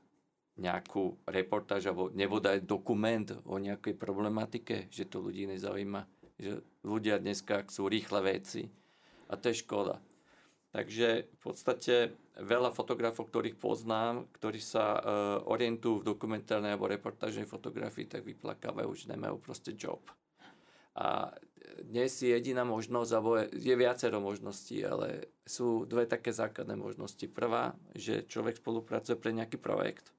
nejakú 0.59 1.23
reportáž 1.27 1.87
alebo 1.87 2.11
nebodaj 2.11 2.63
dokument 2.63 3.27
o 3.47 3.59
nejakej 3.59 3.95
problematike, 3.95 4.87
že 4.91 5.07
to 5.07 5.23
ľudí 5.23 5.47
nezaujíma. 5.47 6.07
Že 6.39 6.51
ľudia 6.87 7.19
dneska 7.19 7.67
chcú 7.67 7.91
rýchle 7.91 8.19
veci. 8.23 8.67
A 9.27 9.35
to 9.35 9.51
je 9.51 9.59
škoda. 9.63 9.99
Takže 10.69 11.25
v 11.25 11.39
podstate 11.41 12.13
veľa 12.37 12.69
fotografov, 12.69 13.33
ktorých 13.33 13.57
poznám, 13.57 14.29
ktorí 14.37 14.61
sa 14.61 14.85
uh, 14.95 15.01
orientujú 15.49 16.05
v 16.05 16.07
dokumentárnej 16.13 16.77
alebo 16.77 16.85
reportážnej 16.85 17.49
fotografii, 17.49 18.05
tak 18.05 18.21
vyplakávajú, 18.21 18.89
že 18.93 19.09
nemajú 19.09 19.41
proste 19.41 19.73
job. 19.73 20.05
A 20.93 21.33
dnes 21.81 22.13
je 22.21 22.29
jediná 22.29 22.61
možnosť, 22.61 23.11
alebo 23.17 23.41
je, 23.41 23.49
je 23.55 23.73
viacero 23.73 24.21
možností, 24.21 24.85
ale 24.85 25.33
sú 25.41 25.89
dve 25.89 26.05
také 26.05 26.29
základné 26.29 26.77
možnosti. 26.77 27.25
Prvá, 27.25 27.73
že 27.97 28.29
človek 28.29 28.61
spolupracuje 28.61 29.17
pre 29.17 29.33
nejaký 29.33 29.57
projekt 29.57 30.13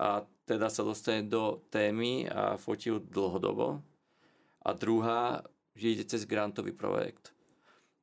a 0.00 0.24
teda 0.48 0.72
sa 0.72 0.82
dostane 0.82 1.28
do 1.28 1.60
témy 1.68 2.24
a 2.28 2.56
fotí 2.56 2.88
ju 2.88 2.98
dlhodobo. 2.98 3.84
A 4.64 4.70
druhá, 4.72 5.44
že 5.76 5.92
ide 5.92 6.04
cez 6.08 6.24
grantový 6.24 6.72
projekt 6.72 7.36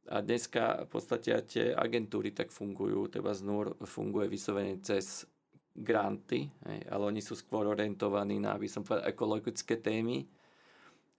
a 0.10 0.26
dneska 0.26 0.86
v 0.86 0.90
podstate 0.90 1.32
tie 1.46 1.66
agentúry 1.70 2.34
tak 2.34 2.50
fungujú, 2.50 3.14
teda 3.14 3.30
ZNUR 3.30 3.78
funguje 3.86 4.26
vyslovene 4.26 4.82
cez 4.82 5.30
granty, 5.78 6.50
hej, 6.66 6.80
ale 6.90 7.04
oni 7.14 7.22
sú 7.22 7.38
skôr 7.38 7.70
orientovaní 7.70 8.42
na, 8.42 8.58
aby 8.58 8.66
som 8.66 8.82
povedal, 8.82 9.06
ekologické 9.06 9.78
témy. 9.78 10.26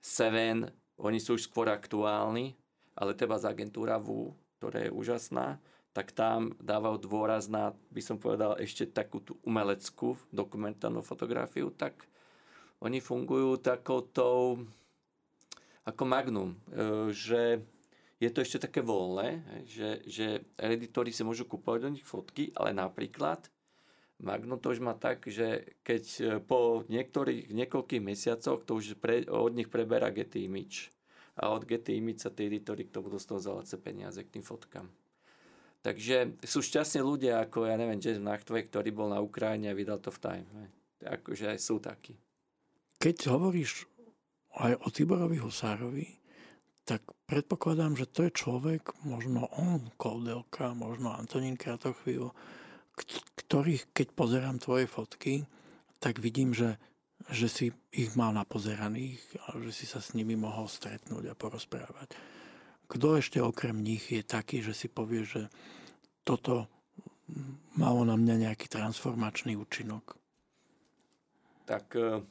Seven, 0.03 0.69
oni 0.99 1.23
sú 1.23 1.39
už 1.39 1.47
skôr 1.47 1.71
aktuálni, 1.71 2.59
ale 2.99 3.15
teda 3.15 3.39
z 3.39 3.49
agentúra 3.49 3.97
VU, 3.97 4.35
ktorá 4.59 4.85
je 4.85 4.93
úžasná, 4.93 5.63
tak 5.95 6.11
tam 6.13 6.55
dávajú 6.59 7.03
dôraz 7.07 7.47
na, 7.47 7.75
by 7.95 8.03
som 8.03 8.19
povedal, 8.19 8.59
ešte 8.59 8.91
takú 8.91 9.23
tú 9.23 9.39
umeleckú 9.47 10.19
dokumentárnu 10.31 11.03
fotografiu, 11.03 11.71
tak 11.75 12.07
oni 12.83 12.99
fungujú 12.99 13.59
takoutou 13.59 14.67
ako 15.89 16.03
magnum, 16.05 16.51
e, 16.53 17.11
že 17.11 17.65
je 18.21 18.29
to 18.29 18.45
ešte 18.45 18.69
také 18.69 18.85
voľné, 18.85 19.41
že, 19.65 20.05
že 20.05 20.45
editori 20.61 21.09
si 21.11 21.25
môžu 21.25 21.49
kúpovať 21.49 21.81
do 21.83 21.91
nich 21.97 22.05
fotky, 22.05 22.53
ale 22.53 22.77
napríklad 22.77 23.49
Magno 24.21 24.61
to 24.61 24.77
už 24.77 24.85
má 24.85 24.93
tak, 24.93 25.25
že 25.25 25.81
keď 25.81 26.05
e, 26.21 26.25
po 26.45 26.85
niektorých, 26.93 27.57
niekoľkých 27.57 28.05
mesiacoch 28.05 28.69
to 28.69 28.77
už 28.77 29.01
pre, 29.01 29.25
od 29.25 29.57
nich 29.57 29.73
preberá 29.73 30.13
Getty 30.13 30.45
Image. 30.45 30.93
A 31.41 31.49
od 31.49 31.65
Getty 31.65 31.97
Image 31.97 32.21
sa 32.21 32.29
tí 32.29 32.45
editori 32.45 32.85
k 32.85 32.93
tomu 32.93 33.09
dostanú 33.09 33.41
za 33.41 33.65
peniaze 33.81 34.21
k 34.21 34.37
tým 34.37 34.45
fotkám. 34.45 34.85
Takže 35.81 36.37
sú 36.45 36.61
šťastní 36.61 37.01
ľudia, 37.01 37.41
ako 37.41 37.65
ja 37.65 37.81
neviem, 37.81 37.97
James 37.97 38.21
Nachtwey, 38.21 38.69
ktorý 38.69 38.93
bol 38.93 39.09
na 39.09 39.25
Ukrajine 39.25 39.73
a 39.73 39.79
vydal 39.79 39.97
to 40.05 40.13
v 40.13 40.21
Time. 40.21 40.49
Akože 41.01 41.57
sú 41.57 41.81
takí. 41.81 42.13
Keď 43.01 43.33
hovoríš 43.33 43.89
aj 44.61 44.77
o 44.85 44.89
Tiborovi 44.93 45.41
Husárovi, 45.41 46.20
tak 46.91 47.07
predpokladám, 47.31 47.95
že 47.95 48.11
to 48.11 48.27
je 48.27 48.35
človek, 48.35 48.99
možno 49.07 49.47
on, 49.55 49.95
Koldelka, 49.95 50.75
možno 50.75 51.15
Antonín 51.15 51.55
Kratochvíl, 51.55 52.35
ktorých, 53.39 53.95
keď 53.95 54.07
pozerám 54.19 54.59
tvoje 54.59 54.91
fotky, 54.91 55.47
tak 56.03 56.19
vidím, 56.19 56.51
že, 56.51 56.83
že 57.31 57.47
si 57.47 57.67
ich 57.95 58.11
mal 58.19 58.35
napozeraných 58.35 59.23
a 59.47 59.55
že 59.63 59.71
si 59.71 59.87
sa 59.87 60.03
s 60.03 60.19
nimi 60.19 60.35
mohol 60.35 60.67
stretnúť 60.67 61.31
a 61.31 61.39
porozprávať. 61.39 62.11
Kto 62.91 63.23
ešte 63.23 63.39
okrem 63.39 63.79
nich 63.79 64.11
je 64.11 64.27
taký, 64.27 64.59
že 64.59 64.75
si 64.75 64.91
povie, 64.91 65.23
že 65.23 65.47
toto 66.27 66.67
malo 67.79 68.03
na 68.03 68.19
mňa 68.19 68.51
nejaký 68.51 68.67
transformačný 68.67 69.55
účinok? 69.55 70.19
Tak 71.71 71.95
e, 71.95 72.27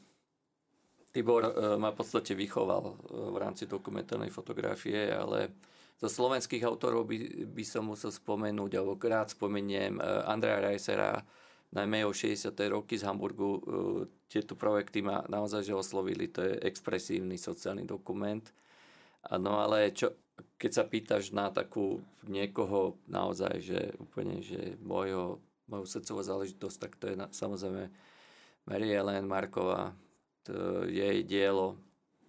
Tibor 1.09 1.43
e, 1.45 1.51
ma 1.81 1.89
v 1.89 1.97
podstate 1.97 2.37
vychoval 2.37 2.83
e, 2.85 2.93
v 3.33 3.37
rámci 3.37 3.65
dokumentárnej 3.65 4.29
fotografie, 4.29 5.09
ale 5.09 5.53
zo 5.99 6.07
slovenských 6.07 6.63
autorov 6.63 7.09
by, 7.09 7.49
by 7.49 7.63
som 7.67 7.89
musel 7.89 8.13
spomenúť, 8.13 8.71
alebo 8.79 8.95
rád 8.95 9.35
spomeniem 9.35 9.99
Andrea 10.23 10.63
Reisera, 10.63 11.19
najmä 11.75 12.07
o 12.07 12.15
60. 12.15 12.55
roky 12.71 12.95
z 12.95 13.03
Hamburgu. 13.03 13.59
Tieto 14.31 14.55
projekty 14.55 15.03
ma 15.03 15.27
naozaj 15.27 15.67
že 15.67 15.75
oslovili, 15.75 16.31
to 16.31 16.39
je 16.39 16.55
expresívny 16.63 17.35
sociálny 17.35 17.83
dokument. 17.83 18.47
No 19.27 19.59
ale 19.59 19.91
čo, 19.91 20.15
keď 20.55 20.71
sa 20.71 20.83
pýtaš 20.87 21.35
na 21.35 21.51
takú 21.51 21.99
niekoho 22.25 22.95
naozaj, 23.11 23.59
že 23.59 23.79
úplne, 23.99 24.39
že 24.39 24.79
mojho, 24.79 25.43
moju 25.67 25.85
srdcovú 25.85 26.21
záležitosť, 26.23 26.77
tak 26.79 26.91
to 26.95 27.05
je 27.11 27.15
na, 27.19 27.27
samozrejme 27.29 27.91
Mary 28.65 28.89
Ellen 28.95 29.27
Marková, 29.27 29.91
jej 30.89 31.23
dielo, 31.25 31.77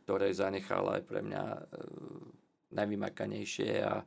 ktoré 0.04 0.34
zanechala 0.34 0.98
aj 1.00 1.02
pre 1.06 1.20
mňa 1.22 1.44
e, 1.44 1.60
najvymakanejšie 2.74 3.70
a 3.84 4.02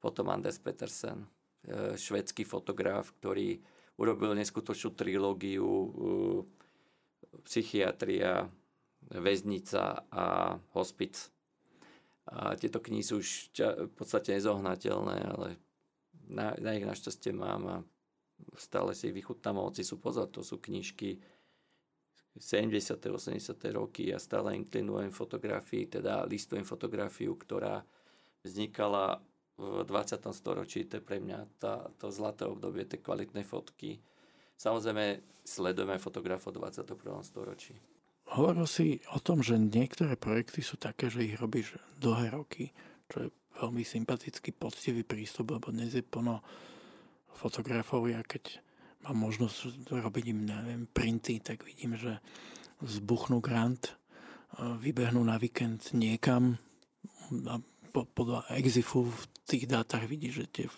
potom 0.00 0.32
Anders 0.32 0.58
Petersen, 0.58 1.22
e, 1.22 1.98
švedský 1.98 2.44
fotograf, 2.44 3.12
ktorý 3.20 3.60
urobil 3.96 4.36
neskutočnú 4.36 4.92
trilógiu 4.92 5.68
psychiatria, 7.48 8.44
väznica 9.08 10.04
a 10.12 10.56
hospic 10.76 11.32
a 12.26 12.58
tieto 12.58 12.82
knihy 12.82 13.06
sú 13.06 13.22
už 13.22 13.54
v 13.86 13.92
podstate 13.94 14.34
nezohnateľné, 14.34 15.16
ale 15.30 15.48
na, 16.26 16.58
na 16.58 16.74
ich 16.74 16.82
našťastie 16.82 17.30
mám 17.30 17.62
a 17.70 17.76
stále 18.58 18.98
si 18.98 19.14
ich 19.14 19.16
vychutnám. 19.22 19.62
Hoci 19.62 19.86
sú 19.86 20.02
pozor, 20.02 20.26
to 20.26 20.42
sú 20.42 20.58
knižky 20.58 21.22
70. 22.38 23.00
80. 23.00 23.56
roky 23.72 24.12
a 24.12 24.18
stále 24.20 24.56
inklinujem 24.56 25.10
fotografii, 25.10 25.88
teda 25.88 26.28
listujem 26.28 26.64
fotografiu, 26.64 27.34
ktorá 27.34 27.82
vznikala 28.44 29.20
v 29.56 29.88
20. 29.88 30.20
storočí, 30.36 30.84
to 30.84 31.00
je 31.00 31.02
pre 31.04 31.16
mňa 31.16 31.38
tá, 31.56 31.88
to 31.96 32.12
zlaté 32.12 32.44
obdobie 32.44 32.84
tej 32.84 33.00
kvalitnej 33.00 33.42
fotky. 33.42 33.96
Samozrejme, 34.60 35.24
sledujeme 35.48 35.96
fotografov 35.96 36.52
v 36.52 36.68
21. 36.68 37.24
storočí. 37.24 37.72
Hovoril 38.36 38.66
si 38.66 39.00
o 39.14 39.22
tom, 39.22 39.40
že 39.40 39.56
niektoré 39.56 40.18
projekty 40.18 40.60
sú 40.60 40.76
také, 40.76 41.08
že 41.08 41.24
ich 41.24 41.38
robíš 41.38 41.78
dlhé 42.02 42.34
roky, 42.36 42.74
čo 43.08 43.26
je 43.26 43.28
veľmi 43.62 43.86
sympatický, 43.86 44.52
poctivý 44.52 45.06
prístup, 45.06 45.56
lebo 45.56 45.72
dnes 45.72 45.94
je 45.96 46.04
plno 46.04 46.44
fotografov, 47.32 48.04
ja 48.10 48.20
keď 48.20 48.65
mám 49.04 49.16
možnosť 49.16 49.90
robiť 49.90 50.24
im, 50.32 50.40
neviem, 50.46 50.82
printy, 50.88 51.42
tak 51.42 51.66
vidím, 51.66 51.98
že 51.98 52.22
zbuchnú 52.80 53.40
grant, 53.40 53.96
vybehnú 54.56 55.20
na 55.20 55.36
víkend 55.36 55.92
niekam 55.92 56.56
a 57.48 57.60
podľa 57.92 58.44
Exifu 58.54 59.08
v 59.08 59.22
tých 59.48 59.64
dátach 59.68 60.04
vidí, 60.04 60.28
že 60.32 60.48
tie 60.48 60.68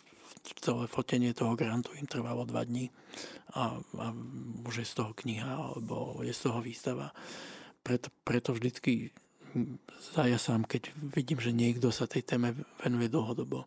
celé 0.62 0.86
fotenie 0.86 1.34
toho 1.34 1.58
grantu 1.58 1.94
im 1.98 2.06
trvalo 2.06 2.46
dva 2.46 2.62
dní 2.62 2.90
a, 3.58 3.78
a 3.78 4.06
už 4.66 4.84
je 4.84 4.86
z 4.86 4.94
toho 4.94 5.12
kniha 5.14 5.50
alebo 5.50 6.22
je 6.22 6.30
z 6.30 6.40
toho 6.46 6.62
výstava. 6.62 7.10
Preto, 7.82 8.12
preto 8.22 8.54
vždycky 8.54 9.10
zajasám, 10.14 10.66
keď 10.68 10.92
vidím, 10.94 11.38
že 11.40 11.54
niekto 11.54 11.88
sa 11.88 12.04
tej 12.04 12.26
téme 12.26 12.52
venuje 12.82 13.08
dlhodobo. 13.08 13.64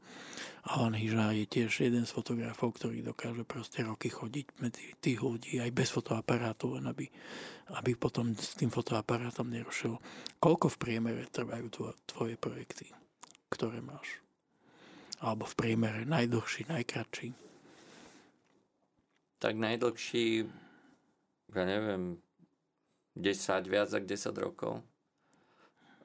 Alan 0.61 0.93
Hyža 0.93 1.33
je 1.33 1.45
tiež 1.49 1.81
jeden 1.81 2.05
z 2.05 2.13
fotografov, 2.13 2.77
ktorý 2.77 3.01
dokáže 3.01 3.41
proste 3.41 3.81
roky 3.81 4.13
chodiť 4.13 4.61
medzi 4.61 4.93
tých 5.01 5.17
ľudí 5.17 5.57
aj 5.57 5.73
bez 5.73 5.89
fotoaparátu, 5.89 6.77
len 6.77 6.85
aby, 6.85 7.09
aby 7.81 7.91
potom 7.97 8.37
s 8.37 8.53
tým 8.53 8.69
fotoaparátom 8.69 9.49
nerušil. 9.49 9.97
Koľko 10.37 10.69
v 10.69 10.77
priemere 10.77 11.25
trvajú 11.33 11.97
tvoje 12.05 12.37
projekty, 12.37 12.93
ktoré 13.49 13.81
máš? 13.81 14.21
Alebo 15.17 15.49
v 15.49 15.57
priemere 15.57 16.05
najdlhší, 16.05 16.69
najkratší? 16.69 17.33
Tak 19.41 19.57
najdlhší, 19.57 20.45
ja 21.57 21.63
neviem, 21.65 22.21
10, 23.17 23.65
viac 23.65 23.89
ako 23.89 24.05
10 24.05 24.45
rokov. 24.45 24.73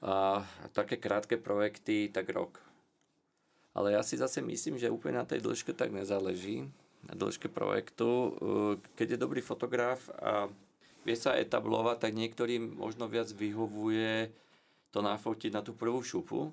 A 0.04 0.44
také 0.76 1.00
krátke 1.00 1.40
projekty, 1.40 2.12
tak 2.12 2.28
rok. 2.28 2.60
Ale 3.76 3.92
ja 3.92 4.00
si 4.00 4.16
zase 4.16 4.40
myslím, 4.40 4.80
že 4.80 4.92
úplne 4.92 5.20
na 5.20 5.28
tej 5.28 5.44
dĺžke 5.44 5.76
tak 5.76 5.92
nezáleží, 5.92 6.68
na 7.04 7.14
dĺžke 7.16 7.52
projektu. 7.52 8.32
Keď 8.96 9.16
je 9.16 9.18
dobrý 9.20 9.44
fotograf 9.44 10.08
a 10.16 10.48
vie 11.04 11.16
sa 11.16 11.36
etablovať, 11.36 12.08
tak 12.08 12.18
niektorým 12.18 12.76
možno 12.76 13.06
viac 13.06 13.28
vyhovuje 13.30 14.32
to 14.90 15.04
nafotiť 15.04 15.52
na 15.52 15.60
tú 15.60 15.76
prvú 15.76 16.00
šupu, 16.00 16.48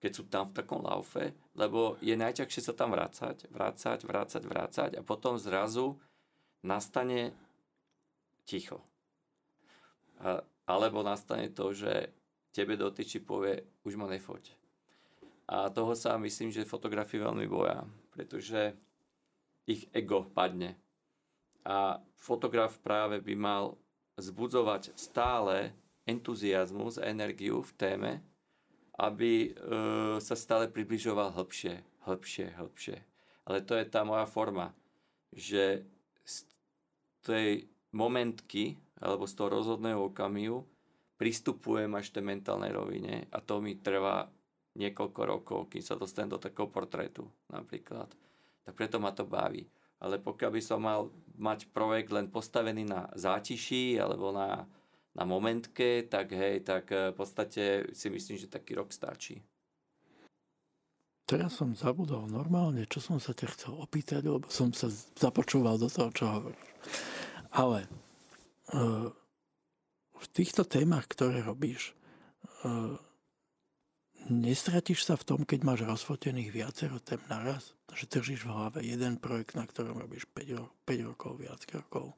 keď 0.00 0.10
sú 0.10 0.24
tam 0.26 0.50
v 0.50 0.56
takom 0.58 0.82
laufe, 0.82 1.30
lebo 1.54 2.00
je 2.02 2.16
najťažšie 2.16 2.62
sa 2.66 2.74
tam 2.74 2.90
vrácať, 2.90 3.46
vrácať, 3.52 4.02
vrácať, 4.02 4.42
vrácať 4.42 4.90
a 4.98 5.02
potom 5.06 5.38
zrazu 5.38 5.94
nastane 6.64 7.30
ticho. 8.42 8.82
A, 10.18 10.42
alebo 10.66 11.06
nastane 11.06 11.52
to, 11.54 11.70
že 11.70 12.10
tebe 12.52 12.76
dotyčí 12.76 13.24
povie, 13.24 13.64
už 13.82 13.96
ma 13.96 14.06
nefoť. 14.06 14.52
A 15.48 15.72
toho 15.72 15.96
sa 15.96 16.20
myslím, 16.20 16.52
že 16.52 16.68
fotografii 16.68 17.18
veľmi 17.20 17.48
boja, 17.48 17.82
pretože 18.12 18.76
ich 19.66 19.88
ego 19.90 20.28
padne. 20.28 20.76
A 21.66 21.98
fotograf 22.14 22.78
práve 22.78 23.18
by 23.18 23.34
mal 23.34 23.64
zbudzovať 24.20 24.94
stále 24.94 25.72
entuziasmus 26.04 26.98
a 26.98 27.08
energiu 27.08 27.62
v 27.62 27.72
téme, 27.78 28.12
aby 28.98 29.48
e, 29.48 29.50
sa 30.20 30.34
stále 30.36 30.68
približoval 30.68 31.32
hĺbšie, 31.32 32.04
hĺbšie, 32.04 32.46
hĺbšie. 32.58 32.96
Ale 33.48 33.58
to 33.64 33.74
je 33.78 33.84
tá 33.88 34.04
moja 34.06 34.26
forma, 34.28 34.74
že 35.32 35.86
z 36.22 36.36
tej 37.24 37.48
momentky 37.94 38.78
alebo 39.00 39.26
z 39.26 39.34
toho 39.34 39.48
rozhodného 39.50 40.12
okamihu 40.12 40.62
pristupujem 41.22 41.94
až 41.94 42.10
tej 42.10 42.26
mentálnej 42.26 42.74
rovine 42.74 43.30
a 43.30 43.38
to 43.38 43.62
mi 43.62 43.78
trvá 43.78 44.26
niekoľko 44.74 45.20
rokov, 45.22 45.58
kým 45.70 45.84
sa 45.86 45.94
dostanem 45.94 46.34
do 46.34 46.42
takého 46.42 46.66
portrétu 46.66 47.30
napríklad. 47.46 48.10
Tak 48.66 48.74
preto 48.74 48.98
ma 48.98 49.14
to 49.14 49.22
baví. 49.22 49.70
Ale 50.02 50.18
pokiaľ 50.18 50.50
by 50.50 50.62
som 50.64 50.82
mal 50.82 51.14
mať 51.38 51.70
projekt 51.70 52.10
len 52.10 52.26
postavený 52.26 52.82
na 52.82 53.06
zátiší 53.14 54.02
alebo 54.02 54.34
na 54.34 54.66
na 55.12 55.24
momentke, 55.28 56.08
tak 56.08 56.32
hej, 56.32 56.64
tak 56.64 56.88
eh, 56.92 57.12
v 57.12 57.16
podstate 57.16 57.62
si 57.92 58.08
myslím, 58.08 58.36
že 58.40 58.48
taký 58.48 58.76
rok 58.76 58.92
stačí. 58.92 59.40
Teraz 61.28 61.56
som 61.56 61.72
zabudol 61.72 62.28
normálne, 62.28 62.84
čo 62.90 63.00
som 63.00 63.16
sa 63.16 63.32
ťa 63.32 63.48
chcel 63.56 63.72
opýtať, 63.78 64.20
lebo 64.26 64.44
som 64.52 64.68
sa 64.74 64.92
započúval 65.16 65.80
do 65.80 65.88
toho, 65.88 66.10
čo 66.12 66.24
hovoríš. 66.28 66.70
Ale 67.56 67.88
uh, 68.74 69.08
v 70.22 70.26
týchto 70.30 70.62
témach, 70.62 71.10
ktoré 71.10 71.42
robíš, 71.42 71.98
uh, 72.62 72.94
nestratíš 74.30 75.02
sa 75.02 75.18
v 75.18 75.26
tom, 75.26 75.40
keď 75.42 75.66
máš 75.66 75.80
rozfotených 75.82 76.54
viacero 76.54 77.02
tém 77.02 77.18
naraz? 77.26 77.74
Že 77.92 78.18
držíš 78.18 78.40
v 78.46 78.52
hlave 78.54 78.78
jeden 78.86 79.18
projekt, 79.18 79.58
na 79.58 79.66
ktorom 79.66 79.98
robíš 79.98 80.24
5, 80.30 80.56
ro- 80.56 80.72
5 80.86 81.08
rokov, 81.10 81.32
viac 81.36 81.60
rokov. 81.74 82.16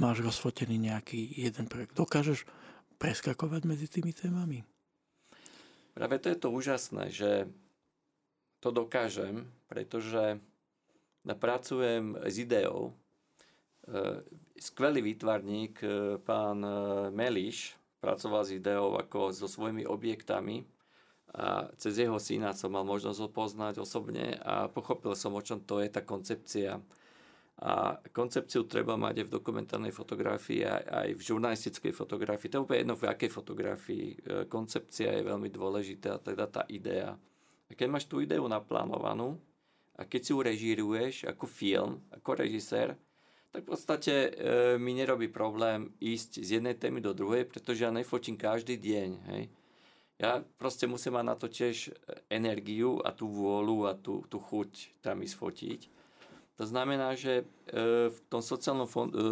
Máš 0.00 0.24
rozfotený 0.24 0.78
nejaký 0.78 1.36
jeden 1.36 1.66
projekt. 1.68 1.98
Dokážeš 1.98 2.48
preskakovať 2.96 3.62
medzi 3.68 3.90
tými 3.90 4.16
témami? 4.16 4.64
Práve 5.92 6.16
to 6.20 6.28
je 6.32 6.38
to 6.38 6.48
úžasné, 6.52 7.12
že 7.12 7.48
to 8.60 8.72
dokážem, 8.72 9.48
pretože 9.68 10.40
pracujem 11.24 12.16
s 12.20 12.34
ideou. 12.40 12.92
E, 13.86 14.22
skvelý 14.58 15.02
výtvarník, 15.02 15.78
e, 15.82 15.88
pán 16.18 16.58
e, 16.64 16.70
Meliš, 17.14 17.78
pracoval 18.02 18.42
s 18.42 18.50
ideou 18.50 18.98
ako 18.98 19.30
so 19.30 19.46
svojimi 19.46 19.86
objektami 19.86 20.66
a 21.34 21.70
cez 21.78 22.02
jeho 22.02 22.18
syna 22.18 22.50
som 22.50 22.74
mal 22.74 22.82
možnosť 22.82 23.18
ho 23.22 23.28
poznať 23.30 23.74
osobne 23.78 24.38
a 24.42 24.66
pochopil 24.66 25.14
som, 25.14 25.34
o 25.38 25.42
čom 25.42 25.62
to 25.62 25.78
je 25.82 25.88
tá 25.90 26.02
koncepcia. 26.02 26.82
A 27.56 27.96
koncepciu 28.12 28.68
treba 28.68 29.00
mať 29.00 29.24
aj 29.24 29.26
v 29.32 29.34
dokumentárnej 29.40 29.94
fotografii, 29.94 30.60
aj, 30.68 31.16
v 31.16 31.22
žurnalistickej 31.24 31.92
fotografii. 31.96 32.52
To 32.52 32.60
je 32.60 32.64
úplne 32.68 32.80
jedno 32.84 32.96
v 33.00 33.08
akej 33.08 33.30
fotografii. 33.32 34.06
Koncepcia 34.44 35.08
je 35.16 35.24
veľmi 35.24 35.48
dôležitá, 35.48 36.20
teda 36.20 36.44
tá 36.52 36.62
idea. 36.68 37.16
A 37.16 37.72
keď 37.72 37.88
máš 37.88 38.04
tú 38.04 38.20
ideu 38.20 38.44
naplánovanú 38.44 39.40
a 39.96 40.04
keď 40.04 40.20
si 40.20 40.30
ju 40.36 40.40
režíruješ 40.44 41.14
ako 41.32 41.44
film, 41.48 42.04
ako 42.12 42.44
režisér, 42.44 42.92
tak 43.56 43.64
v 43.64 43.72
podstate 43.72 44.12
e, 44.12 44.30
mi 44.76 44.92
nerobí 44.92 45.32
problém 45.32 45.88
ísť 45.96 46.44
z 46.44 46.60
jednej 46.60 46.76
témy 46.76 47.00
do 47.00 47.16
druhej, 47.16 47.48
pretože 47.48 47.88
ja 47.88 47.90
nefotím 47.90 48.36
každý 48.36 48.76
deň. 48.76 49.08
Hej. 49.32 49.48
Ja 50.20 50.44
proste 50.60 50.84
musím 50.84 51.16
mať 51.16 51.24
na 51.24 51.36
to 51.40 51.48
tiež 51.48 51.96
energiu 52.28 53.00
a 53.00 53.16
tú 53.16 53.32
vôľu 53.32 53.88
a 53.88 53.96
tú, 53.96 54.28
tú 54.28 54.36
chuť 54.36 55.00
tam 55.00 55.24
ísť 55.24 55.36
fotiť. 55.40 55.80
To 56.60 56.68
znamená, 56.68 57.16
že 57.16 57.48
e, 57.48 58.12
v 58.12 58.18
tom 58.28 58.44
sociálnom, 58.44 58.84
fon, 58.84 59.08
e, 59.08 59.24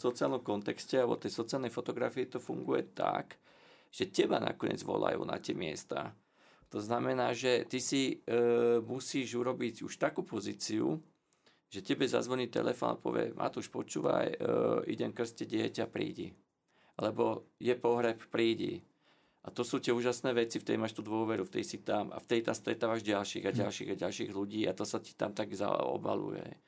sociálnom 0.00 0.40
kontexte 0.40 0.96
alebo 0.96 1.20
tej 1.20 1.36
sociálnej 1.36 1.68
fotografii 1.68 2.32
to 2.32 2.40
funguje 2.40 2.96
tak, 2.96 3.36
že 3.92 4.08
teba 4.08 4.40
nakoniec 4.40 4.80
volajú 4.80 5.28
na 5.28 5.36
tie 5.36 5.52
miesta. 5.52 6.16
To 6.72 6.80
znamená, 6.80 7.36
že 7.36 7.68
ty 7.68 7.84
si 7.84 8.16
e, 8.16 8.80
musíš 8.80 9.36
urobiť 9.36 9.84
už 9.84 10.00
takú 10.00 10.24
pozíciu, 10.24 10.96
že 11.72 11.80
tebe 11.80 12.04
zazvoní 12.04 12.52
telefón 12.52 12.92
a 12.92 13.00
povie, 13.00 13.32
Matúš, 13.32 13.72
počúvaj, 13.72 14.26
e, 14.28 14.36
idem 14.92 15.08
krstiť 15.08 15.48
dieťa, 15.48 15.84
prídi. 15.88 16.28
Alebo 17.00 17.48
je 17.56 17.72
pohreb, 17.72 18.20
prídi. 18.28 18.84
A 19.42 19.48
to 19.48 19.64
sú 19.64 19.80
tie 19.80 19.90
úžasné 19.90 20.36
veci, 20.36 20.60
v 20.60 20.68
tej 20.68 20.76
máš 20.76 20.92
tú 20.92 21.00
dôveru, 21.00 21.48
v 21.48 21.54
tej 21.58 21.64
si 21.64 21.80
tam 21.80 22.12
a 22.12 22.20
v 22.20 22.28
tej 22.28 22.44
tam 22.44 22.54
stretávaš 22.54 23.00
ďalších 23.00 23.48
a 23.48 23.52
hm. 23.56 23.58
ďalších 23.64 23.88
a 23.88 24.00
ďalších 24.04 24.30
ľudí 24.30 24.68
a 24.68 24.76
to 24.76 24.84
sa 24.84 25.00
ti 25.00 25.16
tam 25.16 25.32
tak 25.32 25.56
zaobaluje. 25.56 26.60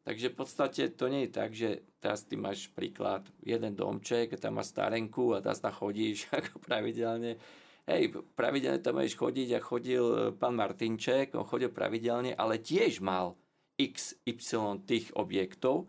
Takže 0.00 0.32
v 0.32 0.36
podstate 0.40 0.82
to 0.96 1.12
nie 1.12 1.28
je 1.28 1.30
tak, 1.30 1.52
že 1.52 1.84
teraz 2.00 2.24
ty 2.24 2.40
máš 2.40 2.72
príklad 2.72 3.28
jeden 3.44 3.76
domček, 3.76 4.32
tam 4.40 4.56
máš 4.56 4.72
starenku 4.72 5.36
a 5.36 5.44
teraz 5.44 5.60
tam 5.60 5.76
chodíš 5.76 6.26
ako 6.40 6.64
pravidelne. 6.64 7.36
Hej, 7.84 8.16
pravidelne 8.32 8.80
tam 8.80 8.96
máš 8.96 9.12
chodiť 9.12 9.48
a 9.52 9.60
chodil 9.60 10.00
e, 10.00 10.16
pán 10.32 10.56
Martinček, 10.56 11.36
on 11.36 11.44
chodil 11.44 11.68
pravidelne, 11.68 12.32
ale 12.32 12.56
tiež 12.56 13.04
mal 13.04 13.36
XY 13.80 14.84
tých 14.84 15.08
objektov, 15.16 15.88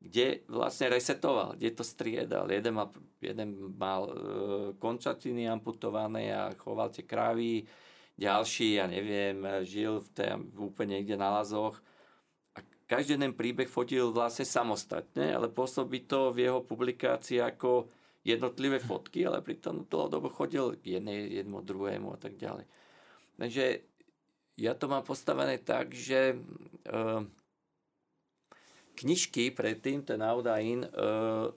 kde 0.00 0.40
vlastne 0.48 0.88
resetoval, 0.88 1.60
kde 1.60 1.76
to 1.76 1.84
striedal. 1.84 2.48
Jeden 2.48 2.72
mal, 2.72 2.88
jeden 3.20 3.76
mal 3.76 4.08
e, 4.08 4.12
končatiny 4.80 5.44
amputované 5.44 6.32
a 6.32 6.56
choval 6.56 6.88
tie 6.88 7.04
krávy, 7.04 7.68
ďalší, 8.16 8.80
ja 8.80 8.88
neviem, 8.88 9.44
žil 9.64 10.00
v 10.00 10.08
tej, 10.16 10.32
úplne 10.56 11.00
niekde 11.00 11.20
na 11.20 11.40
lazoch. 11.40 11.76
A 12.56 12.64
každý 12.88 13.16
jeden 13.16 13.36
príbeh 13.36 13.68
fotil 13.68 14.08
vlastne 14.12 14.48
samostatne, 14.48 15.36
ale 15.36 15.52
pôsobí 15.52 16.08
to 16.08 16.32
v 16.32 16.48
jeho 16.48 16.60
publikácii 16.64 17.40
ako 17.40 17.92
jednotlivé 18.24 18.80
fotky, 18.80 19.24
ale 19.24 19.40
pritom 19.40 19.88
dlhodobo 19.88 20.28
chodil 20.28 20.76
k 20.80 21.00
jednej, 21.00 21.40
jednému, 21.40 21.64
druhému 21.64 22.08
a 22.12 22.18
tak 22.20 22.36
ďalej. 22.36 22.68
Takže 23.40 23.64
ja 24.56 24.72
to 24.74 24.90
mám 24.90 25.06
postavené 25.06 25.58
tak, 25.60 25.94
že 25.94 26.34
uh, 26.90 27.22
knižky 28.98 29.54
predtým, 29.54 30.02
ten 30.04 30.20
Audain, 30.20 30.84
uh, 30.84 31.52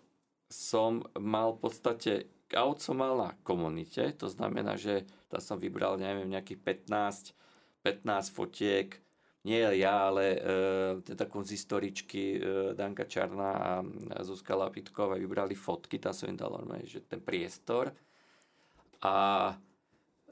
som 0.47 1.01
mal 1.17 1.57
v 1.57 1.59
podstate, 1.65 2.11
aut 2.53 2.79
som 2.79 3.01
mal 3.01 3.17
na 3.17 3.31
komunite, 3.41 4.13
to 4.15 4.29
znamená, 4.29 4.77
že 4.77 5.03
tam 5.27 5.41
som 5.41 5.57
vybral, 5.57 5.97
neviem, 5.97 6.29
nejakých 6.29 6.85
15, 6.87 7.33
15 7.81 8.31
fotiek, 8.31 8.87
nie 9.43 9.59
ja, 9.59 10.07
ale 10.07 10.39
uh, 10.39 10.93
teda 11.03 11.27
konzistoričky 11.27 12.39
uh, 12.39 12.41
Danka 12.71 13.03
Čarná 13.03 13.83
a 14.15 14.19
Zuzka 14.23 14.55
Lapitková 14.55 15.19
vybrali 15.19 15.51
fotky, 15.57 15.99
tam 15.99 16.15
som 16.15 16.31
im 16.31 16.39
dal 16.39 16.55
normálne, 16.55 16.87
že 16.87 17.03
ten 17.03 17.19
priestor. 17.19 17.91
A 19.03 19.51
E, 19.51 19.72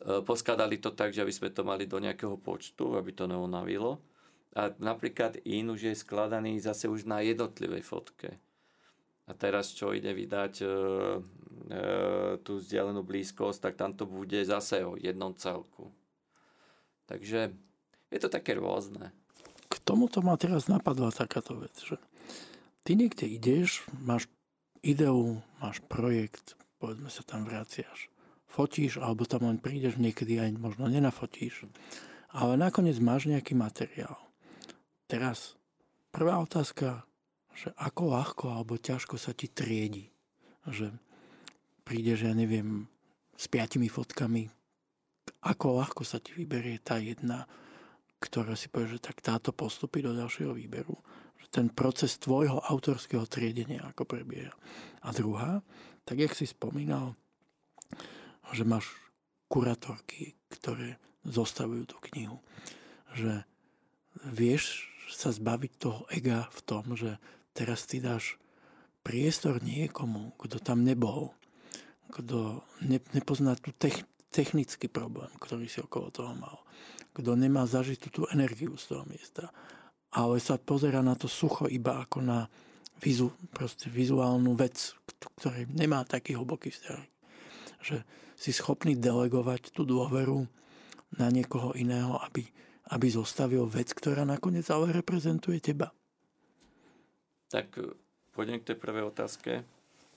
poskladali 0.02 0.82
to 0.82 0.92
tak, 0.92 1.14
že 1.14 1.22
aby 1.22 1.34
sme 1.34 1.50
to 1.54 1.62
mali 1.62 1.86
do 1.86 2.02
nejakého 2.02 2.38
počtu, 2.42 2.98
aby 2.98 3.14
to 3.14 3.30
neunavilo. 3.30 4.02
A 4.52 4.74
napríklad 4.82 5.40
in 5.48 5.72
už 5.72 5.94
je 5.94 5.96
skladaný 5.96 6.60
zase 6.60 6.92
už 6.92 7.08
na 7.08 7.24
jednotlivej 7.24 7.86
fotke. 7.86 8.36
A 9.30 9.32
teraz, 9.32 9.72
čo 9.72 9.96
ide 9.96 10.12
vydať 10.12 10.54
e, 10.60 10.66
e, 10.68 10.72
tú 12.44 12.60
vzdialenú 12.60 13.00
blízkosť, 13.00 13.60
tak 13.64 13.74
tam 13.80 13.96
to 13.96 14.04
bude 14.04 14.36
zase 14.44 14.84
o 14.84 15.00
jednom 15.00 15.32
celku. 15.40 15.88
Takže 17.08 17.56
je 18.12 18.20
to 18.20 18.28
také 18.28 18.60
rôzne. 18.60 19.16
K 19.72 19.76
tomuto 19.88 20.20
ma 20.20 20.36
teraz 20.36 20.68
napadla 20.68 21.16
takáto 21.16 21.56
vec, 21.56 21.72
že 21.80 21.96
ty 22.84 23.00
niekde 23.00 23.24
ideš, 23.24 23.88
máš 24.04 24.28
ideu, 24.84 25.40
máš 25.64 25.80
projekt, 25.88 26.60
povedzme 26.84 27.08
sa 27.08 27.24
tam 27.24 27.48
vraciaš 27.48 28.11
fotíš, 28.52 29.00
alebo 29.00 29.24
tam 29.24 29.48
len 29.48 29.58
prídeš, 29.58 29.96
niekedy 29.96 30.38
aj 30.44 30.60
možno 30.60 30.92
nenafotíš. 30.92 31.72
Ale 32.36 32.60
nakoniec 32.60 33.00
máš 33.00 33.32
nejaký 33.32 33.56
materiál. 33.56 34.20
Teraz 35.08 35.56
prvá 36.12 36.40
otázka, 36.44 37.08
že 37.56 37.72
ako 37.80 38.16
ľahko 38.16 38.46
alebo 38.52 38.80
ťažko 38.80 39.16
sa 39.16 39.32
ti 39.32 39.48
triedi. 39.48 40.12
Že 40.68 40.92
prídeš, 41.88 42.28
ja 42.28 42.34
neviem, 42.36 42.88
s 43.36 43.48
piatimi 43.48 43.88
fotkami, 43.92 44.48
ako 45.42 45.82
ľahko 45.82 46.04
sa 46.06 46.22
ti 46.22 46.36
vyberie 46.36 46.78
tá 46.80 47.02
jedna, 47.02 47.50
ktorá 48.22 48.54
si 48.54 48.70
povie, 48.70 49.00
že 49.00 49.02
tak 49.02 49.24
táto 49.26 49.50
postupí 49.50 50.06
do 50.06 50.14
ďalšieho 50.14 50.54
výberu. 50.54 50.94
Že 51.42 51.48
ten 51.50 51.68
proces 51.74 52.22
tvojho 52.22 52.62
autorského 52.62 53.26
triedenia 53.26 53.82
ako 53.90 54.06
prebieha. 54.06 54.54
A 55.02 55.10
druhá, 55.10 55.66
tak 56.06 56.22
jak 56.22 56.38
si 56.38 56.46
spomínal, 56.46 57.18
že 58.50 58.66
máš 58.66 58.90
kuratorky, 59.46 60.34
ktoré 60.50 60.98
zostavujú 61.28 61.84
tú 61.86 61.98
knihu. 62.12 62.38
Že 63.14 63.46
vieš 64.32 64.90
sa 65.12 65.30
zbaviť 65.30 65.72
toho 65.78 66.08
ega 66.10 66.48
v 66.50 66.60
tom, 66.64 66.96
že 66.96 67.20
teraz 67.52 67.84
ty 67.86 68.00
dáš 68.00 68.40
priestor 69.04 69.60
niekomu, 69.60 70.34
kto 70.40 70.62
tam 70.62 70.88
nebol, 70.88 71.36
kto 72.12 72.64
ne, 72.86 73.00
nepozná 73.12 73.58
tú 73.60 73.76
tech, 73.76 74.08
technický 74.32 74.88
problém, 74.88 75.30
ktorý 75.42 75.68
si 75.68 75.84
okolo 75.84 76.14
toho 76.14 76.32
mal, 76.38 76.64
kto 77.12 77.36
nemá 77.36 77.68
zažitú 77.68 78.08
tú 78.08 78.22
energiu 78.32 78.80
z 78.80 78.96
toho 78.96 79.04
miesta, 79.10 79.52
ale 80.12 80.40
sa 80.40 80.56
pozera 80.56 81.04
na 81.04 81.16
to 81.16 81.28
sucho 81.28 81.68
iba 81.68 82.00
ako 82.04 82.24
na 82.24 82.48
vizu, 83.04 83.32
vizuálnu 83.90 84.54
vec, 84.56 84.96
ktorej 85.40 85.68
nemá 85.72 86.06
taký 86.08 86.38
hlboký 86.38 86.72
vzťah. 86.72 87.02
Že 87.82 87.98
si 88.42 88.50
schopný 88.50 88.98
delegovať 88.98 89.70
tú 89.70 89.86
dôveru 89.86 90.50
na 91.22 91.30
niekoho 91.30 91.78
iného, 91.78 92.18
aby, 92.26 92.50
aby 92.90 93.08
zostavil 93.14 93.70
vec, 93.70 93.94
ktorá 93.94 94.26
nakoniec 94.26 94.66
ale 94.74 94.90
reprezentuje 94.90 95.62
teba. 95.62 95.94
Tak 97.54 97.78
e, 97.78 97.94
poďme 98.34 98.66
k 98.66 98.74
tej 98.74 98.78
prvej 98.82 99.14
otázke. 99.14 99.62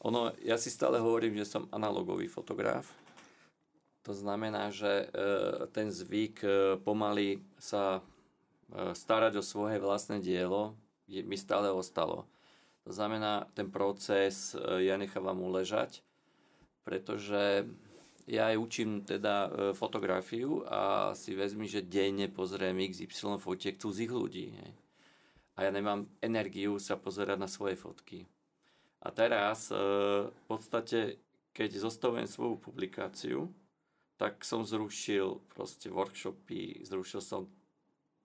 Ono, 0.09 0.33
ja 0.41 0.57
si 0.57 0.73
stále 0.73 1.05
hovorím, 1.05 1.37
že 1.37 1.53
som 1.53 1.69
analogový 1.69 2.25
fotograf. 2.33 2.89
To 4.09 4.17
znamená, 4.17 4.73
že 4.73 5.05
e, 5.05 5.07
ten 5.69 5.93
zvyk 5.93 6.37
e, 6.41 6.49
pomaly 6.81 7.45
sa 7.61 8.01
starať 8.75 9.39
o 9.39 9.45
svoje 9.45 9.77
vlastné 9.77 10.19
dielo 10.25 10.75
mi 11.07 11.37
stále 11.37 11.69
ostalo. 11.69 12.25
To 12.89 12.91
znamená, 12.91 13.47
ten 13.53 13.69
proces 13.69 14.57
ja 14.57 14.97
nechávam 14.97 15.37
uležať, 15.45 16.01
pretože 16.83 17.69
ja 18.25 18.49
aj 18.49 18.57
učím 18.57 19.05
teda 19.05 19.35
e, 19.45 19.49
fotografiu 19.77 20.65
a 20.65 21.13
si 21.13 21.37
vezmi, 21.37 21.69
že 21.69 21.85
denne 21.85 22.33
pozriem 22.33 22.81
XY 22.81 23.37
fotiek 23.37 23.77
cudzích 23.77 24.09
ľudí. 24.09 24.49
Hej. 24.49 24.73
A 25.55 25.69
ja 25.69 25.71
nemám 25.71 26.09
energiu 26.25 26.81
sa 26.81 26.97
pozerať 26.97 27.37
na 27.37 27.49
svoje 27.49 27.77
fotky. 27.77 28.25
A 29.05 29.13
teraz 29.13 29.69
e, 29.69 29.77
v 30.33 30.43
podstate, 30.49 31.21
keď 31.53 31.85
zostavujem 31.85 32.25
svoju 32.25 32.57
publikáciu, 32.57 33.53
tak 34.17 34.41
som 34.41 34.65
zrušil 34.65 35.45
proste 35.53 35.93
workshopy, 35.93 36.81
zrušil 36.81 37.21
som 37.21 37.45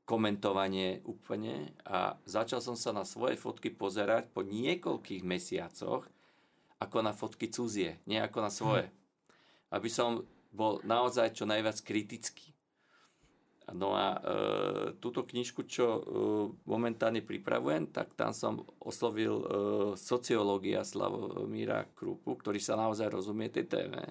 komentovanie 0.08 1.04
úplne 1.06 1.76
a 1.86 2.18
začal 2.26 2.64
som 2.64 2.74
sa 2.74 2.95
na 2.95 3.06
svoje 3.06 3.38
fotky 3.38 3.70
pozerať 3.70 4.32
po 4.32 4.41
niekoľkých 4.41 5.22
mesiacoch 5.28 6.08
ako 6.80 6.97
na 7.04 7.12
fotky 7.12 7.52
cudzie, 7.52 8.00
nie 8.08 8.18
ako 8.18 8.39
na 8.39 8.50
svoje. 8.50 8.88
Hm 8.88 8.99
aby 9.70 9.89
som 9.89 10.26
bol 10.49 10.82
naozaj 10.82 11.38
čo 11.38 11.45
najviac 11.45 11.82
kritický. 11.86 12.53
No 13.70 13.93
a 13.93 14.17
e, 14.17 14.20
túto 14.97 15.22
knižku, 15.22 15.61
čo 15.70 15.86
e, 15.86 16.01
momentálne 16.65 17.22
pripravujem, 17.22 17.93
tak 17.93 18.17
tam 18.17 18.34
som 18.34 18.65
oslovil 18.82 19.36
e, 19.38 19.45
sociológia 19.93 20.82
Slavomíra 20.82 21.86
Krupu, 21.93 22.34
ktorý 22.34 22.57
sa 22.57 22.74
naozaj 22.74 23.13
rozumie 23.13 23.53
tej 23.53 23.70
téme. 23.70 24.01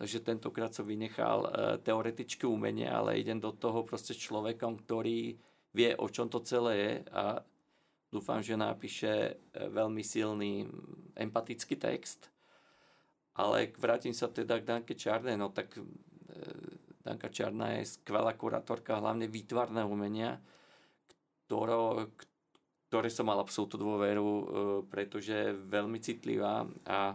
Takže 0.00 0.24
tentokrát 0.24 0.72
som 0.72 0.88
vynechal 0.88 1.44
e, 1.44 1.48
teoretické 1.84 2.48
umenie, 2.48 2.88
ale 2.88 3.20
idem 3.20 3.36
do 3.36 3.52
toho 3.52 3.84
proste 3.84 4.16
človekom, 4.16 4.80
ktorý 4.80 5.36
vie, 5.76 5.90
o 6.00 6.08
čom 6.08 6.32
to 6.32 6.40
celé 6.40 6.72
je 6.80 6.92
a 7.12 7.44
dúfam, 8.08 8.40
že 8.40 8.56
napíše 8.56 9.12
e, 9.12 9.32
veľmi 9.68 10.00
silný 10.00 10.64
empatický 11.20 11.76
text, 11.76 12.32
ale 13.34 13.70
vrátim 13.78 14.10
sa 14.10 14.26
teda 14.26 14.58
k 14.58 14.66
Danke 14.66 14.94
Čarnej, 14.98 15.38
no 15.38 15.54
tak 15.54 15.78
e, 15.78 15.82
Danka 17.00 17.30
Čarná 17.30 17.78
je 17.78 17.88
skvelá 17.96 18.34
kurátorka, 18.34 18.98
hlavne 19.00 19.30
výtvarné 19.30 19.86
umenia, 19.86 20.36
ktorou, 21.46 22.10
ktoré 22.90 23.08
som 23.08 23.30
mal 23.30 23.40
absolútnu 23.40 23.80
dôveru, 23.80 24.28
e, 24.28 24.44
pretože 24.90 25.32
je 25.32 25.56
veľmi 25.56 25.98
citlivá 26.02 26.66
a 26.84 27.14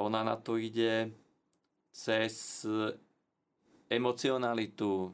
ona 0.00 0.24
na 0.24 0.40
to 0.40 0.56
ide 0.56 1.12
cez 1.92 2.64
emocionalitu. 3.90 5.12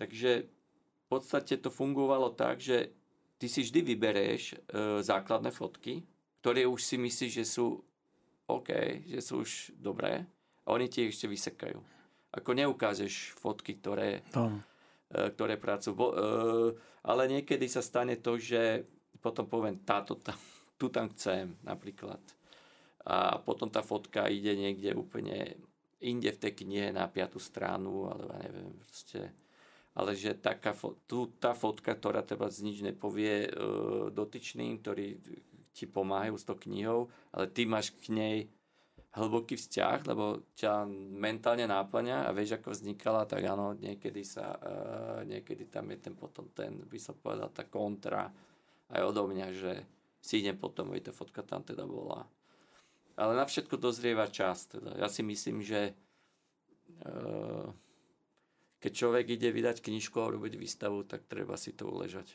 Takže 0.00 0.30
v 0.48 1.04
podstate 1.12 1.60
to 1.60 1.68
fungovalo 1.68 2.32
tak, 2.32 2.62
že 2.62 2.88
ty 3.36 3.52
si 3.52 3.66
vždy 3.66 3.84
vybereš 3.84 4.56
základné 5.04 5.52
fotky, 5.52 6.06
ktoré 6.42 6.66
už 6.66 6.82
si 6.82 6.98
myslíš, 6.98 7.32
že 7.32 7.46
sú 7.46 7.78
OK, 8.50 8.68
že 9.06 9.22
sú 9.22 9.46
už 9.46 9.78
dobré 9.78 10.26
a 10.66 10.68
oni 10.74 10.90
ti 10.90 11.06
ešte 11.06 11.30
vysekajú. 11.30 11.78
Ako 12.34 12.50
neukážeš 12.58 13.38
fotky, 13.38 13.78
ktoré, 13.78 14.26
no. 14.34 14.58
ktoré 15.08 15.54
pracujú. 15.54 15.94
Bo, 15.94 16.10
ale 17.06 17.22
niekedy 17.30 17.70
sa 17.70 17.78
stane 17.78 18.18
to, 18.18 18.36
že 18.36 18.82
potom 19.22 19.46
poviem, 19.46 19.78
táto 19.86 20.18
tam, 20.18 20.36
tu 20.80 20.90
tam 20.90 21.06
chcem 21.14 21.54
napríklad 21.62 22.18
a 23.02 23.38
potom 23.42 23.66
tá 23.66 23.82
fotka 23.82 24.30
ide 24.30 24.54
niekde 24.54 24.94
úplne 24.94 25.58
inde 26.02 26.30
v 26.34 26.40
tej 26.42 26.52
knihe 26.62 26.94
na 26.94 27.06
piatú 27.10 27.42
stranu, 27.42 28.10
alebo 28.10 28.30
neviem, 28.38 28.70
proste. 28.78 29.34
Ale 29.92 30.16
že 30.16 30.38
taká, 30.38 30.72
tu, 31.04 31.30
tá 31.36 31.52
fotka, 31.52 31.92
ktorá 31.92 32.24
teba 32.24 32.48
z 32.48 32.64
nič 32.64 32.80
nepovie 32.80 33.46
e, 33.46 33.50
dotyčným, 34.10 34.80
ktorí 34.80 35.20
ti 35.72 35.88
pomáhajú 35.88 36.36
s 36.36 36.44
tou 36.44 36.56
knihou, 36.56 37.08
ale 37.32 37.48
ty 37.48 37.64
máš 37.64 37.90
k 37.92 38.12
nej 38.12 38.36
hlboký 39.12 39.60
vzťah, 39.60 40.08
lebo 40.08 40.40
ťa 40.56 40.88
mentálne 41.20 41.68
náplňa 41.68 42.28
a 42.28 42.30
vieš, 42.32 42.56
ako 42.56 42.72
vznikala, 42.72 43.28
tak 43.28 43.44
áno, 43.44 43.76
niekedy 43.76 44.24
sa, 44.24 44.56
e, 44.56 45.28
niekedy 45.28 45.68
tam 45.68 45.92
je 45.92 45.98
ten 46.00 46.14
potom 46.16 46.48
ten, 46.56 46.80
by 46.88 46.96
som 46.96 47.16
povedal, 47.20 47.52
tá 47.52 47.68
kontra 47.68 48.32
aj 48.88 49.00
odo 49.04 49.28
mňa, 49.28 49.48
že 49.52 49.72
si 50.24 50.40
idem 50.40 50.56
potom, 50.56 50.88
veď 50.88 51.08
tá 51.08 51.12
fotka 51.12 51.44
tam 51.44 51.60
teda 51.60 51.84
bola 51.84 52.24
ale 53.16 53.36
na 53.36 53.44
všetko 53.44 53.76
dozrieva 53.76 54.28
čas. 54.28 54.66
Teda. 54.68 54.96
Ja 54.96 55.08
si 55.08 55.20
myslím, 55.22 55.60
že 55.60 55.92
uh, 57.04 57.68
keď 58.80 58.92
človek 58.92 59.26
ide 59.36 59.52
vydať 59.52 59.84
knižku 59.84 60.16
a 60.18 60.32
robiť 60.32 60.56
výstavu, 60.56 61.04
tak 61.04 61.28
treba 61.28 61.56
si 61.60 61.76
to 61.76 61.88
uležať. 61.88 62.32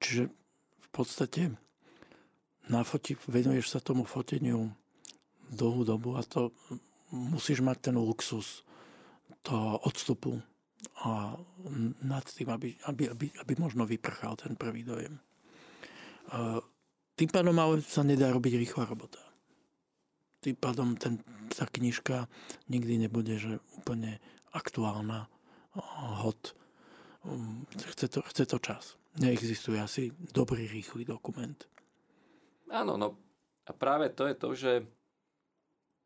Čiže 0.00 0.30
v 0.80 0.88
podstate 0.88 1.52
na 2.70 2.86
foti, 2.86 3.18
venuješ 3.26 3.74
sa 3.74 3.82
tomu 3.82 4.06
foteniu 4.06 4.70
dlhú 5.50 5.82
dobu 5.82 6.14
a 6.14 6.22
to 6.22 6.54
musíš 7.10 7.58
mať 7.60 7.90
ten 7.90 7.96
luxus 7.98 8.62
toho 9.42 9.82
odstupu 9.82 10.38
a 11.02 11.34
nad 12.06 12.22
tým, 12.22 12.48
aby, 12.54 12.78
aby, 12.86 13.10
aby, 13.10 13.26
aby 13.34 13.52
možno 13.58 13.82
vyprchal 13.82 14.38
ten 14.38 14.54
prvý 14.54 14.86
dojem. 14.86 15.18
Tým 17.18 17.30
pádom 17.34 17.56
ale 17.58 17.82
sa 17.82 18.06
nedá 18.06 18.30
robiť 18.30 18.54
rýchla 18.54 18.86
robota 18.86 19.18
tým 20.40 20.56
pádom 20.56 20.96
ten, 20.96 21.20
tá 21.52 21.68
knižka 21.68 22.26
nikdy 22.72 23.06
nebude 23.06 23.36
že 23.36 23.60
úplne 23.76 24.18
aktuálna, 24.56 25.28
hot. 26.24 26.56
Chce 27.94 28.08
to, 28.08 28.20
chce 28.24 28.44
to 28.48 28.58
čas. 28.58 28.84
Neexistuje 29.20 29.78
asi 29.78 30.10
dobrý, 30.32 30.66
rýchly 30.66 31.04
dokument. 31.04 31.68
Áno, 32.70 32.94
no 32.94 33.18
a 33.66 33.74
práve 33.74 34.08
to 34.14 34.30
je 34.30 34.34
to, 34.38 34.48
že 34.54 34.72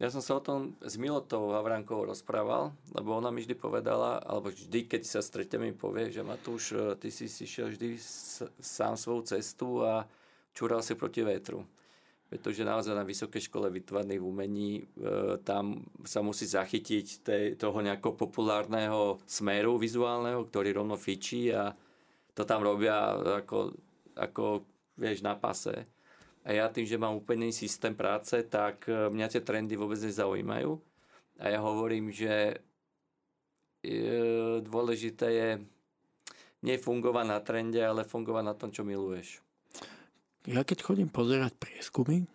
ja 0.00 0.10
som 0.10 0.18
sa 0.18 0.40
o 0.40 0.42
tom 0.42 0.74
s 0.82 0.98
Milotou 0.98 1.54
Havrankovou 1.54 2.10
rozprával, 2.10 2.74
lebo 2.90 3.14
ona 3.14 3.30
mi 3.30 3.44
vždy 3.44 3.54
povedala, 3.54 4.18
alebo 4.24 4.50
vždy, 4.50 4.90
keď 4.90 5.06
sa 5.06 5.20
stretneme, 5.22 5.70
mi 5.70 5.76
povie, 5.76 6.10
že 6.10 6.26
Matúš, 6.26 6.74
ty 6.98 7.14
si 7.14 7.30
si 7.30 7.46
šiel 7.46 7.70
vždy 7.70 7.94
sám 8.58 8.98
svoju 8.98 9.38
cestu 9.38 9.86
a 9.86 10.02
čúral 10.50 10.82
si 10.82 10.98
proti 10.98 11.22
vetru 11.22 11.62
pretože 12.34 12.66
naozaj 12.66 12.98
na 12.98 13.06
Vysokej 13.06 13.46
škole 13.46 13.70
vytvarných 13.70 14.18
umení 14.18 14.82
e, 14.82 14.84
tam 15.46 15.86
sa 16.02 16.18
musí 16.18 16.50
zachytiť 16.50 17.06
tej, 17.22 17.44
toho 17.54 17.78
nejakého 17.78 18.18
populárneho 18.18 19.22
smeru 19.22 19.78
vizuálneho, 19.78 20.42
ktorý 20.50 20.74
rovno 20.74 20.98
fičí 20.98 21.54
a 21.54 21.70
to 22.34 22.42
tam 22.42 22.66
robia 22.66 23.14
ako, 23.38 23.78
ako 24.18 24.66
vieš, 24.98 25.22
na 25.22 25.38
pase. 25.38 25.86
A 26.44 26.52
ja 26.52 26.68
tým, 26.68 26.84
že 26.84 27.00
mám 27.00 27.16
úplný 27.16 27.48
systém 27.50 27.96
práce, 27.96 28.36
tak 28.52 28.84
e, 28.84 29.08
mňa 29.08 29.26
tie 29.32 29.40
trendy 29.40 29.80
vôbec 29.80 29.96
nezaujímajú. 29.96 30.76
A 31.40 31.44
ja 31.48 31.60
hovorím, 31.64 32.12
že 32.12 32.60
e, 33.80 34.60
dôležité 34.60 35.26
je 35.32 35.50
nefungovať 36.64 37.26
na 37.28 37.38
trende, 37.40 37.80
ale 37.80 38.04
fungovať 38.04 38.44
na 38.44 38.54
tom, 38.56 38.68
čo 38.68 38.84
miluješ. 38.84 39.40
Ja 40.44 40.60
keď 40.60 40.84
chodím 40.84 41.08
pozerať 41.08 41.56
prieskumy, 41.56 42.28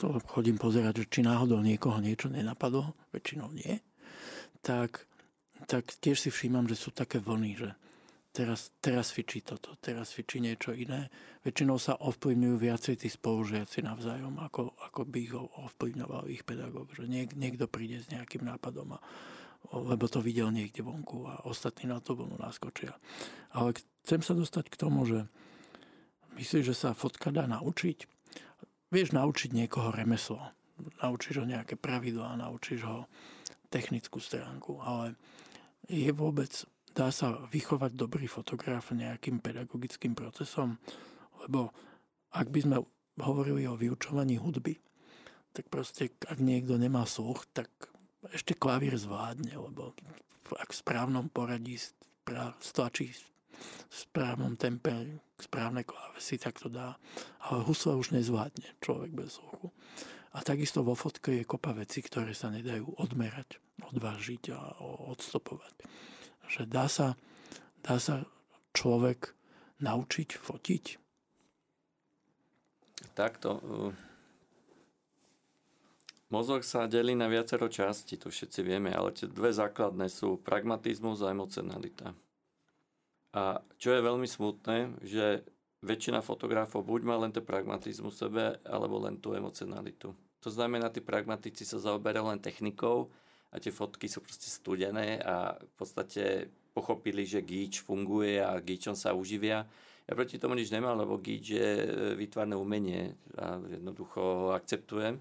to 0.00 0.16
chodím 0.28 0.56
pozerať, 0.56 1.04
že 1.04 1.08
či 1.08 1.20
náhodou 1.24 1.60
niekoho 1.60 2.00
niečo 2.00 2.32
nenapadlo, 2.32 2.96
väčšinou 3.12 3.52
nie, 3.52 3.80
tak, 4.64 5.04
tak 5.68 5.88
tiež 6.00 6.16
si 6.16 6.28
všímam, 6.32 6.68
že 6.68 6.76
sú 6.76 6.92
také 6.92 7.20
vlny, 7.20 7.50
že 7.56 7.68
teraz, 8.32 8.72
teraz 8.80 9.12
fičí 9.12 9.44
toto, 9.44 9.76
teraz 9.78 10.10
fičí 10.16 10.40
niečo 10.40 10.72
iné. 10.72 11.12
Väčšinou 11.44 11.78
sa 11.78 12.00
ovplyvňujú 12.00 12.56
viacej 12.58 12.94
tí 13.04 13.08
spolužiaci 13.12 13.84
navzájom, 13.84 14.40
ako, 14.40 14.74
ako 14.88 15.00
by 15.06 15.18
ich 15.20 15.34
ovplyvňoval 15.36 16.32
ich 16.32 16.42
pedagóg. 16.42 16.90
Že 16.96 17.06
niek, 17.06 17.30
niekto 17.36 17.68
príde 17.68 18.00
s 18.00 18.10
nejakým 18.10 18.48
nápadom, 18.48 18.96
a, 18.96 19.00
lebo 19.76 20.08
to 20.10 20.18
videl 20.18 20.50
niekde 20.50 20.82
vonku 20.82 21.28
a 21.28 21.44
ostatní 21.46 21.86
na 21.86 22.00
to 22.00 22.16
vlnu 22.16 22.40
naskočia. 22.40 22.96
Ale 23.54 23.76
chcem 24.02 24.24
sa 24.24 24.34
dostať 24.34 24.72
k 24.72 24.80
tomu, 24.80 25.04
že 25.06 25.28
Myslíš, 26.32 26.64
že 26.72 26.76
sa 26.76 26.96
fotka 26.96 27.28
dá 27.28 27.44
naučiť? 27.44 28.08
Vieš 28.88 29.12
naučiť 29.12 29.52
niekoho 29.52 29.92
remeslo. 29.92 30.40
Naučíš 31.04 31.44
ho 31.44 31.46
nejaké 31.46 31.76
pravidlá, 31.76 32.40
naučíš 32.40 32.88
ho 32.88 33.04
technickú 33.68 34.20
stránku, 34.20 34.80
ale 34.80 35.16
je 35.88 36.08
vôbec, 36.12 36.48
dá 36.92 37.08
sa 37.10 37.40
vychovať 37.48 37.96
dobrý 37.96 38.28
fotograf 38.28 38.92
nejakým 38.92 39.40
pedagogickým 39.40 40.12
procesom? 40.12 40.76
Lebo 41.44 41.72
ak 42.32 42.48
by 42.48 42.60
sme 42.64 42.76
hovorili 43.20 43.68
o 43.68 43.76
vyučovaní 43.76 44.40
hudby, 44.40 44.78
tak 45.52 45.68
proste, 45.68 46.12
ak 46.24 46.40
niekto 46.40 46.80
nemá 46.80 47.04
sluch, 47.04 47.44
tak 47.52 47.68
ešte 48.32 48.56
klavír 48.56 48.96
zvládne, 48.96 49.52
lebo 49.52 49.92
ak 50.52 50.70
v 50.72 50.80
správnom 50.80 51.28
poradí 51.28 51.76
stlačí 52.60 53.12
v 53.92 53.94
správnom 53.94 54.56
tempe, 54.56 55.22
správne 55.38 55.86
klávesy, 55.86 56.38
tak 56.38 56.58
to 56.58 56.72
dá. 56.72 56.96
Ale 57.46 57.62
husle 57.62 57.94
už 57.94 58.14
nezvládne 58.14 58.78
človek 58.82 59.12
bez 59.12 59.38
sluchu. 59.38 59.70
A 60.32 60.40
takisto 60.40 60.80
vo 60.80 60.96
fotke 60.96 61.42
je 61.42 61.44
kopa 61.44 61.76
veci, 61.76 62.00
ktoré 62.00 62.32
sa 62.32 62.48
nedajú 62.48 62.96
odmerať, 62.96 63.60
odvážiť 63.92 64.42
a 64.56 64.80
odstopovať. 65.12 65.84
Že 66.52 66.68
dá 66.68 66.84
sa, 66.84 67.16
dá 67.80 67.96
sa 67.96 68.28
človek 68.76 69.32
naučiť 69.80 70.36
fotiť? 70.36 70.84
Takto. 73.16 73.50
Uh, 73.64 73.92
mozog 76.28 76.60
sa 76.60 76.84
delí 76.84 77.16
na 77.16 77.32
viacero 77.32 77.72
časti, 77.72 78.20
to 78.20 78.28
všetci 78.28 78.60
vieme, 78.60 78.92
ale 78.92 79.16
tie 79.16 79.32
dve 79.32 79.48
základné 79.48 80.12
sú 80.12 80.36
pragmatizmus 80.44 81.24
a 81.24 81.32
emocionalita. 81.32 82.12
A 83.32 83.64
čo 83.80 83.96
je 83.96 84.04
veľmi 84.04 84.28
smutné, 84.28 85.00
že 85.08 85.48
väčšina 85.80 86.20
fotografov 86.20 86.84
buď 86.84 87.00
má 87.08 87.16
len 87.16 87.32
ten 87.32 87.42
pragmatizmus 87.42 88.20
v 88.20 88.22
sebe, 88.28 88.44
alebo 88.68 89.00
len 89.00 89.16
tú 89.16 89.32
emocionalitu. 89.32 90.12
To 90.44 90.48
znamená, 90.52 90.92
tí 90.92 91.00
pragmatici 91.00 91.64
sa 91.64 91.80
zaoberajú 91.80 92.28
len 92.28 92.44
technikou 92.44 93.08
a 93.52 93.60
tie 93.60 93.68
fotky 93.68 94.08
sú 94.08 94.24
proste 94.24 94.48
studené 94.48 95.20
a 95.20 95.52
v 95.52 95.72
podstate 95.76 96.48
pochopili, 96.72 97.28
že 97.28 97.44
gíč 97.44 97.84
funguje 97.84 98.40
a 98.40 98.56
gíčom 98.56 98.96
sa 98.96 99.12
uživia. 99.12 99.68
Ja 100.08 100.12
proti 100.16 100.40
tomu 100.40 100.56
nič 100.56 100.72
nemám, 100.72 100.96
lebo 100.96 101.20
gíč 101.20 101.44
je 101.52 101.70
e, 101.84 101.86
vytvarné 102.16 102.56
umenie 102.56 103.12
a 103.36 103.60
jednoducho 103.60 104.20
ho 104.20 104.48
akceptujem. 104.56 105.20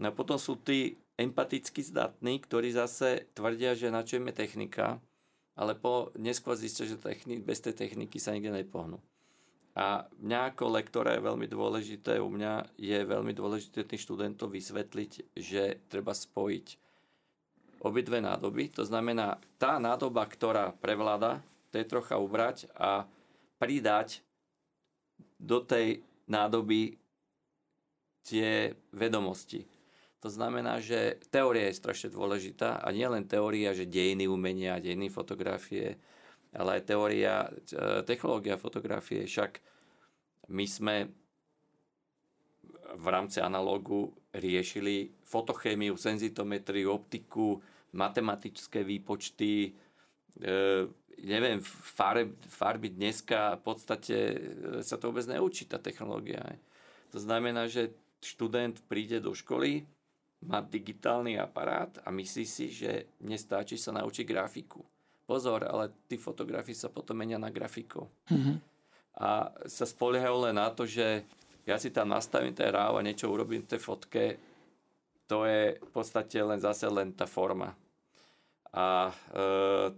No 0.00 0.04
a 0.08 0.16
potom 0.16 0.40
sú 0.40 0.56
tí 0.60 0.96
empaticky 1.16 1.80
zdatní, 1.84 2.40
ktorí 2.40 2.72
zase 2.72 3.28
tvrdia, 3.36 3.76
že 3.76 3.92
na 3.92 4.04
čo 4.04 4.16
je 4.20 4.32
technika, 4.32 5.00
ale 5.56 5.72
po, 5.76 6.12
neskôr 6.16 6.56
zistia, 6.56 6.84
že 6.84 7.00
techni- 7.00 7.40
bez 7.40 7.64
tej 7.64 7.72
techniky 7.72 8.20
sa 8.20 8.36
nikde 8.36 8.52
nepohnú. 8.52 9.00
A 9.76 10.08
mňa 10.24 10.56
ako 10.56 10.72
lektora 10.72 11.16
je 11.16 11.24
veľmi 11.24 11.46
dôležité, 11.48 12.16
u 12.16 12.32
mňa 12.32 12.80
je 12.80 12.96
veľmi 12.96 13.32
dôležité 13.36 13.84
tým 13.84 14.00
študentom 14.00 14.48
vysvetliť, 14.48 15.36
že 15.36 15.84
treba 15.88 16.16
spojiť 16.16 16.85
obidve 17.82 18.22
nádoby. 18.22 18.72
To 18.76 18.82
znamená, 18.84 19.40
tá 19.60 19.76
nádoba, 19.76 20.24
ktorá 20.24 20.72
prevláda, 20.76 21.40
to 21.72 21.80
je 21.80 21.90
trocha 21.90 22.16
ubrať 22.16 22.70
a 22.76 23.04
pridať 23.60 24.22
do 25.36 25.60
tej 25.60 26.00
nádoby 26.28 26.96
tie 28.26 28.74
vedomosti. 28.90 29.68
To 30.24 30.32
znamená, 30.32 30.82
že 30.82 31.20
teória 31.30 31.70
je 31.70 31.78
strašne 31.78 32.10
dôležitá 32.10 32.82
a 32.82 32.88
nie 32.90 33.06
len 33.06 33.28
teória, 33.28 33.70
že 33.76 33.86
dejiny 33.86 34.26
umenia, 34.26 34.82
dejiny 34.82 35.06
fotografie, 35.06 36.00
ale 36.50 36.80
aj 36.80 36.82
teória, 36.88 37.46
technológia 38.08 38.58
fotografie. 38.58 39.28
Však 39.28 39.60
my 40.50 40.66
sme 40.66 40.94
v 42.96 43.06
rámci 43.06 43.38
analógu 43.38 44.12
riešili 44.32 45.12
fotochémiu, 45.24 45.96
senzitometriu, 45.96 46.92
optiku, 46.92 47.60
matematické 47.92 48.84
výpočty, 48.84 49.72
e, 50.40 50.52
neviem, 51.24 51.60
farby, 51.64 52.36
farby 52.48 52.88
dneska 52.92 53.56
v 53.56 53.62
podstate 53.62 54.16
e, 54.16 54.36
sa 54.84 55.00
to 55.00 55.12
vôbec 55.12 55.24
neučí, 55.28 55.64
tá 55.64 55.80
technológia. 55.80 56.44
To 57.12 57.18
znamená, 57.20 57.68
že 57.68 57.96
študent 58.20 58.84
príde 58.88 59.20
do 59.20 59.32
školy, 59.32 59.84
má 60.44 60.60
digitálny 60.60 61.40
aparát 61.40 61.90
a 62.04 62.12
myslí 62.12 62.44
si, 62.44 62.68
že 62.68 63.08
nestáči 63.24 63.80
sa 63.80 63.96
naučiť 63.96 64.24
grafiku. 64.28 64.84
Pozor, 65.26 65.66
ale 65.66 65.90
tí 66.06 66.20
fotografii 66.20 66.76
sa 66.76 66.92
potom 66.92 67.18
menia 67.18 67.40
na 67.40 67.50
grafikov. 67.50 68.06
Mm-hmm. 68.30 68.56
A 69.16 69.50
sa 69.66 69.84
spoliehajú 69.88 70.36
len 70.46 70.54
na 70.54 70.68
to, 70.70 70.84
že 70.86 71.24
ja 71.66 71.76
si 71.82 71.90
tam 71.90 72.14
nastavím 72.14 72.54
ten 72.54 72.70
RAW 72.70 72.96
a 72.96 73.02
niečo 73.02 73.26
urobím 73.26 73.66
v 73.66 73.70
tej 73.74 73.80
fotke, 73.82 74.24
to 75.26 75.42
je 75.42 75.74
v 75.82 75.90
podstate 75.90 76.38
len 76.38 76.62
zase 76.62 76.86
len 76.86 77.10
tá 77.10 77.26
forma. 77.26 77.74
A 78.70 79.10
e, 79.10 79.14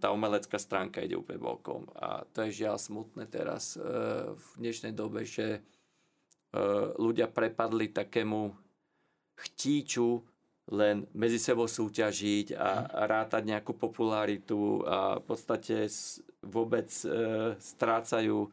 tá 0.00 0.08
umelecká 0.08 0.56
stránka 0.56 1.04
ide 1.04 1.18
úplne 1.18 1.42
bokom. 1.42 1.84
A 1.98 2.24
to 2.32 2.46
je 2.48 2.64
žiaľ 2.64 2.80
smutné 2.80 3.28
teraz 3.28 3.76
e, 3.76 3.84
v 4.32 4.46
dnešnej 4.56 4.96
dobe, 4.96 5.28
že 5.28 5.58
e, 5.58 5.60
ľudia 6.96 7.28
prepadli 7.28 7.92
takému 7.92 8.54
chtíču 9.36 10.24
len 10.68 11.04
medzi 11.16 11.40
sebou 11.40 11.64
súťažiť 11.64 12.56
a, 12.56 12.88
a 12.88 13.00
rátať 13.08 13.42
nejakú 13.44 13.72
popularitu 13.76 14.84
a 14.84 15.16
v 15.20 15.24
podstate 15.24 15.88
vôbec 16.44 16.88
e, 17.04 17.08
strácajú 17.56 18.46
e, 18.46 18.48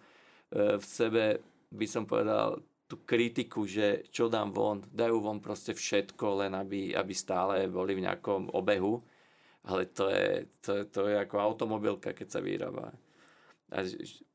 v 0.80 0.84
sebe, 0.84 1.24
by 1.72 1.88
som 1.88 2.03
povedal, 2.07 2.63
tú 2.86 3.02
kritiku, 3.02 3.66
že 3.66 4.06
čo 4.14 4.30
dám 4.30 4.54
von, 4.54 4.86
dajú 4.94 5.18
von 5.18 5.42
proste 5.42 5.74
všetko, 5.74 6.46
len 6.46 6.54
aby, 6.54 6.94
aby 6.94 7.14
stále 7.18 7.66
boli 7.66 7.98
v 7.98 8.06
nejakom 8.06 8.54
obehu. 8.54 9.02
Ale 9.66 9.90
to 9.90 10.14
je, 10.14 10.46
to, 10.62 10.72
je, 10.78 10.84
to 10.94 11.02
je 11.10 11.16
ako 11.18 11.42
automobilka, 11.42 12.14
keď 12.14 12.28
sa 12.30 12.42
vyrába. 12.42 12.94
A 13.74 13.82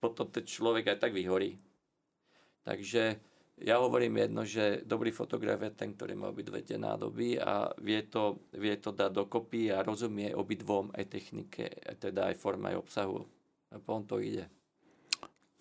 potom 0.02 0.26
ten 0.26 0.42
človek 0.42 0.90
aj 0.90 1.06
tak 1.06 1.14
vyhorí. 1.14 1.54
Takže 2.66 3.22
ja 3.62 3.78
hovorím 3.78 4.26
jedno, 4.26 4.42
že 4.42 4.82
dobrý 4.82 5.14
fotograf 5.14 5.62
je 5.62 5.70
ten, 5.70 5.94
ktorý 5.94 6.18
má 6.18 6.34
obidve 6.34 6.64
tie 6.66 6.80
nádoby 6.80 7.38
a 7.38 7.70
vie 7.78 8.02
to, 8.10 8.42
vie 8.58 8.74
to 8.82 8.90
dať 8.90 9.12
dokopy 9.12 9.70
a 9.70 9.86
rozumie 9.86 10.34
obidvom 10.34 10.90
aj 10.98 11.04
technike, 11.06 11.70
teda 12.02 12.34
aj 12.34 12.36
forma, 12.40 12.74
aj 12.74 12.80
obsahu. 12.82 13.22
A 13.70 13.78
potom 13.78 14.02
to 14.02 14.16
ide. 14.18 14.50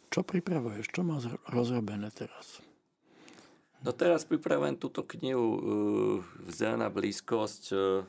Čo 0.10 0.26
pripravuješ? 0.26 0.90
Čo 0.90 1.06
máš 1.06 1.30
rozrobené 1.54 2.10
teraz? 2.10 2.66
No 3.80 3.96
teraz 3.96 4.28
pripravujem 4.28 4.76
túto 4.76 5.08
knihu 5.08 5.48
uh, 5.56 5.60
Vzdelená 6.44 6.92
blízkosť 6.92 7.64
uh, 7.72 8.04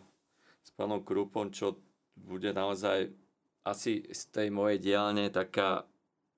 s 0.67 0.71
pánom 0.75 0.99
Krupom, 0.99 1.55
čo 1.55 1.79
bude 2.19 2.51
naozaj 2.51 3.15
asi 3.63 4.03
z 4.11 4.23
tej 4.35 4.49
mojej 4.51 4.83
diálne 4.83 5.31
taká, 5.31 5.87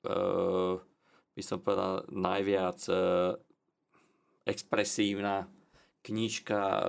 uh, 0.05 0.77
by 1.33 1.43
som 1.43 1.65
povedal, 1.65 2.05
najviac 2.13 2.85
uh, 2.93 3.41
expresívna 4.45 5.49
knižka 6.05 6.61
uh, 6.61 6.83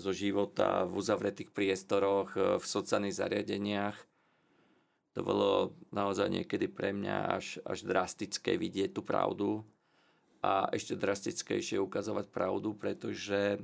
zo 0.00 0.16
života 0.16 0.88
v 0.88 1.04
uzavretých 1.04 1.52
priestoroch, 1.52 2.32
uh, 2.32 2.56
v 2.56 2.64
sociálnych 2.64 3.20
zariadeniach. 3.20 3.98
To 5.18 5.20
bolo 5.20 5.76
naozaj 5.92 6.32
niekedy 6.32 6.64
pre 6.64 6.96
mňa 6.96 7.16
až, 7.28 7.60
až 7.60 7.84
drastické 7.84 8.56
vidieť 8.56 8.96
tú 8.96 9.04
pravdu 9.04 9.68
a 10.40 10.72
ešte 10.72 10.96
drastickejšie 10.96 11.76
ukazovať 11.80 12.32
pravdu, 12.32 12.72
pretože 12.72 13.56
e, 13.56 13.58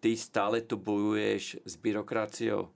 ty 0.00 0.10
stále 0.12 0.60
tu 0.60 0.76
bojuješ 0.76 1.64
s 1.64 1.74
byrokraciou. 1.80 2.68
E, 2.68 2.70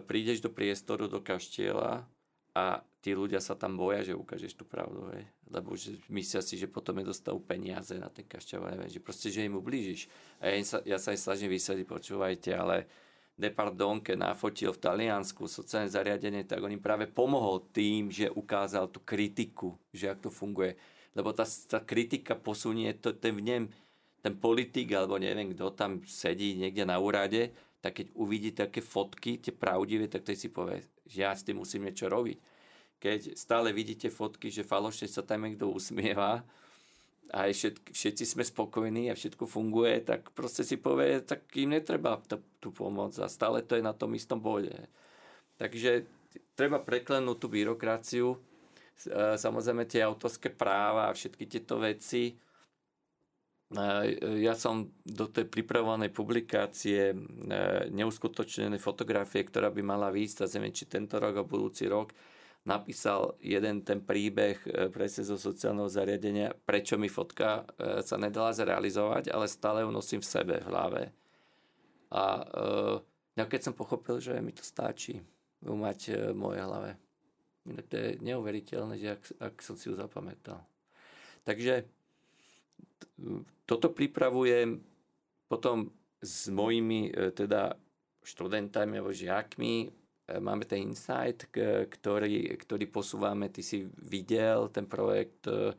prídeš 0.00 0.40
do 0.40 0.48
priestoru, 0.48 1.12
do 1.12 1.20
kaštieľa 1.20 2.08
a 2.56 2.64
tí 3.04 3.12
ľudia 3.12 3.40
sa 3.40 3.52
tam 3.52 3.76
boja, 3.76 4.00
že 4.00 4.16
ukážeš 4.16 4.56
tú 4.56 4.64
pravdu, 4.64 5.12
hej. 5.12 5.24
lebo 5.50 5.76
že 5.76 5.98
myslia 6.08 6.40
si, 6.40 6.56
že 6.56 6.70
potom 6.70 6.96
je 7.02 7.10
dostav 7.10 7.36
peniaze 7.44 7.92
na 7.98 8.08
ten 8.08 8.24
kaštieľ, 8.24 8.72
neviem, 8.72 8.92
že 8.92 9.02
proste, 9.02 9.28
že 9.28 9.44
im 9.44 9.58
ublížiš. 9.58 10.08
A 10.38 10.54
ja, 10.54 10.56
sa, 10.62 10.78
ja 10.86 10.98
sa 11.02 11.12
aj 11.12 11.20
snažím 11.20 11.52
vysvetliť, 11.52 11.86
počúvajte, 11.88 12.50
ale 12.54 12.88
Depardon, 13.32 13.98
keď 13.98 14.16
nafotil 14.32 14.70
v 14.70 14.82
Taliansku 14.84 15.48
sociálne 15.48 15.90
zariadenie, 15.90 16.46
tak 16.46 16.62
on 16.62 16.70
im 16.70 16.84
práve 16.84 17.08
pomohol 17.08 17.64
tým, 17.74 18.12
že 18.12 18.30
ukázal 18.30 18.92
tú 18.92 19.02
kritiku, 19.02 19.74
že 19.90 20.12
ak 20.12 20.28
to 20.28 20.30
funguje 20.30 20.78
lebo 21.12 21.32
tá, 21.36 21.44
tá 21.44 21.80
kritika 21.84 22.32
posunie 22.36 22.96
to, 22.96 23.12
ten 23.12 23.36
v 23.36 23.42
nem, 23.44 23.64
ten 24.22 24.34
politik 24.38 24.92
alebo 24.94 25.18
neviem, 25.18 25.52
kto 25.52 25.74
tam 25.74 26.00
sedí 26.06 26.56
niekde 26.56 26.86
na 26.86 26.96
úrade, 27.02 27.52
tak 27.82 27.98
keď 27.98 28.06
uvidí 28.14 28.54
také 28.54 28.78
fotky, 28.78 29.42
tie 29.42 29.50
pravdivé, 29.50 30.06
tak 30.06 30.22
to 30.22 30.32
si 30.38 30.48
povie, 30.48 30.86
že 31.02 31.26
ja 31.26 31.34
s 31.34 31.42
tým 31.42 31.58
musím 31.58 31.90
niečo 31.90 32.06
robiť. 32.06 32.38
Keď 33.02 33.34
stále 33.34 33.74
vidíte 33.74 34.14
fotky, 34.14 34.54
že 34.54 34.62
falošne 34.62 35.10
sa 35.10 35.26
tam 35.26 35.42
niekto 35.42 35.66
usmieva 35.66 36.46
a 37.34 37.38
všetky, 37.50 37.90
všetci 37.90 38.24
sme 38.28 38.46
spokojní 38.46 39.10
a 39.10 39.18
všetko 39.18 39.50
funguje, 39.50 40.06
tak 40.06 40.30
proste 40.30 40.62
si 40.62 40.78
povie, 40.78 41.18
tak 41.26 41.50
im 41.58 41.74
netreba 41.74 42.22
tú 42.62 42.70
pomoc 42.70 43.18
a 43.18 43.26
stále 43.26 43.66
to 43.66 43.74
je 43.74 43.82
na 43.82 43.90
tom 43.90 44.14
istom 44.14 44.38
bode. 44.38 44.70
Takže 45.58 46.06
treba 46.54 46.78
preklenúť 46.78 47.36
tú 47.42 47.50
byrokraciu, 47.50 48.38
samozrejme 49.10 49.88
tie 49.88 50.04
autorské 50.04 50.52
práva 50.52 51.08
a 51.08 51.16
všetky 51.16 51.48
tieto 51.48 51.80
veci. 51.80 52.30
E, 52.30 52.34
ja 54.42 54.54
som 54.54 54.92
do 55.02 55.26
tej 55.26 55.48
pripravovanej 55.48 56.12
publikácie 56.12 57.10
e, 57.10 57.16
neuskutočnené 57.90 58.78
fotografie, 58.78 59.42
ktorá 59.42 59.72
by 59.72 59.82
mala 59.82 60.12
výjsť, 60.12 60.44
a 60.44 60.50
neviem, 60.58 60.74
či 60.76 60.86
tento 60.86 61.18
rok 61.18 61.40
a 61.40 61.48
budúci 61.48 61.88
rok, 61.88 62.14
napísal 62.62 63.34
jeden 63.42 63.82
ten 63.82 63.98
príbeh 64.06 64.54
presne 64.94 65.26
zo 65.26 65.34
sociálneho 65.34 65.90
zariadenia, 65.90 66.54
prečo 66.54 66.94
mi 66.94 67.10
fotka 67.10 67.66
sa 68.06 68.14
nedala 68.14 68.54
zrealizovať, 68.54 69.34
ale 69.34 69.50
stále 69.50 69.82
ju 69.82 69.90
nosím 69.90 70.22
v 70.22 70.30
sebe, 70.30 70.54
v 70.62 70.68
hlave. 70.70 71.02
A 72.14 72.46
keď 73.34 73.60
som 73.66 73.74
pochopil, 73.74 74.22
že 74.22 74.38
mi 74.38 74.54
to 74.54 74.62
stačí, 74.62 75.18
ju 75.58 75.74
mať 75.74 76.30
v 76.30 76.38
mojej 76.38 76.62
hlave. 76.62 77.01
Inak 77.62 77.86
to 77.86 77.94
je 77.94 78.10
neuveriteľné, 78.18 78.94
že 78.98 79.08
ak, 79.14 79.22
ak 79.38 79.54
som 79.62 79.78
si 79.78 79.86
ju 79.86 79.94
zapamätal. 79.94 80.62
Takže 81.46 81.86
toto 83.66 83.90
pripravujem 83.94 84.82
potom 85.46 85.90
s 86.22 86.48
mojimi 86.50 87.10
e, 87.10 87.30
teda 87.34 87.74
študentami 88.22 88.98
alebo 88.98 89.14
žiakmi. 89.14 89.74
E, 89.84 89.88
máme 90.38 90.66
ten 90.66 90.90
insight, 90.90 91.50
ktorý, 91.90 92.54
ktorý 92.56 92.86
posúvame. 92.90 93.50
Ty 93.50 93.62
si 93.62 93.86
videl 94.06 94.70
ten 94.70 94.86
projekt 94.86 95.50
e, 95.50 95.74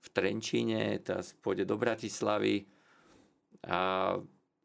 v 0.00 0.08
Trenčíne, 0.10 0.98
teraz 1.02 1.36
pôjde 1.38 1.68
do 1.68 1.78
Bratislavy. 1.78 2.66
A 3.68 4.14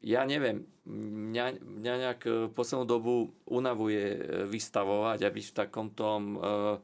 ja 0.03 0.21
neviem, 0.27 0.67
mňa, 0.85 1.45
mňa 1.61 1.93
nejak 1.97 2.21
e, 2.25 2.31
poslednú 2.51 2.85
dobu 2.85 3.13
unavuje 3.47 4.03
e, 4.15 4.19
vystavovať 4.45 5.19
a 5.25 5.33
byť 5.33 5.45
v 5.49 5.57
takom 5.57 5.87
tom 5.91 6.21
uh, 6.37 6.77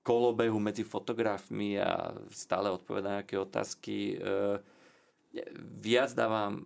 kolobehu 0.00 0.56
medzi 0.56 0.80
fotografmi 0.80 1.76
a 1.76 2.16
stále 2.32 2.72
odpovedať 2.72 3.20
nejaké 3.20 3.36
otázky. 3.36 4.16
Viac 5.84 6.10
dávam, 6.16 6.64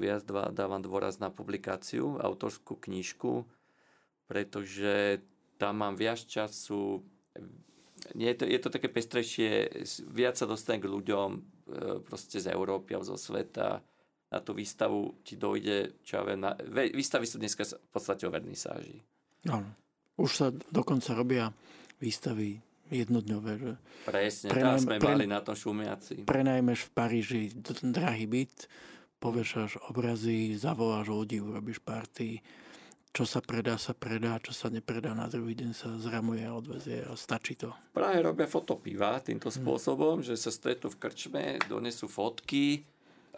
viac 0.00 0.24
dávam 0.56 0.80
dôraz 0.80 1.20
na 1.20 1.28
publikáciu, 1.28 2.16
autorskú 2.18 2.80
knižku, 2.80 3.44
pretože 4.26 5.20
tam 5.60 5.84
mám 5.84 5.94
viac 5.94 6.24
času, 6.24 7.04
je 8.16 8.32
to, 8.32 8.48
je 8.48 8.58
to 8.58 8.72
také 8.72 8.88
pestrejšie, 8.88 9.70
viac 10.08 10.40
sa 10.40 10.48
dostane 10.48 10.80
k 10.80 10.90
ľuďom 10.90 11.28
proste 12.08 12.40
z 12.40 12.48
Európy 12.50 12.96
a 12.96 13.04
zo 13.04 13.20
sveta 13.20 13.84
na 14.30 14.38
tú 14.38 14.54
výstavu 14.54 15.18
ti 15.26 15.34
dojde, 15.34 16.00
čo 16.06 16.22
ja 16.22 16.22
viem, 16.22 16.38
na, 16.38 16.54
výstavy 16.94 17.26
sú 17.26 17.42
dneska 17.42 17.66
v 17.66 17.90
podstate 17.90 18.24
o 18.24 18.30
vernisáži. 18.30 19.02
Áno. 19.50 19.66
Už 20.14 20.30
sa 20.30 20.46
dokonca 20.70 21.10
robia 21.16 21.50
výstavy 21.98 22.62
jednodňové. 22.90 23.52
Že 23.58 23.70
Presne, 24.06 24.48
prenajme, 24.50 24.82
sme 24.82 24.96
pre, 24.98 25.08
mali 25.10 25.24
na 25.26 25.40
tom 25.42 25.56
šumiaci. 25.58 26.26
Prenajmeš 26.26 26.80
v 26.86 26.90
Paríži 26.94 27.42
drahý 27.82 28.26
byt, 28.30 28.70
povešaš 29.22 29.90
obrazy, 29.90 30.54
zavoláš 30.58 31.10
ľudí, 31.10 31.38
urobíš 31.42 31.82
party, 31.82 32.38
čo 33.10 33.26
sa 33.26 33.42
predá, 33.42 33.74
sa 33.74 33.90
predá, 33.90 34.38
čo 34.38 34.54
sa 34.54 34.70
nepredá, 34.70 35.10
na 35.18 35.26
druhý 35.26 35.58
deň 35.58 35.70
sa 35.74 35.90
zramuje 35.98 36.46
a 36.46 36.54
odvezie 36.54 37.02
a 37.02 37.18
stačí 37.18 37.58
to. 37.58 37.74
Práve 37.90 38.22
robia 38.22 38.46
fotopiva 38.46 39.18
týmto 39.18 39.50
hm. 39.50 39.56
spôsobom, 39.62 40.22
hmm. 40.22 40.26
že 40.26 40.34
sa 40.38 40.54
stretnú 40.54 40.94
v 40.94 40.98
krčme, 40.98 41.44
donesú 41.66 42.06
fotky, 42.06 42.86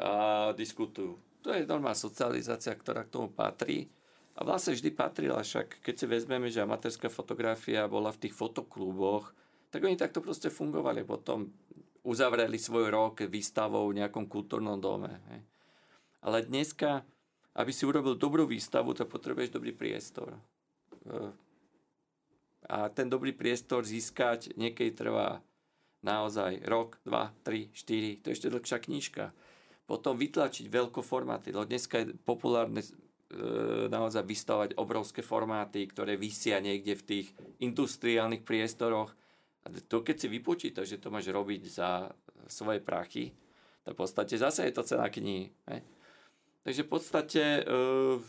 a 0.03 0.51
diskutujú. 0.59 1.15
To 1.47 1.55
je 1.55 1.63
normálna 1.63 1.99
socializácia, 1.99 2.75
ktorá 2.75 3.07
k 3.07 3.15
tomu 3.15 3.31
patrí 3.31 3.87
A 4.33 4.49
vlastne 4.49 4.73
vždy 4.73 4.91
patrila, 4.97 5.45
však 5.45 5.85
keď 5.85 5.95
si 5.95 6.07
vezmeme, 6.09 6.49
že 6.49 6.65
amatérska 6.65 7.13
fotografia 7.13 7.85
bola 7.85 8.09
v 8.09 8.27
tých 8.27 8.35
fotokluboch, 8.35 9.29
tak 9.69 9.85
oni 9.85 9.93
takto 9.93 10.25
proste 10.25 10.49
fungovali. 10.49 11.05
Potom 11.05 11.53
uzavreli 12.01 12.57
svoj 12.57 12.89
rok 12.89 13.29
výstavou 13.29 13.93
v 13.93 14.01
nejakom 14.01 14.25
kultúrnom 14.27 14.81
dome. 14.81 15.21
Hej. 15.31 15.41
Ale 16.25 16.49
dneska, 16.49 17.05
aby 17.61 17.71
si 17.77 17.85
urobil 17.85 18.17
dobrú 18.17 18.49
výstavu, 18.49 18.97
to 18.97 19.05
potrebuješ 19.05 19.53
dobrý 19.53 19.77
priestor. 19.77 20.33
E, 20.33 20.41
a 22.73 22.89
ten 22.89 23.13
dobrý 23.13 23.37
priestor 23.37 23.85
získať 23.85 24.57
niekedy 24.57 24.97
trvá 24.97 25.45
naozaj 26.03 26.65
rok, 26.67 26.99
dva, 27.05 27.37
tri, 27.47 27.69
štyri, 27.77 28.19
to 28.19 28.33
je 28.33 28.41
ešte 28.41 28.49
dlhšia 28.51 28.79
knižka. 28.81 29.25
Potom 29.83 30.15
vytlačiť 30.17 30.71
veľkoformáty, 30.71 31.51
lebo 31.51 31.69
dneska 31.69 32.01
je 32.03 32.15
populárne 32.23 32.81
E, 33.33 33.89
naozaj 33.89 34.29
vystavovať 34.29 34.71
obrovské 34.77 35.25
formáty, 35.25 35.89
ktoré 35.89 36.21
vysia 36.21 36.61
niekde 36.61 37.01
v 37.01 37.07
tých 37.09 37.27
industriálnych 37.65 38.45
priestoroch. 38.45 39.09
A 39.65 39.73
to 39.89 40.05
keď 40.05 40.17
si 40.21 40.29
vypočítaš, 40.29 40.93
že 40.93 41.01
to 41.01 41.09
máš 41.09 41.33
robiť 41.33 41.63
za 41.65 42.13
svoje 42.45 42.85
prachy, 42.85 43.33
tak 43.89 43.97
v 43.97 44.01
podstate 44.05 44.37
zase 44.37 44.69
je 44.69 44.77
to 44.77 44.85
cena 44.85 45.09
knihy. 45.09 45.49
He? 45.65 45.81
Takže 46.61 46.85
v 46.85 46.91
podstate 46.93 47.43
e, 47.65 48.21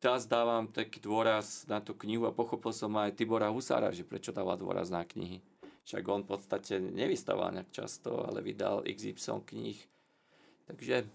teraz 0.00 0.24
dávam 0.24 0.72
taký 0.72 0.96
dôraz 0.96 1.68
na 1.68 1.84
tú 1.84 1.92
knihu 1.92 2.24
a 2.24 2.32
pochopil 2.32 2.72
som 2.72 2.96
aj 2.96 3.12
Tibora 3.12 3.52
Husára, 3.52 3.92
že 3.92 4.08
prečo 4.08 4.32
dáva 4.32 4.56
dôraz 4.56 4.88
na 4.88 5.04
knihy. 5.04 5.44
Však 5.84 6.04
on 6.08 6.24
v 6.24 6.32
podstate 6.32 6.80
nevystával 6.80 7.52
nejak 7.52 7.68
často, 7.68 8.24
ale 8.24 8.40
vydal 8.40 8.88
XY 8.88 9.44
kníh. 9.44 9.91
Takže 10.66 11.06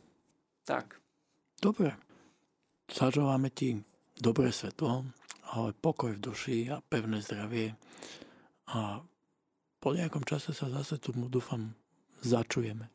tak. 0.68 1.00
Dobre. 1.62 1.96
Zažováme 2.88 3.52
ti 3.52 3.84
dobré 4.16 4.52
svetlo, 4.56 5.04
ale 5.52 5.76
pokoj 5.76 6.16
v 6.16 6.24
duši 6.24 6.58
a 6.72 6.80
pevné 6.80 7.20
zdravie. 7.20 7.76
A 8.72 9.04
po 9.84 9.90
nejakom 9.92 10.24
čase 10.24 10.56
sa 10.56 10.72
zase 10.72 11.00
tu, 11.00 11.12
dúfam, 11.16 11.76
začujeme. 12.24 12.88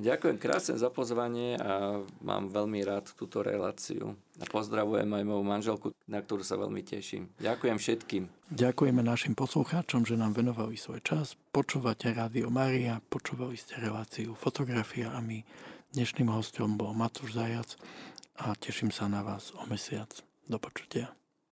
Ďakujem 0.00 0.40
krásne 0.40 0.80
za 0.80 0.88
pozvanie 0.88 1.60
a 1.60 2.00
mám 2.24 2.48
veľmi 2.48 2.80
rád 2.88 3.12
túto 3.12 3.44
reláciu. 3.44 4.16
A 4.40 4.48
pozdravujem 4.48 5.12
aj 5.12 5.24
moju 5.28 5.44
manželku, 5.44 5.86
na 6.08 6.24
ktorú 6.24 6.40
sa 6.40 6.56
veľmi 6.56 6.80
teším. 6.80 7.28
Ďakujem 7.36 7.76
všetkým. 7.76 8.22
Ďakujeme 8.48 9.04
našim 9.04 9.36
poslucháčom, 9.36 10.08
že 10.08 10.16
nám 10.16 10.32
venovali 10.32 10.80
svoj 10.80 11.04
čas. 11.04 11.36
Počúvate 11.52 12.16
Rádio 12.16 12.48
Maria, 12.48 12.96
počúvali 13.12 13.60
ste 13.60 13.76
reláciu 13.76 14.32
Fotografia 14.32 15.12
a 15.12 15.20
my 15.20 15.44
dnešným 15.90 16.30
hostom 16.30 16.78
bol 16.78 16.94
Matúš 16.94 17.34
Zajac 17.34 17.74
a 18.38 18.54
teším 18.54 18.94
sa 18.94 19.10
na 19.10 19.26
vás 19.26 19.50
o 19.58 19.66
mesiac. 19.66 20.10
Do 20.46 20.58
počutia. 20.58 21.19